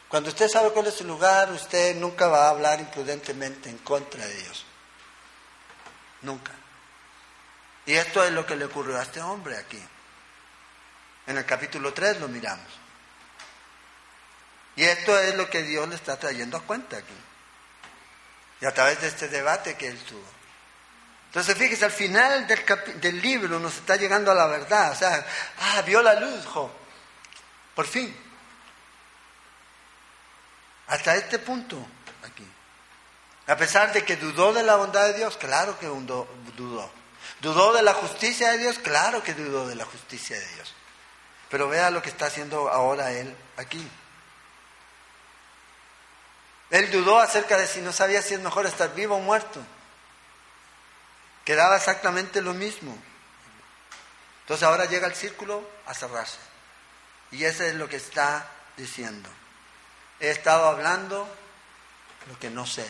Cuando 0.09 0.31
usted 0.31 0.49
sabe 0.49 0.71
cuál 0.71 0.87
es 0.87 0.95
su 0.95 1.05
lugar, 1.05 1.51
usted 1.53 1.97
nunca 1.97 2.27
va 2.29 2.47
a 2.47 2.51
hablar 2.51 2.81
imprudentemente 2.81 3.69
en 3.69 3.79
contra 3.79 4.27
de 4.27 4.35
Dios. 4.35 4.65
Nunca. 6.23 6.53
Y 7.85 7.95
esto 7.95 8.25
es 8.25 8.33
lo 8.33 8.45
que 8.47 8.57
le 8.57 8.65
ocurrió 8.65 8.99
a 8.99 9.03
este 9.03 9.21
hombre 9.21 9.57
aquí. 9.57 9.83
En 11.27 11.37
el 11.37 11.45
capítulo 11.45 11.93
3 11.93 12.21
lo 12.21 12.29
miramos. 12.29 12.67
Y 14.77 14.85
esto 14.85 15.19
es 15.19 15.35
lo 15.35 15.49
que 15.49 15.63
Dios 15.63 15.89
le 15.89 15.95
está 15.95 16.19
trayendo 16.19 16.57
a 16.57 16.63
cuenta 16.63 16.97
aquí 16.97 17.15
y 18.61 18.67
a 18.67 18.73
través 18.73 19.01
de 19.01 19.09
este 19.09 19.29
debate 19.29 19.75
que 19.77 19.89
él 19.89 19.99
tuvo. 20.05 20.25
Entonces, 21.27 21.57
fíjese, 21.57 21.85
al 21.85 21.91
final 21.91 22.47
del, 22.47 22.65
del 23.01 23.21
libro 23.21 23.59
nos 23.59 23.75
está 23.77 23.97
llegando 23.97 24.31
a 24.31 24.35
la 24.35 24.47
verdad. 24.47 24.93
O 24.93 24.95
sea, 24.95 25.27
ah, 25.61 25.83
vio 25.83 26.03
la 26.03 26.19
luz. 26.19 26.47
Por 27.75 27.87
fin. 27.87 28.17
Hasta 30.87 31.17
este 31.17 31.39
punto, 31.39 31.77
aquí. 32.23 32.47
A 33.49 33.57
pesar 33.57 33.93
de 33.93 34.05
que 34.05 34.17
dudó 34.17 34.53
de 34.53 34.63
la 34.63 34.77
bondad 34.77 35.07
de 35.09 35.15
Dios, 35.15 35.37
claro 35.37 35.79
que 35.79 35.87
dudó. 35.87 36.91
Dudó 37.41 37.73
de 37.75 37.83
la 37.83 37.93
justicia 37.93 38.53
de 38.53 38.59
Dios, 38.59 38.79
claro 38.79 39.23
que 39.23 39.35
dudó 39.35 39.69
de 39.69 39.75
la 39.75 39.85
justicia 39.85 40.39
de 40.39 40.47
Dios. 40.55 40.75
Pero 41.51 41.69
vea 41.69 41.91
lo 41.91 42.03
que 42.03 42.09
está 42.09 42.27
haciendo 42.27 42.69
ahora 42.71 43.13
él 43.13 43.37
aquí. 43.57 43.87
Él 46.71 46.91
dudó 46.91 47.19
acerca 47.19 47.57
de 47.57 47.67
si 47.67 47.81
no 47.81 47.93
sabía 47.93 48.23
si 48.23 48.35
es 48.35 48.41
mejor 48.41 48.67
estar 48.67 48.95
vivo 48.95 49.17
o 49.17 49.21
muerto. 49.21 49.61
Quedaba 51.45 51.77
exactamente 51.77 52.43
lo 52.43 52.55
mismo. 52.55 52.97
Entonces 54.43 54.67
ahora 54.67 54.87
llega 54.87 55.07
el 55.07 55.15
círculo 55.15 55.69
a 55.87 55.95
cerrarse. 55.95 56.39
Y 57.31 57.45
eso 57.45 57.65
es 57.65 57.75
lo 57.75 57.89
que 57.89 57.97
está 57.97 58.49
diciendo. 58.77 59.29
He 60.21 60.31
estado 60.31 60.67
hablando 60.67 61.29
lo 62.29 62.39
que 62.39 62.51
no 62.51 62.67
sé. 62.67 62.87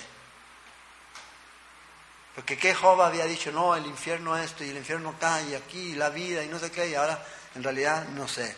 Porque 2.34 2.58
qué 2.58 2.74
Job 2.74 3.00
había 3.00 3.24
dicho, 3.24 3.50
no, 3.50 3.74
el 3.74 3.86
infierno 3.86 4.36
esto 4.36 4.62
y 4.62 4.70
el 4.70 4.76
infierno 4.76 5.10
acá 5.10 5.40
y 5.42 5.54
aquí, 5.54 5.92
y 5.92 5.94
la 5.94 6.10
vida 6.10 6.44
y 6.44 6.48
no 6.48 6.58
sé 6.58 6.70
qué, 6.70 6.88
y 6.88 6.94
ahora 6.94 7.24
en 7.54 7.62
realidad 7.62 8.04
no 8.08 8.28
sé. 8.28 8.54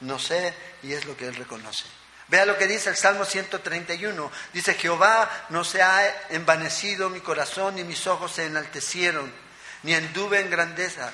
No 0.00 0.18
sé 0.18 0.54
y 0.82 0.92
es 0.92 1.04
lo 1.04 1.16
que 1.16 1.28
él 1.28 1.36
reconoce. 1.36 1.84
Vea 2.28 2.46
lo 2.46 2.56
que 2.56 2.66
dice 2.66 2.90
el 2.90 2.96
Salmo 2.96 3.24
131. 3.24 4.30
Dice, 4.52 4.74
Jehová 4.74 5.46
no 5.50 5.64
se 5.64 5.82
ha 5.82 6.28
envanecido 6.30 7.10
mi 7.10 7.20
corazón, 7.20 7.76
ni 7.76 7.84
mis 7.84 8.06
ojos 8.06 8.32
se 8.32 8.46
enaltecieron, 8.46 9.32
ni 9.82 9.94
anduve 9.94 10.40
en 10.40 10.50
grandeza, 10.50 11.12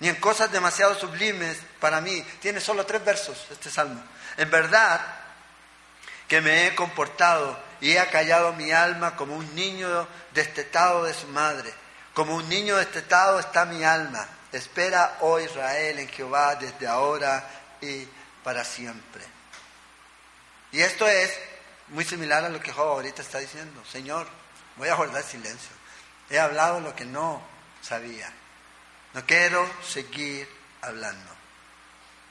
ni 0.00 0.08
en 0.08 0.16
cosas 0.16 0.52
demasiado 0.52 0.94
sublimes 0.94 1.58
para 1.80 2.00
mí. 2.00 2.22
Tiene 2.40 2.60
solo 2.60 2.84
tres 2.84 3.04
versos 3.04 3.46
este 3.50 3.70
Salmo. 3.70 4.02
En 4.36 4.50
verdad 4.50 5.00
que 6.28 6.40
me 6.40 6.66
he 6.66 6.74
comportado 6.74 7.58
y 7.80 7.92
he 7.92 8.00
acallado 8.00 8.52
mi 8.52 8.72
alma 8.72 9.16
como 9.16 9.36
un 9.36 9.54
niño 9.54 10.06
destetado 10.32 11.04
de 11.04 11.14
su 11.14 11.26
madre. 11.28 11.72
Como 12.14 12.34
un 12.34 12.48
niño 12.48 12.76
destetado 12.76 13.40
está 13.40 13.64
mi 13.64 13.84
alma. 13.84 14.26
Espera, 14.52 15.18
oh 15.20 15.40
Israel, 15.40 15.98
en 15.98 16.08
Jehová 16.08 16.56
desde 16.56 16.86
ahora 16.86 17.48
y 17.80 18.06
para 18.44 18.64
siempre. 18.64 19.31
Y 20.72 20.80
esto 20.80 21.06
es 21.06 21.30
muy 21.88 22.04
similar 22.04 22.44
a 22.44 22.48
lo 22.48 22.60
que 22.60 22.72
Job 22.72 22.88
ahorita 22.88 23.22
está 23.22 23.38
diciendo. 23.38 23.82
Señor, 23.90 24.26
voy 24.76 24.88
a 24.88 24.94
guardar 24.94 25.22
silencio. 25.22 25.70
He 26.30 26.38
hablado 26.38 26.80
lo 26.80 26.96
que 26.96 27.04
no 27.04 27.42
sabía. 27.82 28.32
No 29.12 29.24
quiero 29.26 29.70
seguir 29.86 30.48
hablando. 30.80 31.30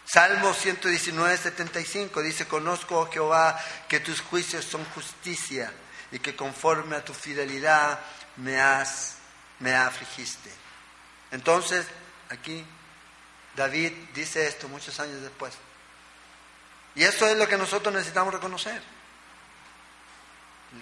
Salmo 0.05 0.53
119, 0.53 1.37
75 1.37 2.21
dice, 2.21 2.47
conozco, 2.47 2.99
oh 2.99 3.09
Jehová, 3.11 3.57
que 3.87 3.99
tus 3.99 4.19
juicios 4.21 4.65
son 4.65 4.83
justicia 4.85 5.71
y 6.11 6.19
que 6.19 6.35
conforme 6.35 6.95
a 6.95 7.05
tu 7.05 7.13
fidelidad 7.13 7.99
me 8.37 8.59
has, 8.59 9.15
me 9.59 9.73
afligiste. 9.75 10.51
Entonces, 11.29 11.85
aquí 12.29 12.65
David 13.55 13.93
dice 14.13 14.47
esto 14.47 14.67
muchos 14.67 14.99
años 14.99 15.21
después. 15.21 15.53
Y 16.95 17.03
eso 17.03 17.27
es 17.27 17.37
lo 17.37 17.47
que 17.47 17.57
nosotros 17.57 17.93
necesitamos 17.93 18.33
reconocer. 18.33 18.81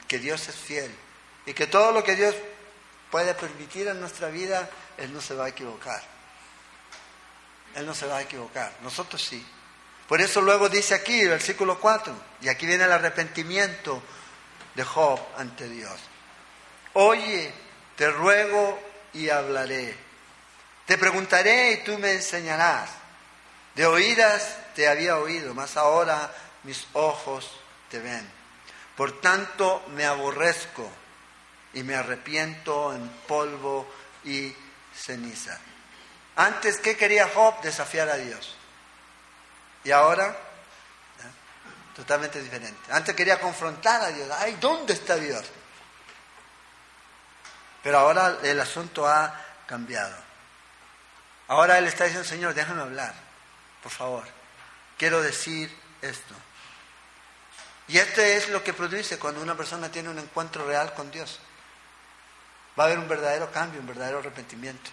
Que 0.07 0.19
Dios 0.19 0.47
es 0.47 0.55
fiel. 0.55 0.93
Y 1.45 1.53
que 1.53 1.67
todo 1.67 1.91
lo 1.91 2.03
que 2.03 2.15
Dios 2.15 2.35
puede 3.11 3.33
permitir 3.33 3.87
en 3.87 3.99
nuestra 3.99 4.29
vida, 4.29 4.69
Él 4.97 5.13
no 5.13 5.21
se 5.21 5.33
va 5.35 5.45
a 5.45 5.49
equivocar. 5.49 6.01
Él 7.75 7.85
no 7.85 7.93
se 7.93 8.07
va 8.07 8.17
a 8.17 8.21
equivocar. 8.21 8.73
Nosotros 8.81 9.23
sí. 9.23 9.45
Por 10.07 10.21
eso 10.21 10.41
luego 10.41 10.69
dice 10.69 10.95
aquí, 10.95 11.25
versículo 11.25 11.79
4, 11.79 12.15
y 12.41 12.49
aquí 12.49 12.65
viene 12.65 12.85
el 12.85 12.91
arrepentimiento 12.91 14.01
de 14.73 14.83
Job 14.83 15.19
ante 15.37 15.69
Dios. 15.69 15.99
Oye, 16.93 17.53
te 17.95 18.09
ruego 18.09 18.79
y 19.13 19.29
hablaré. 19.29 19.95
Te 20.87 20.97
preguntaré 20.97 21.73
y 21.73 21.83
tú 21.83 21.99
me 21.99 22.13
enseñarás. 22.13 22.89
De 23.75 23.85
oídas 23.85 24.57
te 24.79 24.87
había 24.87 25.17
oído, 25.17 25.53
mas 25.53 25.75
ahora 25.75 26.33
mis 26.63 26.87
ojos 26.93 27.51
te 27.91 27.99
ven. 27.99 28.25
Por 28.95 29.19
tanto 29.19 29.83
me 29.89 30.05
aborrezco 30.05 30.89
y 31.73 31.83
me 31.83 31.95
arrepiento 31.95 32.93
en 32.95 33.09
polvo 33.27 33.91
y 34.23 34.55
ceniza. 34.95 35.59
Antes, 36.37 36.77
¿qué 36.77 36.95
quería 36.95 37.27
Job? 37.27 37.59
Desafiar 37.61 38.07
a 38.07 38.15
Dios. 38.15 38.55
Y 39.83 39.91
ahora, 39.91 40.33
totalmente 41.93 42.41
diferente. 42.41 42.79
Antes 42.89 43.13
quería 43.15 43.37
confrontar 43.37 44.01
a 44.01 44.11
Dios. 44.13 44.31
Ay, 44.31 44.59
¿dónde 44.61 44.93
está 44.93 45.17
Dios? 45.17 45.45
Pero 47.83 47.97
ahora 47.97 48.37
el 48.43 48.57
asunto 48.61 49.05
ha 49.05 49.45
cambiado. 49.67 50.15
Ahora 51.49 51.77
él 51.77 51.87
está 51.87 52.05
diciendo, 52.05 52.29
Señor, 52.29 52.53
déjame 52.53 52.81
hablar, 52.81 53.13
por 53.83 53.91
favor 53.91 54.38
quiero 54.99 55.21
decir 55.23 55.73
esto. 56.03 56.35
Y 57.87 57.97
esto 57.97 58.21
es 58.21 58.49
lo 58.49 58.63
que 58.63 58.73
produce 58.73 59.17
cuando 59.17 59.41
una 59.41 59.57
persona 59.57 59.89
tiene 59.89 60.09
un 60.09 60.19
encuentro 60.19 60.67
real 60.67 60.93
con 60.93 61.09
Dios. 61.09 61.39
Va 62.77 62.83
a 62.83 62.87
haber 62.87 62.99
un 62.99 63.07
verdadero 63.07 63.51
cambio, 63.51 63.79
un 63.79 63.87
verdadero 63.87 64.19
arrepentimiento. 64.19 64.91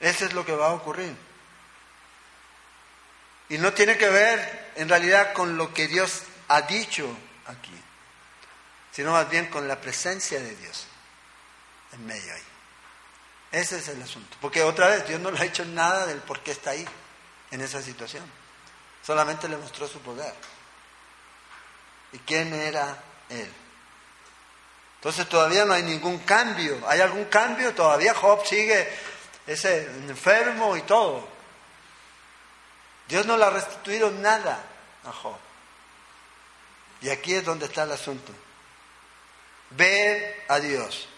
Eso 0.00 0.26
es 0.26 0.32
lo 0.32 0.44
que 0.44 0.56
va 0.56 0.66
a 0.66 0.72
ocurrir. 0.72 1.14
Y 3.48 3.58
no 3.58 3.72
tiene 3.72 3.96
que 3.96 4.08
ver 4.08 4.72
en 4.74 4.88
realidad 4.88 5.32
con 5.34 5.56
lo 5.56 5.72
que 5.72 5.86
Dios 5.86 6.22
ha 6.48 6.62
dicho 6.62 7.06
aquí, 7.46 7.74
sino 8.90 9.12
más 9.12 9.30
bien 9.30 9.46
con 9.46 9.68
la 9.68 9.80
presencia 9.80 10.40
de 10.40 10.56
Dios 10.56 10.86
en 11.92 12.06
medio 12.06 12.34
ahí. 12.34 12.42
Ese 13.52 13.78
es 13.78 13.88
el 13.88 14.02
asunto. 14.02 14.36
Porque 14.40 14.62
otra 14.62 14.88
vez 14.88 15.06
Dios 15.06 15.20
no 15.20 15.30
le 15.30 15.38
ha 15.38 15.44
hecho 15.44 15.64
nada 15.64 16.06
del 16.06 16.18
por 16.18 16.40
qué 16.40 16.50
está 16.50 16.70
ahí 16.70 16.84
en 17.54 17.60
esa 17.60 17.80
situación. 17.80 18.24
Solamente 19.06 19.48
le 19.48 19.56
mostró 19.56 19.86
su 19.86 20.00
poder. 20.00 20.34
¿Y 22.12 22.18
quién 22.18 22.52
era 22.52 22.98
él? 23.28 23.50
Entonces 24.96 25.28
todavía 25.28 25.64
no 25.64 25.72
hay 25.72 25.84
ningún 25.84 26.18
cambio. 26.18 26.82
¿Hay 26.88 27.00
algún 27.00 27.26
cambio? 27.26 27.72
Todavía 27.72 28.12
Job 28.14 28.44
sigue 28.44 28.88
ese 29.46 29.84
enfermo 29.84 30.76
y 30.76 30.82
todo. 30.82 31.28
Dios 33.06 33.24
no 33.24 33.36
le 33.36 33.44
ha 33.44 33.50
restituido 33.50 34.10
nada 34.10 34.60
a 35.04 35.12
Job. 35.12 35.36
Y 37.02 37.10
aquí 37.10 37.34
es 37.34 37.44
donde 37.44 37.66
está 37.66 37.84
el 37.84 37.92
asunto. 37.92 38.32
Ver 39.70 40.44
a 40.48 40.58
Dios. 40.58 41.08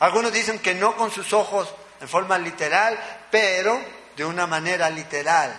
Algunos 0.00 0.32
dicen 0.32 0.58
que 0.58 0.74
no 0.74 0.96
con 0.96 1.10
sus 1.10 1.32
ojos 1.32 1.72
en 2.00 2.08
forma 2.08 2.36
literal, 2.36 2.98
pero 3.30 3.80
de 4.16 4.24
una 4.24 4.46
manera 4.46 4.88
literal, 4.90 5.54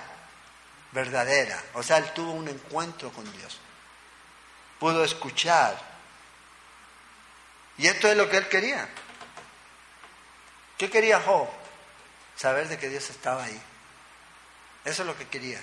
verdadera. 0.91 1.61
O 1.73 1.83
sea, 1.83 1.97
él 1.97 2.11
tuvo 2.13 2.31
un 2.31 2.47
encuentro 2.47 3.11
con 3.11 3.31
Dios. 3.33 3.59
Pudo 4.79 5.03
escuchar. 5.03 5.77
Y 7.77 7.87
esto 7.87 8.09
es 8.09 8.17
lo 8.17 8.29
que 8.29 8.37
él 8.37 8.47
quería. 8.47 8.89
¿Qué 10.77 10.89
quería 10.89 11.21
Job? 11.21 11.47
Saber 12.35 12.67
de 12.67 12.77
que 12.77 12.89
Dios 12.89 13.09
estaba 13.09 13.43
ahí. 13.43 13.61
Eso 14.85 15.03
es 15.03 15.07
lo 15.07 15.17
que 15.17 15.27
quería. 15.27 15.61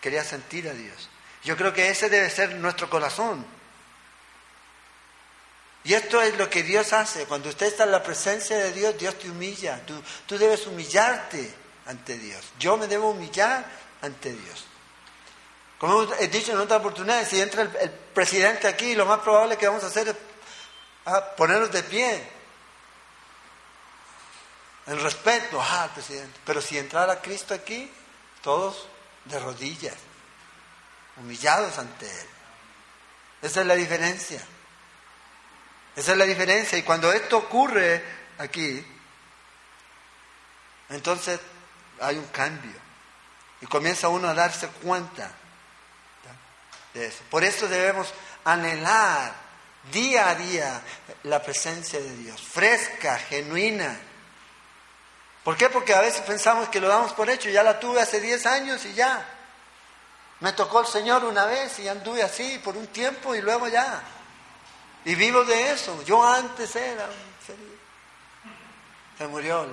Quería 0.00 0.22
sentir 0.22 0.68
a 0.68 0.72
Dios. 0.72 1.08
Yo 1.42 1.56
creo 1.56 1.72
que 1.72 1.88
ese 1.88 2.08
debe 2.08 2.30
ser 2.30 2.54
nuestro 2.56 2.88
corazón. 2.90 3.44
Y 5.86 5.94
esto 5.94 6.20
es 6.20 6.36
lo 6.36 6.50
que 6.50 6.64
Dios 6.64 6.92
hace. 6.92 7.26
Cuando 7.26 7.48
usted 7.48 7.66
está 7.66 7.84
en 7.84 7.92
la 7.92 8.02
presencia 8.02 8.56
de 8.56 8.72
Dios, 8.72 8.98
Dios 8.98 9.16
te 9.20 9.30
humilla. 9.30 9.80
Tú, 9.86 9.94
tú 10.26 10.36
debes 10.36 10.66
humillarte 10.66 11.54
ante 11.86 12.18
Dios. 12.18 12.44
Yo 12.58 12.76
me 12.76 12.88
debo 12.88 13.10
humillar 13.10 13.64
ante 14.02 14.32
Dios. 14.32 14.64
Como 15.78 16.02
he 16.14 16.26
dicho 16.26 16.50
en 16.50 16.58
otra 16.58 16.78
oportunidad, 16.78 17.24
si 17.24 17.40
entra 17.40 17.62
el, 17.62 17.90
presidente 17.90 18.66
aquí, 18.66 18.96
lo 18.96 19.06
más 19.06 19.20
probable 19.20 19.56
que 19.56 19.68
vamos 19.68 19.84
a 19.84 19.86
hacer 19.86 20.08
es 20.08 20.16
ah, 21.04 21.24
ponernos 21.36 21.70
de 21.70 21.84
pie. 21.84 22.30
En 24.88 25.00
respeto 25.00 25.62
ah, 25.62 25.84
al 25.84 25.90
presidente. 25.90 26.40
Pero 26.44 26.60
si 26.60 26.78
entrara 26.78 27.22
Cristo 27.22 27.54
aquí, 27.54 27.88
todos 28.42 28.88
de 29.26 29.38
rodillas, 29.38 29.94
humillados 31.16 31.78
ante 31.78 32.06
Él. 32.06 32.26
Esa 33.42 33.60
es 33.60 33.66
la 33.68 33.76
diferencia. 33.76 34.44
Esa 35.96 36.12
es 36.12 36.18
la 36.18 36.26
diferencia. 36.26 36.76
Y 36.76 36.82
cuando 36.82 37.10
esto 37.10 37.38
ocurre 37.38 38.04
aquí, 38.38 38.84
entonces 40.90 41.40
hay 42.00 42.18
un 42.18 42.26
cambio. 42.26 42.86
Y 43.60 43.66
comienza 43.66 44.08
uno 44.08 44.28
a 44.28 44.34
darse 44.34 44.68
cuenta 44.68 45.30
de 46.92 47.06
eso. 47.06 47.24
Por 47.30 47.42
eso 47.42 47.66
debemos 47.66 48.12
anhelar 48.44 49.32
día 49.90 50.28
a 50.28 50.34
día 50.34 50.82
la 51.22 51.42
presencia 51.42 51.98
de 51.98 52.16
Dios, 52.16 52.40
fresca, 52.40 53.18
genuina. 53.18 53.98
¿Por 55.42 55.56
qué? 55.56 55.70
Porque 55.70 55.94
a 55.94 56.00
veces 56.00 56.20
pensamos 56.22 56.68
que 56.68 56.80
lo 56.80 56.88
damos 56.88 57.12
por 57.12 57.30
hecho. 57.30 57.48
Ya 57.48 57.62
la 57.62 57.80
tuve 57.80 58.00
hace 58.00 58.20
10 58.20 58.46
años 58.46 58.84
y 58.84 58.92
ya. 58.94 59.24
Me 60.40 60.52
tocó 60.52 60.80
el 60.80 60.86
Señor 60.86 61.24
una 61.24 61.46
vez 61.46 61.78
y 61.78 61.88
anduve 61.88 62.22
así 62.22 62.60
por 62.62 62.76
un 62.76 62.88
tiempo 62.88 63.34
y 63.34 63.40
luego 63.40 63.68
ya. 63.68 64.02
Y 65.06 65.14
vivo 65.14 65.44
de 65.44 65.70
eso. 65.70 66.02
Yo 66.02 66.22
antes 66.26 66.74
era 66.74 67.08
Se 69.16 69.26
murió. 69.28 69.66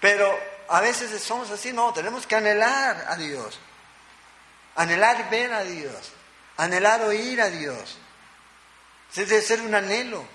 Pero 0.00 0.36
a 0.68 0.80
veces 0.80 1.22
somos 1.22 1.48
así, 1.50 1.72
no, 1.72 1.92
tenemos 1.92 2.26
que 2.26 2.34
anhelar 2.34 3.04
a 3.08 3.16
Dios. 3.16 3.60
Anhelar 4.74 5.30
ver 5.30 5.52
a 5.52 5.62
Dios. 5.62 6.12
Anhelar 6.56 7.02
oír 7.02 7.40
a 7.40 7.50
Dios. 7.50 7.98
Ese 9.12 9.26
debe 9.26 9.42
ser 9.42 9.60
un 9.60 9.74
anhelo. 9.76 10.26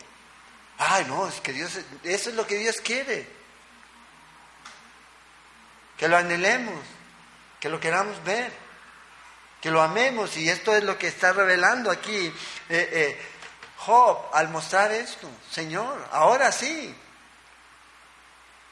Ay, 0.78 1.04
no, 1.06 1.28
es 1.28 1.42
que 1.42 1.52
Dios, 1.52 1.78
eso 2.04 2.30
es 2.30 2.36
lo 2.36 2.48
que 2.48 2.56
Dios 2.56 2.80
quiere. 2.80 3.28
Que 5.98 6.08
lo 6.08 6.16
anhelemos, 6.16 6.80
que 7.60 7.68
lo 7.68 7.82
queramos 7.82 8.24
ver 8.24 8.67
que 9.62 9.72
lo 9.72 9.82
amemos 9.82 10.38
y 10.38 10.50
esto 10.50 10.76
es 10.76 10.84
lo 10.84 10.98
que 10.98 11.08
está 11.08 11.34
revelando 11.34 11.90
aquí 11.90 12.28
eh, 12.28 12.34
eh, 12.70 13.22
Job 13.78 14.30
al 14.34 14.50
mostrar 14.50 14.92
esto. 14.92 15.30
Señor, 15.52 16.08
ahora 16.12 16.52
sí, 16.52 16.96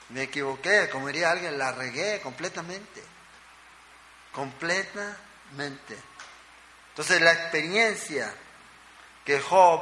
me 0.09 0.23
equivoqué, 0.23 0.89
como 0.89 1.07
diría 1.07 1.31
alguien, 1.31 1.57
la 1.57 1.71
regué 1.71 2.21
completamente, 2.21 3.03
completamente. 4.31 5.97
Entonces 6.89 7.21
la 7.21 7.33
experiencia 7.33 8.33
que 9.23 9.41
Job 9.41 9.81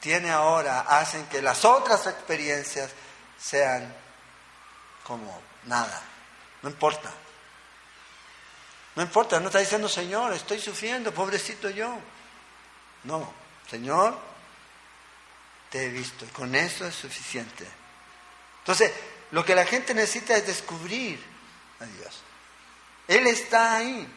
tiene 0.00 0.30
ahora 0.30 0.80
hacen 0.80 1.26
que 1.26 1.42
las 1.42 1.64
otras 1.64 2.06
experiencias 2.06 2.90
sean 3.38 3.94
como 5.04 5.40
nada, 5.64 6.02
no 6.62 6.68
importa. 6.68 7.12
No 8.96 9.02
importa, 9.02 9.38
no 9.38 9.46
está 9.48 9.58
diciendo, 9.58 9.88
Señor, 9.88 10.32
estoy 10.32 10.58
sufriendo, 10.58 11.12
pobrecito 11.12 11.68
yo. 11.68 11.98
No, 13.04 13.32
Señor, 13.70 14.18
te 15.70 15.84
he 15.84 15.88
visto 15.90 16.26
con 16.32 16.54
eso 16.54 16.86
es 16.86 16.94
suficiente. 16.94 17.66
Entonces, 18.60 18.90
lo 19.32 19.44
que 19.44 19.54
la 19.54 19.66
gente 19.66 19.92
necesita 19.92 20.34
es 20.36 20.46
descubrir 20.46 21.22
a 21.78 21.84
Dios. 21.84 22.22
Él 23.06 23.26
está 23.26 23.76
ahí. 23.76 24.08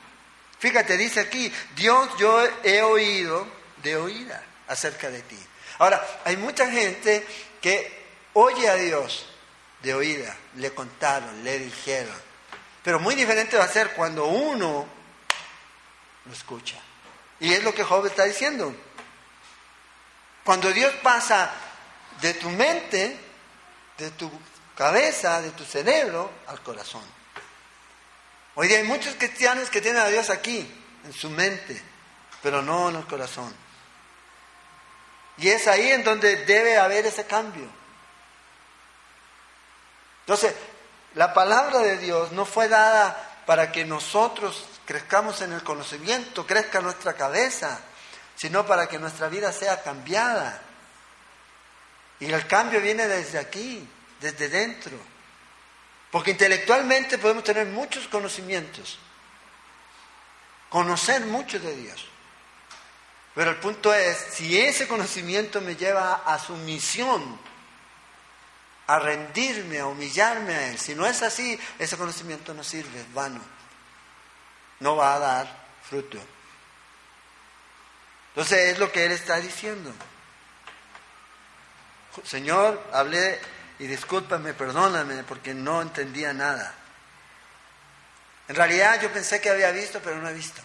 Fíjate, 0.59 0.97
dice 0.97 1.19
aquí, 1.19 1.53
Dios 1.75 2.09
yo 2.17 2.41
he 2.63 2.81
oído 2.81 3.47
de 3.83 3.97
oída 3.97 4.43
acerca 4.67 5.09
de 5.09 5.21
ti. 5.21 5.37
Ahora, 5.79 6.21
hay 6.23 6.37
mucha 6.37 6.69
gente 6.71 7.25
que 7.61 8.07
oye 8.33 8.69
a 8.69 8.75
Dios 8.75 9.25
de 9.81 9.93
oída, 9.93 10.35
le 10.55 10.73
contaron, 10.73 11.43
le 11.43 11.59
dijeron, 11.59 12.28
pero 12.83 12.99
muy 12.99 13.15
diferente 13.15 13.57
va 13.57 13.65
a 13.65 13.69
ser 13.69 13.93
cuando 13.93 14.25
uno 14.25 14.87
lo 16.25 16.33
escucha. 16.33 16.77
Y 17.39 17.53
es 17.53 17.63
lo 17.63 17.73
que 17.73 17.83
Job 17.83 18.05
está 18.05 18.25
diciendo. 18.25 18.75
Cuando 20.43 20.71
Dios 20.71 20.93
pasa 21.03 21.51
de 22.21 22.33
tu 22.33 22.49
mente, 22.49 23.17
de 23.97 24.11
tu 24.11 24.31
cabeza, 24.75 25.41
de 25.41 25.51
tu 25.51 25.63
cerebro, 25.63 26.31
al 26.47 26.61
corazón. 26.61 27.03
Hoy 28.55 28.67
día 28.67 28.79
hay 28.79 28.83
muchos 28.83 29.15
cristianos 29.15 29.69
que 29.69 29.81
tienen 29.81 30.01
a 30.01 30.07
Dios 30.07 30.29
aquí, 30.29 30.69
en 31.05 31.13
su 31.13 31.29
mente, 31.29 31.81
pero 32.41 32.61
no 32.61 32.89
en 32.89 32.97
el 32.97 33.05
corazón. 33.05 33.53
Y 35.37 35.49
es 35.49 35.67
ahí 35.67 35.91
en 35.91 36.03
donde 36.03 36.45
debe 36.45 36.77
haber 36.77 37.05
ese 37.05 37.25
cambio. 37.25 37.67
Entonces, 40.21 40.53
la 41.15 41.33
palabra 41.33 41.79
de 41.79 41.97
Dios 41.97 42.31
no 42.31 42.45
fue 42.45 42.67
dada 42.67 43.41
para 43.45 43.71
que 43.71 43.83
nosotros 43.85 44.63
crezcamos 44.85 45.41
en 45.41 45.53
el 45.53 45.63
conocimiento, 45.63 46.45
crezca 46.45 46.81
nuestra 46.81 47.13
cabeza, 47.13 47.79
sino 48.35 48.65
para 48.65 48.87
que 48.87 48.99
nuestra 48.99 49.27
vida 49.27 49.51
sea 49.51 49.81
cambiada. 49.81 50.61
Y 52.19 52.31
el 52.31 52.47
cambio 52.47 52.81
viene 52.81 53.07
desde 53.07 53.39
aquí, 53.39 53.87
desde 54.19 54.49
dentro. 54.49 54.97
Porque 56.11 56.31
intelectualmente 56.31 57.17
podemos 57.17 57.43
tener 57.43 57.67
muchos 57.67 58.07
conocimientos, 58.07 58.99
conocer 60.69 61.25
mucho 61.25 61.59
de 61.59 61.75
Dios. 61.75 62.07
Pero 63.35 63.51
el 63.51 63.57
punto 63.57 63.93
es, 63.93 64.17
si 64.31 64.59
ese 64.59 64.87
conocimiento 64.87 65.61
me 65.61 65.75
lleva 65.75 66.23
a 66.25 66.39
su 66.39 66.55
misión, 66.55 67.39
a 68.89 68.97
rendirme, 68.97 69.77
a 69.77 69.85
humillarme 69.85 70.55
a 70.55 70.67
Él. 70.69 70.79
Si 70.79 70.95
no 70.95 71.05
es 71.05 71.21
así, 71.21 71.59
ese 71.77 71.95
conocimiento 71.95 72.55
no 72.55 72.63
sirve, 72.63 73.01
es 73.01 73.13
vano. 73.13 73.39
No 74.79 74.95
va 74.95 75.13
a 75.13 75.19
dar 75.19 75.67
fruto. 75.87 76.17
Entonces 78.29 78.73
es 78.73 78.79
lo 78.79 78.91
que 78.91 79.05
Él 79.05 79.11
está 79.11 79.35
diciendo. 79.39 79.93
Señor, 82.23 82.83
hablé 82.91 83.39
y 83.77 83.85
discúlpame, 83.85 84.55
perdóname, 84.55 85.23
porque 85.23 85.53
no 85.53 85.83
entendía 85.83 86.33
nada. 86.33 86.73
En 88.47 88.55
realidad 88.55 88.99
yo 88.99 89.13
pensé 89.13 89.39
que 89.39 89.51
había 89.51 89.69
visto, 89.69 89.99
pero 90.03 90.15
no 90.15 90.27
he 90.27 90.33
visto. 90.33 90.63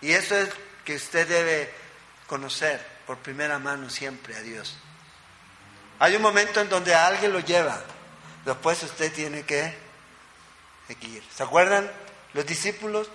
Y 0.00 0.12
eso 0.12 0.34
es 0.34 0.48
que 0.82 0.96
usted 0.96 1.28
debe 1.28 1.70
conocer 2.26 2.95
por 3.06 3.18
primera 3.18 3.58
mano 3.58 3.88
siempre 3.88 4.36
a 4.36 4.40
Dios. 4.40 4.76
Hay 5.98 6.16
un 6.16 6.22
momento 6.22 6.60
en 6.60 6.68
donde 6.68 6.94
alguien 6.94 7.32
lo 7.32 7.40
lleva, 7.40 7.80
después 8.44 8.82
usted 8.82 9.12
tiene 9.12 9.44
que 9.44 9.76
seguir. 10.86 11.22
¿Se 11.34 11.42
acuerdan 11.42 11.90
los 12.34 12.44
discípulos? 12.44 13.08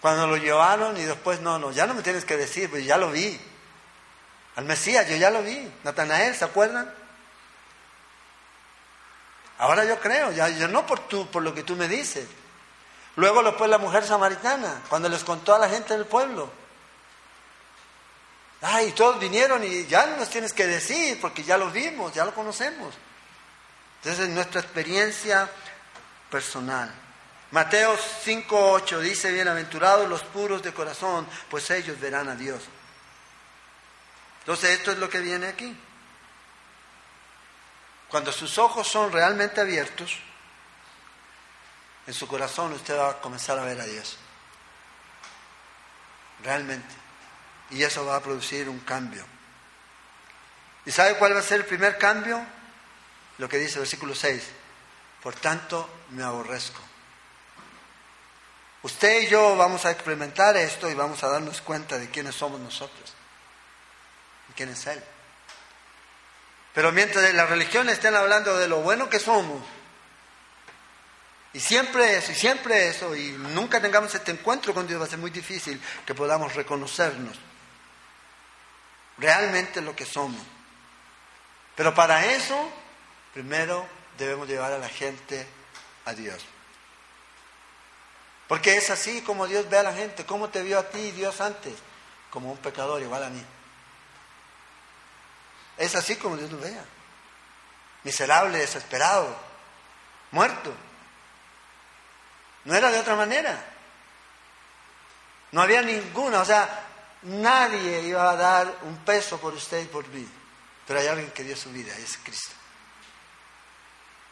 Cuando 0.00 0.26
lo 0.26 0.36
llevaron 0.36 0.96
y 0.96 1.02
después, 1.02 1.40
no, 1.40 1.58
no, 1.58 1.72
ya 1.72 1.86
no 1.86 1.94
me 1.94 2.02
tienes 2.02 2.24
que 2.24 2.36
decir, 2.36 2.70
pues 2.70 2.84
ya 2.84 2.96
lo 2.96 3.10
vi. 3.10 3.40
Al 4.54 4.64
Mesías, 4.64 5.08
yo 5.08 5.16
ya 5.16 5.30
lo 5.30 5.42
vi. 5.42 5.70
Natanael, 5.82 6.34
¿se 6.34 6.44
acuerdan? 6.44 6.92
Ahora 9.58 9.84
yo 9.84 9.98
creo, 9.98 10.32
ya, 10.32 10.48
yo 10.50 10.68
no 10.68 10.86
por, 10.86 11.00
tú, 11.08 11.26
por 11.30 11.42
lo 11.42 11.54
que 11.54 11.62
tú 11.62 11.76
me 11.76 11.88
dices. 11.88 12.28
Luego 13.16 13.52
fue 13.54 13.68
la 13.68 13.78
mujer 13.78 14.04
samaritana, 14.04 14.82
cuando 14.88 15.08
les 15.08 15.24
contó 15.24 15.54
a 15.54 15.58
la 15.58 15.68
gente 15.68 15.94
del 15.94 16.04
pueblo. 16.04 16.50
Ay, 18.62 18.92
todos 18.92 19.20
vinieron 19.20 19.62
y 19.64 19.86
ya 19.86 20.06
no 20.06 20.16
nos 20.16 20.30
tienes 20.30 20.52
que 20.52 20.66
decir, 20.66 21.20
porque 21.20 21.42
ya 21.42 21.58
lo 21.58 21.70
vimos, 21.70 22.14
ya 22.14 22.24
lo 22.24 22.34
conocemos. 22.34 22.94
Entonces, 24.02 24.28
nuestra 24.30 24.60
experiencia 24.60 25.50
personal. 26.30 26.92
Mateo 27.50 27.96
5.8 27.96 29.00
dice, 29.00 29.30
bienaventurados 29.30 30.08
los 30.08 30.22
puros 30.22 30.62
de 30.62 30.72
corazón, 30.72 31.26
pues 31.50 31.70
ellos 31.70 31.98
verán 32.00 32.28
a 32.28 32.34
Dios. 32.34 32.62
Entonces, 34.40 34.70
esto 34.70 34.92
es 34.92 34.98
lo 34.98 35.08
que 35.08 35.20
viene 35.20 35.46
aquí. 35.46 35.76
Cuando 38.08 38.32
sus 38.32 38.58
ojos 38.58 38.86
son 38.86 39.12
realmente 39.12 39.60
abiertos, 39.60 40.18
en 42.06 42.14
su 42.14 42.26
corazón 42.28 42.72
usted 42.72 42.96
va 42.96 43.10
a 43.10 43.20
comenzar 43.20 43.58
a 43.58 43.64
ver 43.64 43.80
a 43.80 43.84
Dios. 43.84 44.16
Realmente. 46.42 47.05
Y 47.70 47.82
eso 47.82 48.04
va 48.06 48.16
a 48.16 48.22
producir 48.22 48.68
un 48.68 48.80
cambio. 48.80 49.24
¿Y 50.84 50.92
sabe 50.92 51.14
cuál 51.14 51.34
va 51.34 51.40
a 51.40 51.42
ser 51.42 51.60
el 51.60 51.66
primer 51.66 51.98
cambio? 51.98 52.40
Lo 53.38 53.48
que 53.48 53.58
dice 53.58 53.74
el 53.74 53.80
versículo 53.80 54.14
6. 54.14 54.42
Por 55.22 55.34
tanto, 55.34 55.88
me 56.10 56.22
aborrezco. 56.22 56.80
Usted 58.82 59.22
y 59.22 59.26
yo 59.26 59.56
vamos 59.56 59.84
a 59.84 59.90
experimentar 59.90 60.56
esto 60.56 60.88
y 60.88 60.94
vamos 60.94 61.24
a 61.24 61.28
darnos 61.28 61.60
cuenta 61.60 61.98
de 61.98 62.08
quiénes 62.08 62.36
somos 62.36 62.60
nosotros. 62.60 63.14
Y 64.48 64.52
quién 64.52 64.68
es 64.68 64.86
Él. 64.86 65.02
Pero 66.72 66.92
mientras 66.92 67.34
las 67.34 67.50
religiones 67.50 67.94
estén 67.94 68.14
hablando 68.14 68.56
de 68.56 68.68
lo 68.68 68.82
bueno 68.82 69.10
que 69.10 69.18
somos, 69.18 69.60
y 71.52 71.58
siempre 71.58 72.18
eso, 72.18 72.30
y 72.30 72.34
siempre 72.34 72.88
eso, 72.88 73.16
y 73.16 73.30
nunca 73.32 73.80
tengamos 73.80 74.14
este 74.14 74.30
encuentro 74.30 74.72
con 74.74 74.86
Dios, 74.86 75.00
va 75.00 75.06
a 75.06 75.08
ser 75.08 75.18
muy 75.18 75.30
difícil 75.30 75.80
que 76.04 76.14
podamos 76.14 76.54
reconocernos 76.54 77.36
realmente 79.18 79.80
lo 79.80 79.94
que 79.94 80.06
somos. 80.06 80.40
Pero 81.74 81.94
para 81.94 82.24
eso, 82.24 82.70
primero 83.32 83.86
debemos 84.18 84.48
llevar 84.48 84.72
a 84.72 84.78
la 84.78 84.88
gente 84.88 85.46
a 86.04 86.12
Dios. 86.14 86.44
Porque 88.48 88.76
es 88.76 88.90
así 88.90 89.22
como 89.22 89.46
Dios 89.46 89.68
ve 89.68 89.78
a 89.78 89.82
la 89.82 89.92
gente. 89.92 90.24
¿Cómo 90.24 90.48
te 90.48 90.62
vio 90.62 90.78
a 90.78 90.88
ti 90.88 91.10
Dios 91.10 91.40
antes? 91.40 91.74
Como 92.30 92.50
un 92.50 92.58
pecador 92.58 93.02
igual 93.02 93.24
a 93.24 93.30
mí. 93.30 93.44
Es 95.76 95.94
así 95.94 96.16
como 96.16 96.36
Dios 96.36 96.50
lo 96.50 96.58
vea. 96.58 96.84
Miserable, 98.04 98.58
desesperado, 98.58 99.36
muerto. 100.30 100.72
No 102.64 102.74
era 102.74 102.90
de 102.90 103.00
otra 103.00 103.16
manera. 103.16 103.62
No 105.52 105.60
había 105.60 105.82
ninguna, 105.82 106.40
o 106.40 106.44
sea, 106.44 106.84
nadie 107.22 108.02
iba 108.02 108.30
a 108.30 108.36
dar 108.36 108.78
un 108.82 108.96
peso 108.98 109.38
por 109.38 109.54
usted 109.54 109.82
y 109.82 109.86
por 109.86 110.06
mí. 110.08 110.26
Pero 110.86 111.00
hay 111.00 111.06
alguien 111.08 111.30
que 111.32 111.42
dio 111.42 111.56
su 111.56 111.70
vida, 111.70 111.96
es 111.96 112.18
Cristo. 112.18 112.54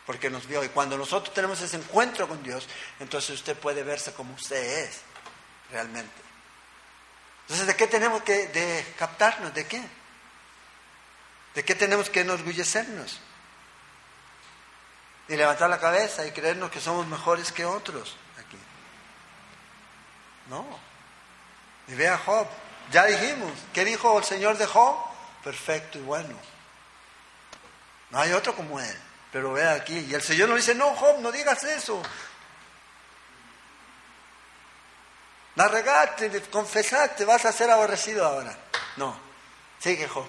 Porque 0.06 0.30
nos 0.30 0.46
vio. 0.46 0.62
Y 0.62 0.68
cuando 0.68 0.96
nosotros 0.96 1.34
tenemos 1.34 1.60
ese 1.60 1.76
encuentro 1.76 2.28
con 2.28 2.42
Dios, 2.42 2.68
entonces 3.00 3.30
usted 3.30 3.56
puede 3.58 3.82
verse 3.82 4.12
como 4.12 4.34
usted 4.34 4.84
es, 4.84 5.00
realmente. 5.70 6.22
Entonces, 7.42 7.66
¿de 7.66 7.76
qué 7.76 7.86
tenemos 7.86 8.22
que 8.22 8.94
captarnos? 8.98 9.52
¿De 9.52 9.66
qué? 9.66 9.82
¿De 11.54 11.64
qué 11.64 11.74
tenemos 11.74 12.08
que 12.10 12.20
enorgullecernos? 12.20 13.20
Y 15.28 15.36
levantar 15.36 15.70
la 15.70 15.80
cabeza 15.80 16.26
y 16.26 16.32
creernos 16.32 16.70
que 16.70 16.80
somos 16.80 17.06
mejores 17.06 17.50
que 17.50 17.64
otros 17.64 18.16
aquí. 18.38 18.58
No. 20.48 20.66
Y 21.88 21.94
vea 21.94 22.18
Job. 22.18 22.46
Ya 22.90 23.06
dijimos. 23.06 23.52
¿Qué 23.72 23.84
dijo 23.84 24.18
el 24.18 24.24
Señor 24.24 24.56
de 24.58 24.66
Job? 24.66 24.96
Perfecto 25.42 25.98
y 25.98 26.02
bueno. 26.02 26.36
No 28.10 28.18
hay 28.18 28.32
otro 28.32 28.54
como 28.54 28.80
él. 28.80 28.98
Pero 29.32 29.52
vea 29.52 29.72
aquí. 29.72 29.98
Y 29.98 30.14
el 30.14 30.22
Señor 30.22 30.48
nos 30.48 30.58
dice, 30.58 30.74
no, 30.74 30.94
Job, 30.94 31.18
no 31.20 31.32
digas 31.32 31.62
eso. 31.64 32.02
La 35.56 35.68
regaste, 35.68 36.42
confesaste, 36.50 37.24
vas 37.24 37.44
a 37.44 37.52
ser 37.52 37.70
aborrecido 37.70 38.24
ahora. 38.24 38.56
No. 38.96 39.16
Sigue 39.78 40.08
Job. 40.08 40.26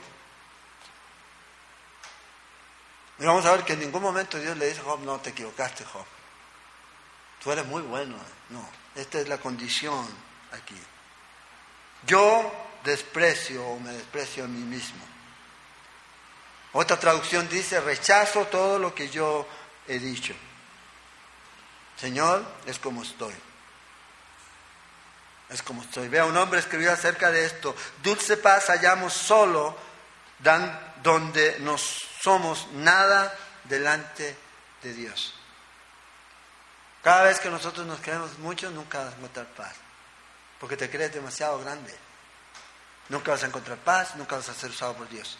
Y 3.17 3.25
vamos 3.25 3.45
a 3.45 3.51
ver 3.51 3.63
que 3.63 3.73
en 3.73 3.79
ningún 3.79 4.01
momento 4.01 4.37
Dios 4.37 4.57
le 4.57 4.67
dice 4.67 4.81
Job, 4.81 4.99
no, 4.99 5.19
te 5.19 5.29
equivocaste, 5.29 5.85
Job. 5.85 6.05
Tú 7.43 7.51
eres 7.51 7.65
muy 7.65 7.81
bueno. 7.81 8.15
No, 8.49 8.67
esta 8.95 9.19
es 9.19 9.27
la 9.27 9.37
condición 9.37 10.07
aquí. 10.51 10.75
Yo 12.05 12.51
desprecio 12.83 13.65
o 13.65 13.79
me 13.79 13.91
desprecio 13.91 14.43
a 14.43 14.47
mí 14.47 14.61
mismo. 14.61 15.03
Otra 16.73 16.99
traducción 16.99 17.47
dice, 17.49 17.79
rechazo 17.79 18.45
todo 18.45 18.77
lo 18.79 18.93
que 18.93 19.09
yo 19.09 19.47
he 19.87 19.97
dicho. 19.97 20.33
Señor, 21.97 22.45
es 22.65 22.79
como 22.79 23.01
estoy. 23.03 23.33
Es 25.49 25.61
como 25.61 25.83
estoy. 25.83 26.09
Vea, 26.09 26.25
un 26.25 26.35
hombre 26.35 26.59
escribió 26.59 26.91
acerca 26.91 27.31
de 27.31 27.45
esto. 27.45 27.75
Dulce 28.03 28.37
paz 28.37 28.67
hallamos 28.67 29.13
solo 29.13 29.77
donde 31.01 31.57
nos 31.59 31.81
somos 32.21 32.67
nada 32.73 33.33
delante 33.63 34.35
de 34.81 34.93
Dios. 34.93 35.33
Cada 37.03 37.23
vez 37.23 37.39
que 37.39 37.49
nosotros 37.49 37.85
nos 37.85 37.99
creemos 37.99 38.37
mucho, 38.39 38.69
nunca 38.71 39.03
vas 39.03 39.13
a 39.13 39.17
encontrar 39.17 39.45
paz. 39.47 39.84
Porque 40.59 40.77
te 40.77 40.89
crees 40.89 41.13
demasiado 41.13 41.59
grande. 41.59 41.93
Nunca 43.09 43.31
vas 43.31 43.43
a 43.43 43.47
encontrar 43.47 43.77
paz, 43.77 44.15
nunca 44.15 44.35
vas 44.35 44.49
a 44.49 44.53
ser 44.53 44.71
usado 44.71 44.95
por 44.95 45.07
Dios. 45.09 45.37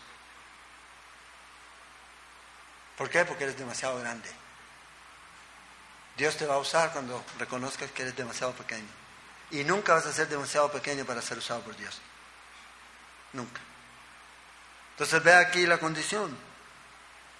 ¿Por 2.98 3.10
qué? 3.10 3.26
Porque 3.26 3.44
eres 3.44 3.58
demasiado 3.58 4.00
grande. 4.00 4.30
Dios 6.18 6.38
te 6.38 6.46
va 6.46 6.56
a 6.56 6.60
usar 6.60 6.94
cuando 6.94 7.24
reconozcas 7.38 7.92
que 7.92 8.04
eres 8.04 8.16
demasiado 8.16 8.54
pequeño. 8.54 8.88
Y 9.52 9.64
nunca 9.64 9.94
vas 9.94 10.06
a 10.06 10.14
ser 10.14 10.28
demasiado 10.28 10.72
pequeño 10.72 11.06
para 11.06 11.22
ser 11.22 11.38
usado 11.38 11.62
por 11.62 11.76
Dios. 11.76 12.00
Nunca. 13.34 13.62
Entonces 14.92 15.22
ve 15.24 15.34
aquí 15.34 15.66
la 15.66 15.78
condición. 15.78 16.38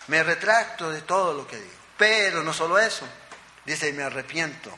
Me 0.08 0.24
retracto 0.24 0.90
de 0.90 1.02
todo 1.02 1.34
lo 1.34 1.48
que 1.48 1.58
digo. 1.58 1.74
Pero 1.98 2.44
no 2.44 2.52
solo 2.52 2.78
eso. 2.78 3.08
Dice, 3.66 3.92
me 3.94 4.04
arrepiento 4.04 4.78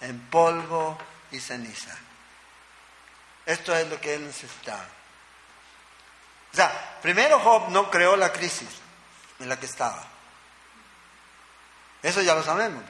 en 0.00 0.20
polvo 0.30 0.96
y 1.30 1.40
ceniza. 1.40 1.96
Esto 3.46 3.74
es 3.74 3.88
lo 3.88 4.00
que 4.00 4.14
él 4.14 4.26
necesitaba. 4.26 4.86
O 6.52 6.56
sea, 6.56 6.98
primero 7.00 7.38
Job 7.40 7.70
no 7.70 7.90
creó 7.90 8.16
la 8.16 8.32
crisis 8.32 8.68
en 9.38 9.48
la 9.48 9.58
que 9.58 9.66
estaba. 9.66 10.06
Eso 12.02 12.22
ya 12.22 12.34
lo 12.34 12.42
sabemos. 12.42 12.84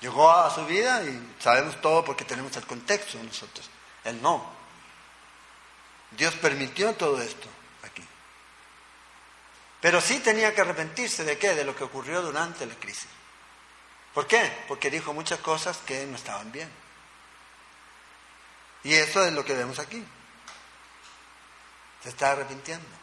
Llegó 0.00 0.30
a 0.30 0.52
su 0.54 0.64
vida 0.64 1.02
y 1.04 1.36
sabemos 1.38 1.80
todo 1.80 2.04
porque 2.04 2.24
tenemos 2.24 2.56
el 2.56 2.66
contexto 2.66 3.22
nosotros. 3.22 3.68
Él 4.04 4.20
no. 4.22 4.50
Dios 6.12 6.34
permitió 6.36 6.94
todo 6.94 7.20
esto. 7.20 7.48
Pero 9.80 10.00
sí 10.00 10.20
tenía 10.20 10.54
que 10.54 10.60
arrepentirse 10.60 11.24
de 11.24 11.38
qué? 11.38 11.54
De 11.54 11.64
lo 11.64 11.74
que 11.74 11.84
ocurrió 11.84 12.20
durante 12.20 12.66
la 12.66 12.74
crisis. 12.74 13.08
¿Por 14.12 14.26
qué? 14.26 14.64
Porque 14.68 14.90
dijo 14.90 15.14
muchas 15.14 15.38
cosas 15.40 15.78
que 15.78 16.06
no 16.06 16.16
estaban 16.16 16.52
bien. 16.52 16.70
Y 18.84 18.94
eso 18.94 19.24
es 19.24 19.32
lo 19.32 19.44
que 19.44 19.54
vemos 19.54 19.78
aquí. 19.78 20.04
Se 22.02 22.08
está 22.08 22.32
arrepintiendo. 22.32 23.00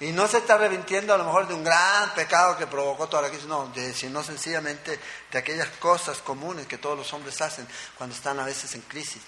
Y 0.00 0.10
no 0.10 0.26
se 0.26 0.38
está 0.38 0.54
arrepintiendo 0.54 1.14
a 1.14 1.18
lo 1.18 1.24
mejor 1.24 1.46
de 1.46 1.54
un 1.54 1.62
gran 1.62 2.12
pecado 2.14 2.56
que 2.56 2.66
provocó 2.66 3.08
toda 3.08 3.22
la 3.22 3.28
crisis, 3.28 3.46
no, 3.46 3.72
sino 3.94 4.24
sencillamente 4.24 4.98
de 5.30 5.38
aquellas 5.38 5.68
cosas 5.78 6.18
comunes 6.18 6.66
que 6.66 6.76
todos 6.76 6.98
los 6.98 7.12
hombres 7.12 7.40
hacen 7.40 7.68
cuando 7.96 8.16
están 8.16 8.40
a 8.40 8.44
veces 8.44 8.74
en 8.74 8.80
crisis. 8.80 9.22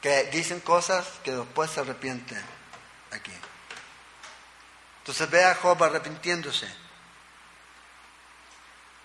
Que 0.00 0.24
dicen 0.32 0.60
cosas 0.60 1.06
que 1.22 1.32
después 1.32 1.70
se 1.70 1.80
arrepienten 1.80 2.42
aquí. 3.10 3.32
Entonces 5.00 5.28
ve 5.28 5.44
a 5.44 5.54
Job 5.56 5.82
arrepintiéndose 5.84 6.66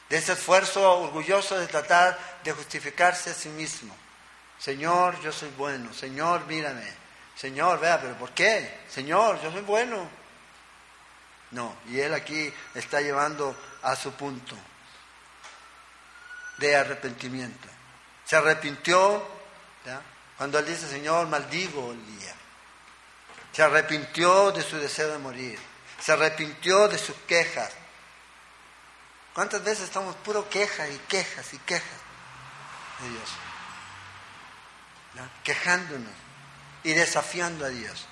de 0.09 0.17
ese 0.17 0.33
esfuerzo 0.33 0.99
orgulloso 0.99 1.57
de 1.57 1.67
tratar 1.67 2.17
de 2.43 2.51
justificarse 2.51 3.31
a 3.31 3.33
sí 3.33 3.49
mismo. 3.49 3.95
Señor, 4.59 5.19
yo 5.21 5.31
soy 5.31 5.49
bueno. 5.57 5.93
Señor, 5.93 6.45
mírame. 6.45 6.87
Señor, 7.35 7.79
vea, 7.79 7.99
pero 7.99 8.15
¿por 8.15 8.31
qué? 8.31 8.81
Señor, 8.89 9.41
yo 9.41 9.51
soy 9.51 9.61
bueno. 9.61 10.07
No, 11.51 11.75
y 11.89 11.99
él 11.99 12.13
aquí 12.13 12.51
está 12.73 13.01
llevando 13.01 13.55
a 13.81 13.95
su 13.95 14.11
punto 14.13 14.55
de 16.57 16.75
arrepentimiento. 16.75 17.67
Se 18.25 18.35
arrepintió 18.35 19.25
cuando 20.37 20.59
él 20.59 20.65
dice, 20.65 20.87
Señor, 20.87 21.27
maldigo 21.27 21.91
el 21.91 22.05
día. 22.17 22.33
Se 23.51 23.63
arrepintió 23.63 24.51
de 24.51 24.63
su 24.63 24.77
deseo 24.77 25.11
de 25.11 25.17
morir. 25.17 25.59
Se 25.99 26.11
arrepintió 26.11 26.87
de 26.87 26.97
sus 26.97 27.15
quejas. 27.27 27.71
¿Cuántas 29.35 29.63
veces 29.65 29.83
estamos 29.83 30.15
puro 30.15 30.49
quejas 30.49 30.89
y 30.89 30.97
quejas 30.97 31.53
y 31.53 31.59
quejas 31.59 31.99
de 33.01 33.09
Dios? 33.09 33.29
Quejándonos 35.43 36.13
y 36.83 36.93
desafiando 36.93 37.65
a 37.65 37.69
Dios. 37.69 38.07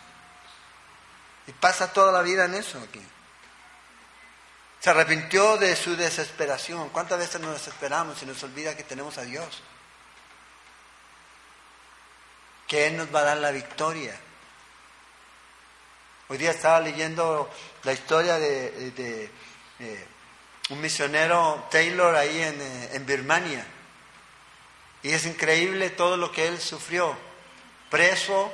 Y 1.47 1.53
pasa 1.53 1.93
toda 1.93 2.11
la 2.11 2.21
vida 2.21 2.43
en 2.43 2.55
eso 2.55 2.78
aquí. 2.80 3.01
Se 4.82 4.89
arrepintió 4.89 5.55
de 5.55 5.78
su 5.78 5.95
desesperación. 5.95 6.89
¿Cuántas 6.89 7.17
veces 7.17 7.39
nos 7.39 7.53
desesperamos 7.53 8.21
y 8.21 8.26
nos 8.26 8.43
olvida 8.43 8.76
que 8.76 8.84
tenemos 8.84 9.17
a 9.17 9.21
Dios? 9.21 9.63
Que 12.67 12.88
Él 12.88 12.97
nos 12.97 13.15
va 13.15 13.21
a 13.21 13.24
dar 13.24 13.38
la 13.38 13.51
victoria. 13.51 14.19
Hoy 16.28 16.38
día 16.38 16.51
estaba 16.51 16.82
leyendo 16.82 17.49
la 17.84 17.93
historia 17.93 18.38
de, 18.38 19.32
un 20.70 20.82
misionero 20.82 21.68
Taylor 21.70 22.16
ahí 22.16 22.41
en, 22.41 22.61
eh, 22.61 22.89
en 22.93 23.05
Birmania. 23.05 23.66
Y 25.03 25.11
es 25.11 25.26
increíble 25.26 25.89
todo 25.89 26.16
lo 26.18 26.32
que 26.32 26.47
él 26.47 26.59
sufrió. 26.59 27.16
Preso, 27.89 28.51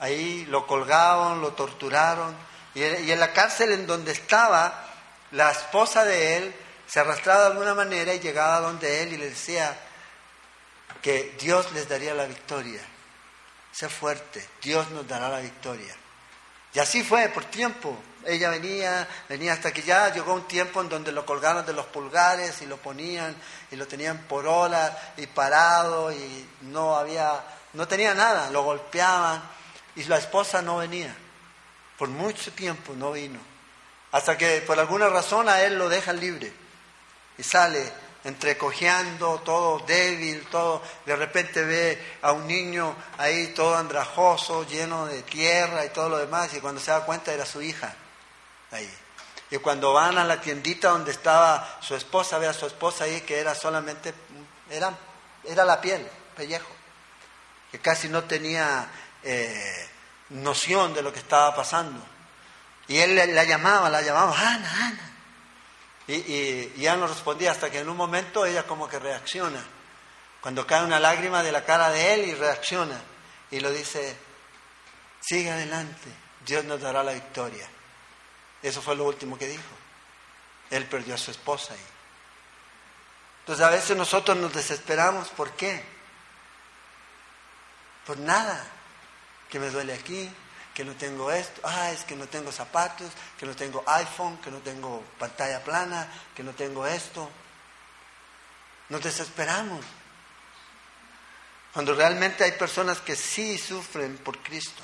ahí 0.00 0.44
lo 0.46 0.66
colgaron, 0.66 1.40
lo 1.40 1.52
torturaron. 1.52 2.36
Y, 2.74 2.82
en 2.82 3.20
la 3.20 3.32
cárcel 3.32 3.72
en 3.72 3.86
donde 3.86 4.12
estaba, 4.12 4.86
la 5.30 5.50
esposa 5.50 6.04
de 6.04 6.36
él 6.36 6.54
se 6.86 7.00
arrastraba 7.00 7.42
de 7.42 7.46
alguna 7.52 7.74
manera 7.74 8.12
y 8.12 8.20
llegaba 8.20 8.60
donde 8.60 9.02
él 9.02 9.12
y 9.12 9.16
le 9.16 9.30
decía 9.30 9.78
que 11.00 11.36
Dios 11.40 11.72
les 11.72 11.88
daría 11.88 12.14
la 12.14 12.26
victoria. 12.26 12.80
Sé 13.70 13.88
fuerte, 13.88 14.46
Dios 14.60 14.90
nos 14.90 15.06
dará 15.06 15.28
la 15.28 15.40
victoria. 15.40 15.94
Y 16.74 16.80
así 16.80 17.04
fue 17.04 17.28
por 17.28 17.44
tiempo. 17.44 17.96
Ella 18.26 18.50
venía, 18.50 19.08
venía 19.28 19.52
hasta 19.52 19.72
que 19.72 19.82
ya 19.82 20.12
llegó 20.12 20.34
un 20.34 20.46
tiempo 20.46 20.80
en 20.80 20.88
donde 20.88 21.12
lo 21.12 21.26
colgaron 21.26 21.66
de 21.66 21.72
los 21.72 21.86
pulgares 21.86 22.62
y 22.62 22.66
lo 22.66 22.76
ponían 22.76 23.34
y 23.70 23.76
lo 23.76 23.86
tenían 23.86 24.18
por 24.28 24.46
horas 24.46 24.92
y 25.16 25.26
parado 25.26 26.12
y 26.12 26.48
no 26.62 26.96
había, 26.96 27.44
no 27.72 27.88
tenía 27.88 28.14
nada, 28.14 28.50
lo 28.50 28.62
golpeaban 28.62 29.42
y 29.96 30.04
la 30.04 30.18
esposa 30.18 30.62
no 30.62 30.78
venía. 30.78 31.14
Por 31.98 32.08
mucho 32.08 32.52
tiempo 32.52 32.94
no 32.94 33.12
vino. 33.12 33.38
Hasta 34.12 34.36
que 34.36 34.62
por 34.66 34.78
alguna 34.78 35.08
razón 35.08 35.48
a 35.48 35.62
él 35.62 35.78
lo 35.78 35.88
dejan 35.88 36.20
libre. 36.20 36.52
Y 37.38 37.42
sale 37.42 37.90
entrecojeando, 38.24 39.40
todo 39.40 39.80
débil, 39.80 40.46
todo. 40.50 40.82
De 41.04 41.16
repente 41.16 41.64
ve 41.64 42.16
a 42.22 42.32
un 42.32 42.46
niño 42.46 42.94
ahí 43.18 43.48
todo 43.48 43.76
andrajoso, 43.76 44.66
lleno 44.66 45.06
de 45.06 45.22
tierra 45.22 45.84
y 45.84 45.90
todo 45.90 46.08
lo 46.08 46.18
demás. 46.18 46.52
Y 46.54 46.60
cuando 46.60 46.80
se 46.80 46.90
da 46.90 47.04
cuenta 47.04 47.32
era 47.32 47.46
su 47.46 47.62
hija. 47.62 47.94
Y 49.50 49.58
cuando 49.58 49.92
van 49.92 50.16
a 50.16 50.24
la 50.24 50.40
tiendita 50.40 50.88
donde 50.88 51.10
estaba 51.10 51.78
su 51.82 51.94
esposa, 51.94 52.38
ve 52.38 52.46
a 52.46 52.54
su 52.54 52.66
esposa 52.66 53.04
ahí 53.04 53.20
que 53.20 53.38
era 53.38 53.54
solamente, 53.54 54.14
era, 54.70 54.96
era 55.44 55.64
la 55.64 55.80
piel, 55.80 56.08
pellejo, 56.34 56.72
que 57.70 57.78
casi 57.78 58.08
no 58.08 58.24
tenía 58.24 58.88
eh, 59.22 59.88
noción 60.30 60.94
de 60.94 61.02
lo 61.02 61.12
que 61.12 61.18
estaba 61.18 61.54
pasando. 61.54 62.02
Y 62.88 62.98
él 62.98 63.14
la 63.14 63.44
llamaba, 63.44 63.90
la 63.90 64.00
llamaba, 64.00 64.34
Ana, 64.38 64.86
Ana. 64.86 65.12
Y, 66.06 66.14
y, 66.14 66.74
ella 66.78 66.96
no 66.96 67.06
respondía 67.06 67.52
hasta 67.52 67.70
que 67.70 67.78
en 67.78 67.88
un 67.88 67.96
momento 67.96 68.46
ella 68.46 68.66
como 68.66 68.88
que 68.88 68.98
reacciona. 68.98 69.62
Cuando 70.40 70.66
cae 70.66 70.82
una 70.82 70.98
lágrima 70.98 71.42
de 71.42 71.52
la 71.52 71.64
cara 71.64 71.90
de 71.90 72.14
él 72.14 72.24
y 72.24 72.34
reacciona. 72.34 73.00
Y 73.50 73.60
lo 73.60 73.70
dice, 73.70 74.16
sigue 75.20 75.50
adelante, 75.50 76.08
Dios 76.44 76.64
nos 76.64 76.80
dará 76.80 77.04
la 77.04 77.12
victoria. 77.12 77.68
Eso 78.62 78.80
fue 78.80 78.96
lo 78.96 79.04
último 79.04 79.36
que 79.36 79.48
dijo. 79.48 79.62
Él 80.70 80.86
perdió 80.86 81.14
a 81.14 81.18
su 81.18 81.30
esposa. 81.30 81.74
Entonces 83.40 83.64
a 83.64 83.70
veces 83.70 83.96
nosotros 83.96 84.36
nos 84.36 84.54
desesperamos. 84.54 85.28
¿Por 85.30 85.50
qué? 85.52 85.84
Por 88.06 88.18
nada 88.18 88.64
que 89.48 89.58
me 89.58 89.68
duele 89.68 89.92
aquí, 89.92 90.30
que 90.74 90.84
no 90.84 90.94
tengo 90.94 91.30
esto, 91.30 91.60
ah, 91.64 91.90
es 91.90 92.04
que 92.04 92.16
no 92.16 92.26
tengo 92.26 92.50
zapatos, 92.50 93.10
que 93.38 93.44
no 93.44 93.54
tengo 93.54 93.84
iPhone, 93.86 94.38
que 94.38 94.50
no 94.50 94.58
tengo 94.58 95.04
pantalla 95.18 95.62
plana, 95.62 96.08
que 96.34 96.42
no 96.42 96.52
tengo 96.52 96.86
esto. 96.86 97.28
Nos 98.88 99.02
desesperamos. 99.02 99.84
Cuando 101.72 101.94
realmente 101.94 102.44
hay 102.44 102.52
personas 102.52 103.00
que 103.00 103.16
sí 103.16 103.58
sufren 103.58 104.18
por 104.18 104.38
Cristo. 104.38 104.82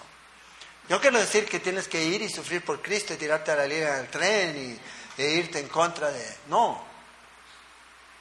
Yo 0.88 1.00
quiero 1.00 1.18
decir 1.18 1.46
que 1.46 1.60
tienes 1.60 1.86
que 1.88 2.02
ir 2.02 2.22
y 2.22 2.28
sufrir 2.28 2.64
por 2.64 2.80
Cristo 2.80 3.14
y 3.14 3.16
tirarte 3.16 3.50
a 3.50 3.56
la 3.56 3.66
línea 3.66 3.96
del 3.96 4.08
tren 4.08 4.56
y, 4.56 5.22
e 5.22 5.30
irte 5.30 5.58
en 5.58 5.68
contra 5.68 6.10
de... 6.10 6.36
No. 6.46 6.86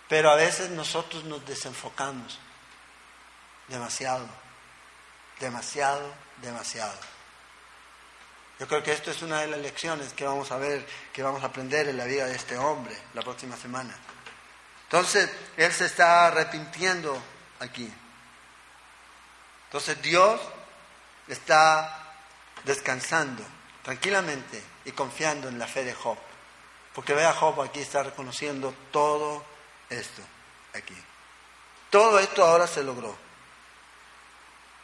Pero 0.10 0.32
a 0.32 0.36
veces 0.36 0.70
nosotros 0.70 1.24
nos 1.26 1.46
desenfocamos 1.46 2.40
demasiado, 3.68 4.28
demasiado 5.40 6.28
demasiado. 6.42 6.98
Yo 8.60 8.68
creo 8.68 8.82
que 8.82 8.92
esto 8.92 9.12
es 9.12 9.22
una 9.22 9.42
de 9.42 9.48
las 9.48 9.60
lecciones 9.60 10.14
que 10.14 10.26
vamos 10.26 10.52
a 10.52 10.58
ver, 10.58 10.86
que 11.14 11.22
vamos 11.22 11.44
a 11.44 11.48
aprender 11.48 11.88
en 11.88 11.98
la 11.98 12.06
vida 12.06 12.26
de 12.26 12.36
este 12.36 12.58
hombre 12.58 12.96
la 13.14 13.22
próxima 13.22 13.56
semana. 13.56 13.96
Entonces, 14.84 15.30
él 15.58 15.72
se 15.72 15.86
está 15.86 16.28
arrepintiendo 16.28 17.22
aquí. 17.60 17.92
Entonces, 19.66 20.02
Dios 20.02 20.42
está 21.28 22.07
descansando 22.68 23.44
tranquilamente 23.82 24.62
y 24.86 24.92
confiando 24.92 25.48
en 25.48 25.58
la 25.58 25.66
fe 25.66 25.84
de 25.84 25.94
Job. 25.94 26.18
Porque 26.94 27.14
vea, 27.14 27.34
Job 27.34 27.62
aquí 27.62 27.80
está 27.80 28.04
reconociendo 28.04 28.74
todo 28.92 29.44
esto, 29.90 30.22
aquí. 30.74 30.96
Todo 31.90 32.20
esto 32.20 32.44
ahora 32.44 32.68
se 32.68 32.84
logró. 32.84 33.16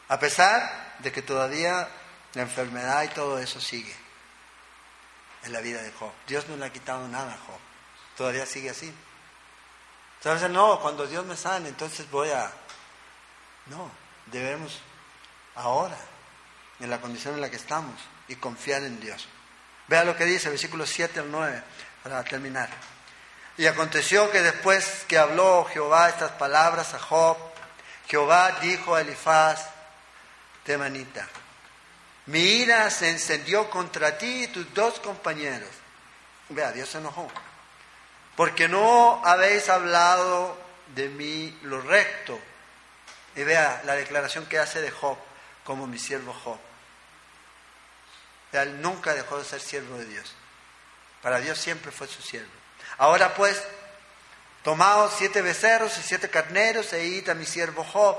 A 0.08 0.18
pesar 0.20 0.96
de 1.00 1.12
que 1.12 1.22
todavía 1.22 1.90
la 2.34 2.42
enfermedad 2.44 3.04
y 3.04 3.10
todo 3.10 3.38
eso 3.40 3.60
sigue 3.60 3.94
en 5.44 5.52
la 5.52 5.60
vida 5.60 5.82
de 5.82 5.92
Job. 5.92 6.12
Dios 6.26 6.48
no 6.48 6.56
le 6.56 6.66
ha 6.66 6.72
quitado 6.72 7.08
nada 7.08 7.34
a 7.34 7.38
Job. 7.38 7.60
Todavía 8.16 8.46
sigue 8.46 8.70
así. 8.70 8.94
Entonces, 10.20 10.50
no, 10.50 10.80
cuando 10.80 11.06
Dios 11.06 11.26
me 11.26 11.36
sane, 11.36 11.68
entonces 11.68 12.10
voy 12.10 12.30
a... 12.30 12.50
No, 13.66 13.92
debemos 14.28 14.80
ahora, 15.56 15.98
en 16.80 16.90
la 16.90 17.00
condición 17.00 17.36
en 17.36 17.42
la 17.42 17.50
que 17.50 17.56
estamos, 17.56 17.96
y 18.28 18.36
confiar 18.36 18.84
en 18.84 19.00
Dios. 19.00 19.28
Vea 19.88 20.04
lo 20.04 20.16
que 20.16 20.26
dice, 20.26 20.50
versículos 20.50 20.90
7 20.90 21.20
al 21.20 21.32
9, 21.32 21.64
para 22.04 22.24
terminar. 22.24 22.70
Y 23.58 23.68
aconteció 23.68 24.32
que 24.32 24.42
después 24.42 25.06
que 25.08 25.18
habló 25.18 25.66
Jehová 25.66 26.10
estas 26.10 26.32
palabras 26.32 26.94
a 26.94 27.00
Job, 27.00 27.38
Jehová 28.08 28.58
dijo 28.62 28.96
a 28.96 29.02
Elifaz, 29.02 29.68
Temanita. 30.64 31.28
Mi 32.26 32.40
ira 32.40 32.90
se 32.90 33.10
encendió 33.10 33.70
contra 33.70 34.18
ti 34.18 34.46
y 34.46 34.48
tus 34.48 34.74
dos 34.74 35.00
compañeros. 35.00 35.70
Vea, 36.50 36.72
Dios 36.72 36.90
se 36.90 37.00
enojó. 37.00 37.30
Porque 38.36 38.68
no 38.68 39.22
habéis 39.26 39.70
hablado 39.70 40.58
de 40.96 41.10
mí 41.10 41.58
lo 41.64 41.82
recto. 41.82 42.40
Y 43.36 43.44
vea 43.44 43.82
la 43.86 43.96
declaración 43.96 44.46
que 44.46 44.60
hace 44.60 44.82
de 44.82 44.90
Job 44.90 45.18
como 45.64 45.88
mi 45.88 46.00
siervo 46.00 46.34
Job. 46.34 46.60
Él 48.52 48.82
nunca 48.82 49.14
dejó 49.14 49.38
de 49.40 49.46
ser 49.46 49.60
siervo 49.60 49.98
de 49.98 50.06
Dios. 50.06 50.34
Para 51.22 51.40
Dios 51.40 51.58
siempre 51.58 51.92
fue 51.92 52.08
su 52.08 52.22
siervo. 52.22 52.52
Ahora 52.98 53.34
pues, 53.34 53.62
tomaos 54.64 55.14
siete 55.18 55.42
becerros 55.42 55.98
y 55.98 56.04
siete 56.04 56.30
carneros 56.30 56.94
e 56.94 57.06
id 57.06 57.30
a 57.30 57.34
mi 57.34 57.46
siervo 57.46 57.84
Job 57.84 58.18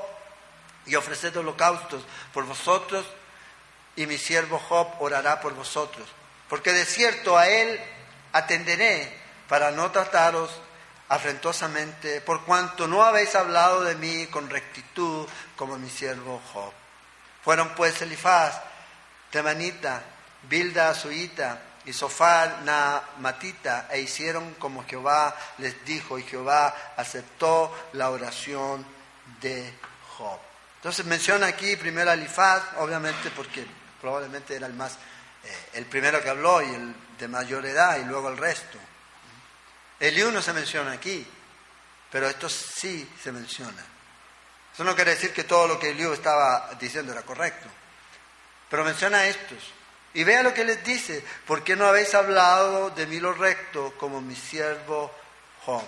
y 0.86 0.96
ofreced 0.96 1.36
holocaustos 1.36 2.04
por 2.32 2.44
vosotros, 2.44 3.06
y 3.96 4.06
mi 4.06 4.18
siervo 4.18 4.58
Job 4.58 4.88
orará 5.00 5.40
por 5.40 5.54
vosotros. 5.54 6.08
Porque 6.48 6.72
de 6.72 6.84
cierto 6.84 7.38
a 7.38 7.48
él 7.48 7.80
atenderé 8.32 9.16
para 9.48 9.70
no 9.70 9.90
trataros 9.90 10.50
afrentosamente, 11.08 12.20
por 12.20 12.44
cuanto 12.44 12.88
no 12.88 13.02
habéis 13.02 13.34
hablado 13.34 13.82
de 13.82 13.94
mí 13.94 14.26
con 14.26 14.50
rectitud 14.50 15.28
como 15.56 15.78
mi 15.78 15.88
siervo 15.88 16.42
Job. 16.52 16.72
Fueron 17.44 17.74
pues 17.74 18.00
Elifaz, 18.02 18.60
Temanita, 19.30 20.02
Bilda 20.48 20.94
Suita 20.94 21.60
y 21.84 21.92
Sofar 21.92 22.62
Matita 23.18 23.88
e 23.90 24.00
hicieron 24.00 24.54
como 24.54 24.86
Jehová 24.86 25.36
les 25.58 25.84
dijo 25.84 26.18
y 26.18 26.22
Jehová 26.22 26.74
aceptó 26.96 27.74
la 27.92 28.10
oración 28.10 28.84
de 29.40 29.74
Job. 30.16 30.38
Entonces 30.76 31.04
menciona 31.06 31.46
aquí 31.46 31.76
primero 31.76 32.10
a 32.10 32.14
Elifaz, 32.14 32.62
obviamente 32.78 33.30
porque 33.30 33.66
probablemente 34.00 34.56
era 34.56 34.66
el 34.66 34.74
más, 34.74 34.92
eh, 35.44 35.68
el 35.74 35.86
primero 35.86 36.22
que 36.22 36.30
habló 36.30 36.62
y 36.62 36.74
el 36.74 36.94
de 37.18 37.28
mayor 37.28 37.64
edad 37.66 37.98
y 37.98 38.04
luego 38.04 38.30
el 38.30 38.36
resto. 38.36 38.78
Eliú 40.00 40.30
no 40.30 40.42
se 40.42 40.52
menciona 40.52 40.92
aquí, 40.92 41.26
pero 42.10 42.28
esto 42.28 42.48
sí 42.48 43.08
se 43.22 43.32
menciona. 43.32 43.93
Eso 44.74 44.84
no 44.84 44.94
quiere 44.94 45.12
decir 45.12 45.32
que 45.32 45.44
todo 45.44 45.68
lo 45.68 45.78
que 45.78 45.90
Eliú 45.90 46.12
estaba 46.12 46.70
diciendo 46.80 47.12
era 47.12 47.22
correcto, 47.22 47.68
pero 48.68 48.84
menciona 48.84 49.26
estos. 49.26 49.72
Y 50.12 50.24
vea 50.24 50.42
lo 50.42 50.52
que 50.52 50.64
les 50.64 50.84
dice, 50.84 51.24
¿por 51.46 51.64
qué 51.64 51.76
no 51.76 51.86
habéis 51.86 52.14
hablado 52.14 52.90
de 52.90 53.06
mí 53.06 53.18
lo 53.20 53.32
recto 53.32 53.94
como 53.98 54.20
mi 54.20 54.36
siervo 54.36 55.12
Job. 55.64 55.82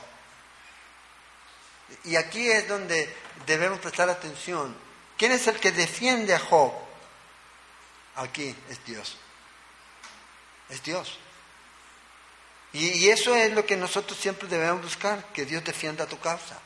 Y 2.04 2.16
aquí 2.16 2.50
es 2.50 2.66
donde 2.66 3.14
debemos 3.46 3.78
prestar 3.78 4.08
atención. 4.08 4.76
¿Quién 5.16 5.32
es 5.32 5.46
el 5.46 5.58
que 5.58 5.72
defiende 5.72 6.34
a 6.34 6.38
Job? 6.38 6.72
Aquí 8.16 8.54
es 8.68 8.84
Dios. 8.84 9.16
Es 10.68 10.82
Dios. 10.82 11.18
Y, 12.72 13.08
eso 13.08 13.34
es 13.34 13.52
lo 13.52 13.64
que 13.64 13.76
nosotros 13.76 14.18
siempre 14.18 14.48
debemos 14.48 14.82
buscar, 14.82 15.24
que 15.32 15.46
Dios 15.46 15.64
defienda 15.64 16.06
tu 16.06 16.18
causa. 16.18 16.58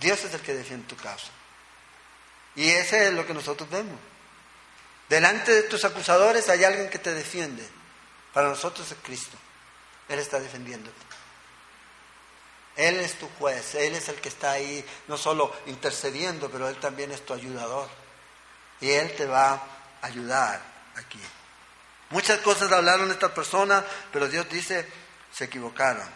Dios 0.00 0.24
es 0.24 0.34
el 0.34 0.40
que 0.40 0.54
defiende 0.54 0.86
tu 0.86 0.96
causa. 0.96 1.28
Y 2.54 2.70
ese 2.70 3.08
es 3.08 3.12
lo 3.14 3.26
que 3.26 3.34
nosotros 3.34 3.68
vemos. 3.70 3.98
Delante 5.08 5.52
de 5.52 5.62
tus 5.62 5.84
acusadores 5.84 6.48
hay 6.48 6.64
alguien 6.64 6.90
que 6.90 6.98
te 6.98 7.14
defiende. 7.14 7.66
Para 8.32 8.48
nosotros 8.48 8.90
es 8.90 8.98
Cristo. 9.02 9.36
Él 10.08 10.18
está 10.18 10.40
defendiéndote. 10.40 11.08
Él 12.76 13.00
es 13.00 13.14
tu 13.18 13.28
juez, 13.38 13.74
Él 13.74 13.96
es 13.96 14.08
el 14.08 14.16
que 14.16 14.28
está 14.28 14.52
ahí, 14.52 14.84
no 15.08 15.16
solo 15.16 15.52
intercediendo, 15.66 16.48
pero 16.48 16.68
Él 16.68 16.76
también 16.76 17.10
es 17.10 17.26
tu 17.26 17.34
ayudador. 17.34 17.88
Y 18.80 18.90
Él 18.90 19.14
te 19.16 19.26
va 19.26 19.54
a 19.54 20.06
ayudar 20.06 20.62
aquí. 20.94 21.18
Muchas 22.10 22.38
cosas 22.38 22.70
hablaron 22.70 23.10
estas 23.10 23.32
personas, 23.32 23.84
pero 24.12 24.28
Dios 24.28 24.48
dice, 24.48 24.86
se 25.32 25.44
equivocaron. 25.44 26.08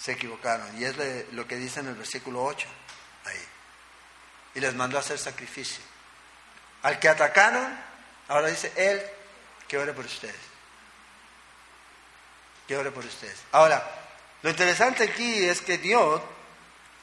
Se 0.00 0.12
equivocaron. 0.12 0.80
Y 0.80 0.84
es 0.84 0.96
lo 1.32 1.46
que 1.46 1.56
dice 1.56 1.80
en 1.80 1.88
el 1.88 1.94
versículo 1.94 2.42
8, 2.42 2.66
ahí. 3.26 3.44
Y 4.54 4.60
les 4.60 4.74
mandó 4.74 4.96
a 4.96 5.00
hacer 5.00 5.18
sacrificio. 5.18 5.82
Al 6.82 6.98
que 6.98 7.08
atacaron, 7.08 7.78
ahora 8.28 8.48
dice, 8.48 8.72
Él 8.76 9.02
que 9.68 9.76
ore 9.78 9.92
por 9.92 10.06
ustedes. 10.06 10.34
Que 12.66 12.76
ore 12.76 12.90
por 12.90 13.04
ustedes. 13.04 13.38
Ahora, 13.52 13.88
lo 14.42 14.50
interesante 14.50 15.04
aquí 15.04 15.44
es 15.44 15.60
que 15.60 15.78
Dios 15.78 16.22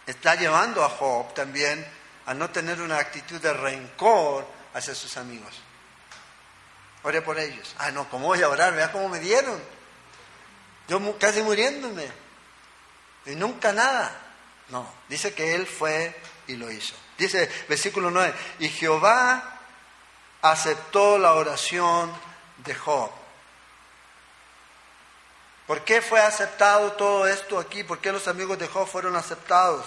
está 0.07 0.35
llevando 0.35 0.83
a 0.83 0.89
Job 0.89 1.33
también 1.33 1.85
a 2.25 2.33
no 2.33 2.49
tener 2.49 2.81
una 2.81 2.97
actitud 2.97 3.39
de 3.39 3.53
rencor 3.53 4.47
hacia 4.73 4.95
sus 4.95 5.15
amigos. 5.17 5.61
Ore 7.03 7.21
por 7.21 7.39
ellos. 7.39 7.75
Ah, 7.77 7.91
no, 7.91 8.09
¿cómo 8.09 8.27
voy 8.27 8.41
a 8.41 8.49
orar? 8.49 8.73
Vea 8.73 8.91
cómo 8.91 9.07
me 9.07 9.19
dieron. 9.19 9.61
Yo 10.87 11.17
casi 11.19 11.41
muriéndome. 11.41 12.26
Y 13.27 13.35
nunca 13.35 13.73
nada. 13.73 14.11
No, 14.69 14.89
dice 15.07 15.33
que 15.33 15.55
él 15.55 15.67
fue 15.67 16.15
y 16.47 16.55
lo 16.55 16.71
hizo. 16.71 16.95
Dice 17.17 17.49
versículo 17.67 18.11
9, 18.11 18.33
y 18.59 18.69
Jehová 18.69 19.59
aceptó 20.41 21.17
la 21.17 21.33
oración 21.33 22.11
de 22.57 22.75
Job. 22.75 23.11
¿Por 25.65 25.83
qué 25.83 26.01
fue 26.01 26.21
aceptado 26.21 26.93
todo 26.93 27.27
esto 27.27 27.59
aquí? 27.59 27.83
¿Por 27.83 27.99
qué 27.99 28.11
los 28.11 28.27
amigos 28.27 28.57
de 28.57 28.67
Job 28.67 28.87
fueron 28.87 29.15
aceptados? 29.15 29.85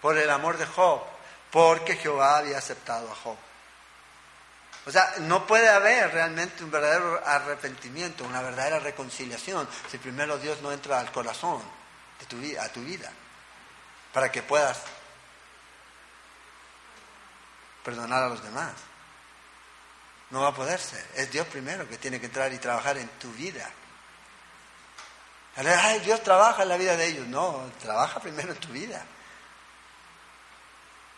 Por 0.00 0.16
el 0.16 0.30
amor 0.30 0.56
de 0.56 0.66
Job, 0.66 1.02
porque 1.50 1.96
Jehová 1.96 2.38
había 2.38 2.58
aceptado 2.58 3.10
a 3.10 3.14
Job. 3.16 3.36
O 4.86 4.90
sea, 4.90 5.14
no 5.20 5.46
puede 5.46 5.68
haber 5.68 6.12
realmente 6.12 6.64
un 6.64 6.70
verdadero 6.70 7.20
arrepentimiento, 7.26 8.24
una 8.24 8.40
verdadera 8.40 8.78
reconciliación, 8.78 9.68
si 9.90 9.98
primero 9.98 10.38
Dios 10.38 10.62
no 10.62 10.72
entra 10.72 10.98
al 10.98 11.12
corazón 11.12 11.62
de 12.18 12.26
tu 12.26 12.38
vida, 12.38 12.64
a 12.64 12.68
tu 12.70 12.80
vida, 12.80 13.10
para 14.12 14.32
que 14.32 14.42
puedas 14.42 14.78
perdonar 17.84 18.22
a 18.22 18.28
los 18.28 18.42
demás. 18.42 18.72
No 20.30 20.42
va 20.42 20.48
a 20.48 20.54
poder 20.54 20.78
ser. 20.78 21.04
Es 21.16 21.30
Dios 21.30 21.46
primero 21.48 21.88
que 21.88 21.98
tiene 21.98 22.20
que 22.20 22.26
entrar 22.26 22.52
y 22.52 22.58
trabajar 22.58 22.96
en 22.96 23.08
tu 23.18 23.30
vida. 23.32 23.68
Ay, 25.56 26.00
Dios 26.00 26.22
trabaja 26.22 26.62
en 26.62 26.68
la 26.68 26.76
vida 26.76 26.96
de 26.96 27.06
ellos. 27.06 27.26
No, 27.26 27.70
trabaja 27.80 28.20
primero 28.20 28.52
en 28.52 28.58
tu 28.58 28.68
vida. 28.68 29.04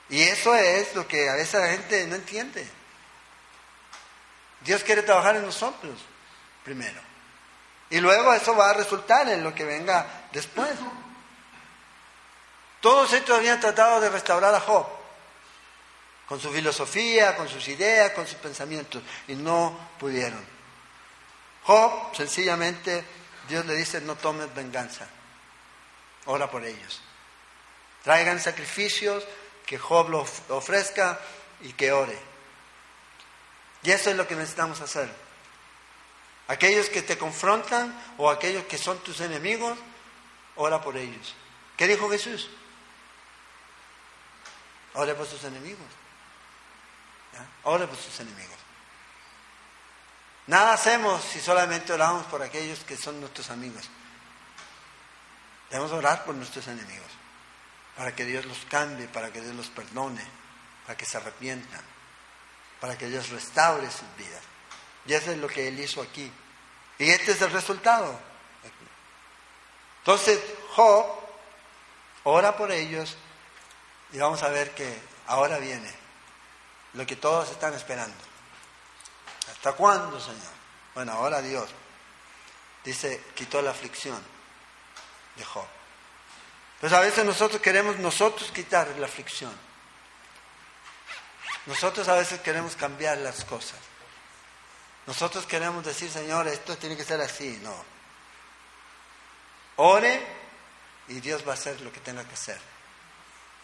Y 0.09 0.23
eso 0.23 0.55
es 0.55 0.95
lo 0.95 1.07
que 1.07 1.29
a 1.29 1.35
veces 1.35 1.61
la 1.61 1.69
gente 1.69 2.07
no 2.07 2.17
entiende. 2.17 2.67
Dios 4.65 4.83
quiere 4.83 5.03
trabajar 5.03 5.37
en 5.37 5.45
nosotros 5.45 5.99
primero. 6.65 7.01
Y 7.91 8.01
luego 8.01 8.33
eso 8.33 8.57
va 8.57 8.71
a 8.71 8.75
resultar 8.75 9.29
en 9.29 9.45
lo 9.45 9.55
que 9.55 9.65
venga 9.65 10.07
después. 10.33 10.71
Todos 12.81 13.13
estos 13.13 13.37
habían 13.37 13.61
tratado 13.61 14.01
de 14.01 14.09
restaurar 14.09 14.55
a 14.55 14.61
Job, 14.61 14.87
con 16.27 16.41
su 16.41 16.51
filosofía, 16.51 17.37
con 17.37 17.49
sus 17.49 17.69
ideas, 17.69 18.13
con 18.13 18.27
sus 18.27 18.37
pensamientos, 18.37 19.03
y 19.29 19.35
no 19.35 19.79
pudieron. 20.01 20.43
Job 21.65 22.17
sencillamente 22.17 23.05
Dios 23.49 23.67
le 23.67 23.75
dice, 23.75 24.01
no 24.01 24.17
tomes 24.17 24.53
venganza, 24.55 25.07
ora 26.25 26.51
por 26.51 26.65
ellos. 26.65 27.03
Traigan 28.03 28.41
sacrificios, 28.41 29.25
que 29.67 29.79
Job 29.79 30.09
lo 30.09 30.27
ofrezca 30.49 31.21
y 31.61 31.73
que 31.75 31.93
ore. 31.93 32.32
Y 33.83 33.91
eso 33.91 34.11
es 34.11 34.17
lo 34.17 34.27
que 34.27 34.37
necesitamos 34.37 34.81
hacer. 34.81 35.13
Aquellos 36.49 36.89
que 36.89 37.03
te 37.03 37.19
confrontan 37.19 37.99
o 38.19 38.31
aquellos 38.31 38.65
que 38.65 38.79
son 38.79 38.99
tus 38.99 39.21
enemigos, 39.21 39.79
ora 40.57 40.81
por 40.81 40.97
ellos. 40.97 41.35
¿Qué 41.77 41.87
dijo 41.87 42.11
Jesús? 42.11 42.49
Ore 44.95 45.15
por 45.15 45.27
sus 45.27 45.43
enemigos. 45.45 45.87
Ore 47.65 47.87
por 47.87 47.97
sus 47.97 48.21
enemigos. 48.21 48.57
Nada 50.47 50.75
hacemos 50.75 51.23
si 51.23 51.41
solamente 51.41 51.93
oramos 51.93 52.27
por 52.27 52.43
aquellos 52.43 52.81
que 52.81 52.97
son 52.97 53.21
nuestros 53.21 53.51
amigos. 53.51 53.89
Debemos 55.71 55.93
orar 55.93 56.25
por 56.25 56.35
nuestros 56.35 56.67
enemigos, 56.67 57.11
para 57.97 58.15
que 58.15 58.27
Dios 58.27 58.45
los 58.45 58.59
cambie, 58.69 59.09
para 59.09 59.33
que 59.33 59.41
Dios 59.41 59.55
los 59.55 59.69
perdone, 59.69 60.23
para 60.85 60.99
que 60.99 61.07
se 61.07 61.17
arrepientan, 61.17 61.81
para 62.83 62.99
que 62.99 63.07
Dios 63.07 63.29
restaure 63.29 63.89
sus 63.89 64.17
vidas. 64.19 64.43
Y 65.07 65.15
eso 65.15 65.31
es 65.31 65.39
lo 65.39 65.47
que 65.47 65.69
Él 65.69 65.79
hizo 65.79 66.03
aquí. 66.03 66.29
Y 66.99 67.11
este 67.11 67.31
es 67.31 67.41
el 67.41 67.53
resultado. 67.53 68.19
Entonces, 69.99 70.41
Job 70.75 71.07
ora 72.25 72.57
por 72.57 72.73
ellos 72.73 73.17
y 74.13 74.19
vamos 74.19 74.43
a 74.43 74.49
ver 74.49 74.75
que 74.75 75.01
ahora 75.29 75.59
viene 75.59 75.95
lo 76.95 77.07
que 77.07 77.15
todos 77.15 77.53
están 77.53 77.73
esperando. 77.73 78.17
¿Hasta 79.53 79.75
cuándo, 79.75 80.19
Señor? 80.19 80.53
Bueno, 80.97 81.13
ahora 81.13 81.41
Dios 81.41 81.71
dice, 82.83 83.23
quitó 83.37 83.63
la 83.63 83.71
aflicción 83.71 84.21
de 85.37 85.45
Job. 85.45 85.67
Pues 86.81 86.93
a 86.93 87.01
veces 87.01 87.25
nosotros 87.25 87.63
queremos 87.63 87.97
nosotros 88.01 88.51
quitar 88.51 88.89
la 88.99 89.07
aflicción. 89.07 89.57
Nosotros 91.67 92.09
a 92.09 92.15
veces 92.15 92.41
queremos 92.41 92.77
cambiar 92.77 93.19
las 93.19 93.45
cosas. 93.45 93.79
Nosotros 95.07 95.47
queremos 95.47 95.85
decir, 95.85 96.11
Señor, 96.11 96.49
esto 96.49 96.77
tiene 96.77 96.97
que 96.97 97.05
ser 97.05 97.21
así. 97.21 97.59
No. 97.63 97.75
Ore 99.77 100.25
y 101.09 101.21
Dios 101.21 101.47
va 101.47 101.53
a 101.53 101.55
hacer 101.55 101.81
lo 101.81 101.93
que 101.93 102.01
tenga 102.01 102.25
que 102.25 102.35
hacer. 102.35 102.61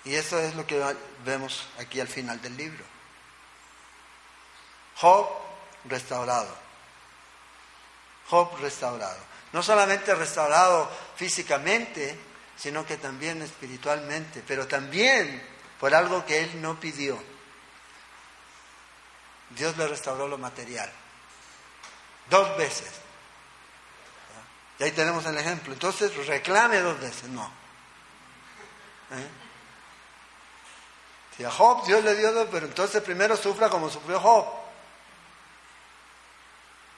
Y 0.05 0.15
eso 0.15 0.39
es 0.39 0.55
lo 0.55 0.67
que 0.67 0.83
vemos 1.25 1.67
aquí 1.79 2.01
al 2.01 2.09
final 2.09 2.41
del 2.41 2.57
libro. 2.57 2.85
Job 4.97 5.29
restaurado. 5.85 6.57
Job 8.29 8.59
restaurado. 8.61 9.19
No 9.53 9.63
solamente 9.63 10.15
restaurado 10.15 10.91
físicamente, 11.17 12.19
sino 12.57 12.85
que 12.85 12.97
también 12.97 13.43
espiritualmente, 13.43 14.43
pero 14.47 14.67
también 14.67 15.43
por 15.79 15.95
algo 15.95 16.25
que 16.27 16.41
él 16.41 16.61
no 16.61 16.79
pidió. 16.79 17.19
Dios 19.51 19.77
le 19.77 19.87
restauró 19.89 20.29
lo 20.29 20.39
material. 20.39 20.91
Dos 22.31 22.57
veces. 22.57 22.91
Y 24.79 24.85
ahí 24.85 24.93
tenemos 24.93 25.25
el 25.27 25.37
ejemplo. 25.37 25.73
Entonces 25.73 26.15
reclame 26.27 26.81
dos 26.81 27.01
veces. 27.01 27.25
No. 27.25 27.51
¿Eh? 29.11 29.29
Si 31.37 31.45
a 31.45 31.51
Job 31.51 31.87
Dios 31.87 32.03
le 32.05 32.15
dio 32.17 32.33
dos, 32.33 32.49
pero 32.51 32.67
entonces 32.67 33.03
primero 33.03 33.37
sufra 33.37 33.69
como 33.69 33.89
sufrió 33.89 34.21
Job. 34.21 34.47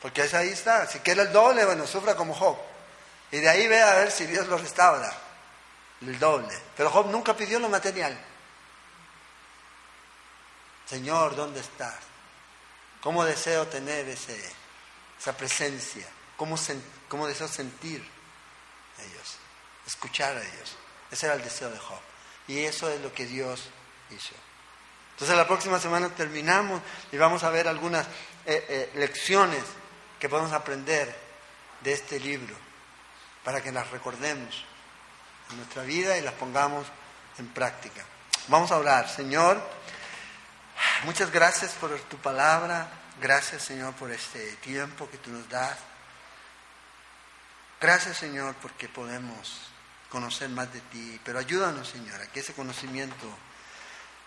Porque 0.03 0.23
ahí 0.23 0.49
está. 0.49 0.87
Si 0.87 0.99
quiere 1.01 1.23
el 1.23 1.33
doble, 1.33 1.65
bueno, 1.65 1.87
sufra 1.87 2.15
como 2.15 2.35
Job. 2.35 2.59
Y 3.31 3.39
de 3.39 3.49
ahí 3.49 3.69
ve 3.69 3.81
a 3.83 3.95
ver 3.97 4.11
si 4.11 4.27
Dios 4.27 4.47
lo 4.49 4.59
restaura. 4.59 5.13
El 6.01 6.19
doble. 6.19 6.59
Pero 6.77 6.91
Job 6.91 7.07
nunca 7.07 7.37
pidió 7.37 7.59
lo 7.61 7.69
material. 7.69 8.19
Señor, 10.87 11.37
¿dónde 11.37 11.61
estás? 11.61 12.10
¿Cómo 13.03 13.25
deseo 13.25 13.67
tener 13.67 14.09
ese, 14.09 14.39
esa 15.19 15.37
presencia? 15.37 16.07
¿Cómo, 16.37 16.57
¿Cómo 17.09 17.27
deseo 17.27 17.49
sentir 17.49 18.07
a 18.99 19.03
ellos? 19.03 19.37
Escuchar 19.87 20.37
a 20.37 20.41
ellos. 20.41 20.77
Ese 21.11 21.27
era 21.27 21.35
el 21.35 21.43
deseo 21.43 21.71
de 21.71 21.79
Job. 21.79 22.01
Y 22.47 22.59
eso 22.59 22.91
es 22.91 23.01
lo 23.01 23.13
que 23.13 23.27
Dios 23.27 23.69
hizo. 24.11 24.35
Entonces 25.13 25.37
la 25.37 25.47
próxima 25.47 25.79
semana 25.79 26.09
terminamos 26.09 26.81
y 27.13 27.17
vamos 27.17 27.45
a 27.45 27.51
ver 27.51 27.69
algunas 27.69 28.07
eh, 28.47 28.65
eh, 28.69 28.91
lecciones 28.95 29.63
que 30.19 30.29
podemos 30.29 30.53
aprender 30.53 31.15
de 31.83 31.93
este 31.93 32.19
libro 32.19 32.55
para 33.45 33.63
que 33.63 33.73
las 33.73 33.91
recordemos 33.91 34.65
en 35.51 35.57
nuestra 35.59 35.83
vida 35.83 36.17
y 36.17 36.23
las 36.23 36.35
pongamos 36.35 36.87
en 37.39 37.49
práctica. 37.49 38.05
Vamos 38.49 38.71
a 38.71 38.79
orar. 38.79 39.09
Señor, 39.09 39.63
muchas 41.05 41.31
gracias 41.31 41.73
por 41.73 41.99
tu 42.03 42.17
palabra. 42.19 42.89
Gracias, 43.21 43.63
Señor, 43.63 43.95
por 43.95 44.11
este 44.11 44.57
tiempo 44.57 45.09
que 45.11 45.19
tú 45.19 45.31
nos 45.31 45.49
das. 45.49 45.77
Gracias, 47.81 48.19
Señor, 48.19 48.55
porque 48.57 48.89
podemos 48.89 49.71
conocer 50.09 50.49
más 50.51 50.73
de 50.73 50.81
ti. 50.81 51.21
Pero 51.25 51.39
ayúdanos, 51.39 51.89
Señor, 51.89 52.21
a 52.21 52.27
que 52.27 52.41
ese 52.41 52.53
conocimiento 52.55 53.27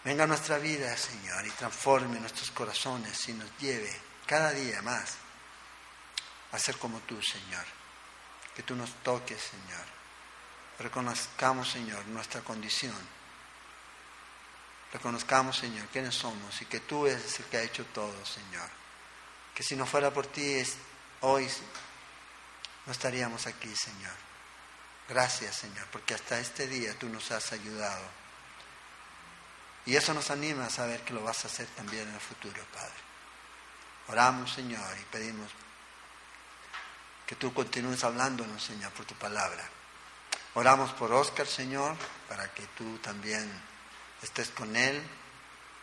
venga 0.03 0.23
a 0.23 0.27
nuestra 0.27 0.57
vida, 0.57 0.95
Señor, 0.97 1.45
y 1.45 1.51
transforme 1.51 2.19
nuestros 2.19 2.51
corazones 2.51 3.27
y 3.29 3.33
nos 3.33 3.49
lleve 3.59 3.91
cada 4.25 4.51
día 4.51 4.81
más 4.81 5.15
a 6.51 6.59
ser 6.59 6.77
como 6.77 6.99
tú, 7.01 7.21
Señor. 7.21 7.65
Que 8.55 8.63
tú 8.63 8.75
nos 8.75 8.93
toques, 9.03 9.41
Señor. 9.41 9.85
Reconozcamos, 10.79 11.69
Señor, 11.69 12.05
nuestra 12.07 12.41
condición. 12.41 13.22
Reconozcamos, 14.93 15.57
Señor, 15.57 15.87
quiénes 15.87 16.13
somos 16.13 16.61
y 16.61 16.65
que 16.65 16.79
tú 16.79 17.07
eres 17.07 17.39
el 17.39 17.45
que 17.45 17.57
ha 17.57 17.63
hecho 17.63 17.83
todo, 17.85 18.13
Señor. 18.23 18.69
Que 19.55 19.63
si 19.63 19.75
no 19.75 19.87
fuera 19.87 20.13
por 20.13 20.27
ti, 20.27 20.63
hoy 21.21 21.49
no 22.85 22.91
estaríamos 22.91 23.47
aquí, 23.47 23.75
Señor. 23.75 24.13
Gracias, 25.09 25.55
Señor, 25.55 25.87
porque 25.91 26.13
hasta 26.13 26.39
este 26.39 26.67
día 26.67 26.97
tú 26.99 27.09
nos 27.09 27.31
has 27.31 27.51
ayudado. 27.53 28.05
Y 29.87 29.95
eso 29.95 30.13
nos 30.13 30.29
anima 30.29 30.67
a 30.67 30.69
saber 30.69 31.01
que 31.01 31.13
lo 31.13 31.23
vas 31.23 31.43
a 31.43 31.47
hacer 31.47 31.65
también 31.75 32.07
en 32.07 32.13
el 32.13 32.21
futuro, 32.21 32.63
Padre. 32.71 32.93
Oramos, 34.09 34.53
Señor, 34.53 34.95
y 34.99 35.03
pedimos 35.05 35.49
que 37.25 37.35
tú 37.35 37.51
continúes 37.51 38.03
hablándonos, 38.03 38.63
Señor, 38.63 38.91
por 38.91 39.05
tu 39.05 39.15
palabra. 39.15 39.67
Oramos 40.53 40.91
por 40.93 41.11
Oscar, 41.11 41.47
Señor, 41.47 41.95
para 42.29 42.53
que 42.53 42.63
tú 42.77 42.99
también 42.99 43.72
estés 44.23 44.49
con 44.49 44.75
él, 44.75 45.01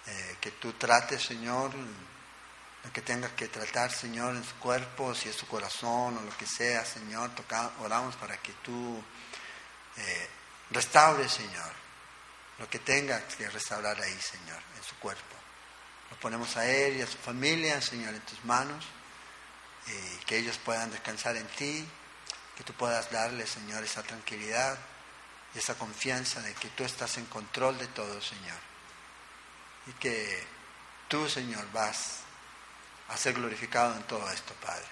eh, 0.06 0.36
que 0.40 0.52
tú 0.52 0.72
trates, 0.72 1.22
Señor, 1.22 1.72
lo 1.74 2.92
que 2.92 3.02
tengas 3.02 3.32
que 3.32 3.48
tratar, 3.48 3.92
Señor, 3.92 4.34
en 4.34 4.44
su 4.44 4.54
cuerpo, 4.56 5.14
si 5.14 5.28
es 5.28 5.36
su 5.36 5.46
corazón 5.46 6.16
o 6.16 6.22
lo 6.22 6.36
que 6.36 6.46
sea, 6.46 6.84
Señor, 6.84 7.30
oramos 7.80 8.16
para 8.16 8.38
que 8.38 8.52
tú 8.64 9.02
eh, 9.96 10.28
restaures, 10.70 11.30
Señor, 11.30 11.72
lo 12.58 12.68
que 12.68 12.78
tengas 12.78 13.22
que 13.34 13.48
restaurar 13.50 14.00
ahí, 14.00 14.18
Señor, 14.20 14.62
en 14.76 14.82
su 14.82 14.96
cuerpo. 14.96 15.36
Lo 16.10 16.16
ponemos 16.18 16.56
a 16.56 16.66
él 16.66 16.96
y 16.96 17.02
a 17.02 17.06
su 17.06 17.18
familia, 17.18 17.80
Señor, 17.80 18.14
en 18.14 18.22
tus 18.22 18.44
manos, 18.44 18.84
y 19.86 20.24
que 20.24 20.38
ellos 20.38 20.58
puedan 20.58 20.90
descansar 20.90 21.36
en 21.36 21.46
ti, 21.48 21.86
que 22.56 22.64
tú 22.64 22.72
puedas 22.74 23.10
darle, 23.10 23.46
Señor, 23.46 23.84
esa 23.84 24.02
tranquilidad 24.02 24.78
esa 25.54 25.76
confianza 25.76 26.40
de 26.40 26.54
que 26.54 26.68
tú 26.70 26.84
estás 26.84 27.18
en 27.18 27.26
control 27.26 27.78
de 27.78 27.88
todo, 27.88 28.20
Señor. 28.20 28.58
Y 29.86 29.92
que 29.94 30.46
tú, 31.08 31.28
Señor, 31.28 31.66
vas 31.72 32.20
a 33.08 33.16
ser 33.16 33.34
glorificado 33.34 33.96
en 33.96 34.02
todo 34.04 34.30
esto, 34.30 34.54
Padre. 34.54 34.86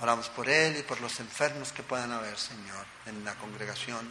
Oramos 0.00 0.28
por 0.28 0.48
Él 0.48 0.76
y 0.76 0.82
por 0.82 1.00
los 1.00 1.18
enfermos 1.20 1.72
que 1.72 1.82
puedan 1.82 2.12
haber, 2.12 2.38
Señor, 2.38 2.86
en 3.06 3.24
la 3.24 3.34
congregación. 3.36 4.10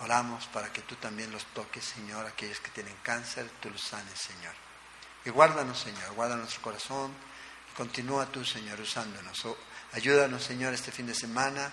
Oramos 0.00 0.46
para 0.48 0.72
que 0.72 0.82
tú 0.82 0.96
también 0.96 1.30
los 1.30 1.44
toques, 1.46 1.84
Señor, 1.84 2.26
aquellos 2.26 2.60
que 2.60 2.70
tienen 2.70 2.96
cáncer, 3.02 3.50
tú 3.60 3.70
los 3.70 3.82
sanes, 3.82 4.18
Señor. 4.18 4.54
Y 5.24 5.30
guárdanos, 5.30 5.78
Señor, 5.78 6.12
guarda 6.14 6.36
nuestro 6.36 6.62
corazón. 6.62 7.12
Y 7.70 7.76
continúa 7.76 8.26
tú, 8.26 8.44
Señor, 8.44 8.80
usándonos. 8.80 9.46
ayúdanos, 9.92 10.42
Señor, 10.42 10.74
este 10.74 10.92
fin 10.92 11.06
de 11.06 11.14
semana 11.14 11.70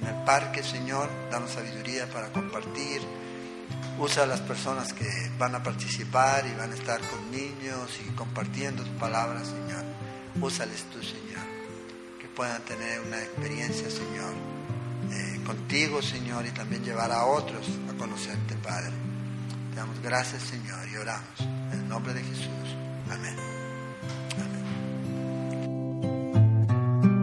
en 0.00 0.06
el 0.06 0.24
parque, 0.24 0.62
Señor. 0.62 1.08
Danos 1.30 1.50
sabiduría 1.50 2.08
para 2.10 2.32
compartir 2.32 3.02
Usa 3.98 4.22
a 4.22 4.26
las 4.26 4.40
personas 4.40 4.92
que 4.92 5.08
van 5.38 5.56
a 5.56 5.62
participar 5.62 6.46
y 6.46 6.56
van 6.56 6.70
a 6.70 6.74
estar 6.74 7.00
con 7.00 7.30
niños 7.32 7.98
y 8.06 8.10
compartiendo 8.12 8.84
tu 8.84 8.92
palabra, 8.96 9.44
Señor. 9.44 9.84
Úsales 10.40 10.84
tú, 10.92 11.02
Señor. 11.02 11.44
Que 12.20 12.28
puedan 12.28 12.62
tener 12.62 13.00
una 13.00 13.20
experiencia, 13.20 13.90
Señor, 13.90 14.34
eh, 15.10 15.40
contigo, 15.44 16.00
Señor, 16.00 16.46
y 16.46 16.50
también 16.52 16.84
llevar 16.84 17.10
a 17.10 17.24
otros 17.24 17.66
a 17.92 17.98
conocerte, 17.98 18.54
Padre. 18.62 18.92
Te 19.72 19.80
damos 19.80 20.00
gracias, 20.00 20.44
Señor, 20.44 20.88
y 20.92 20.96
oramos. 20.96 21.40
En 21.72 21.80
el 21.80 21.88
nombre 21.88 22.14
de 22.14 22.22
Jesús. 22.22 22.76
Amén. 23.10 23.57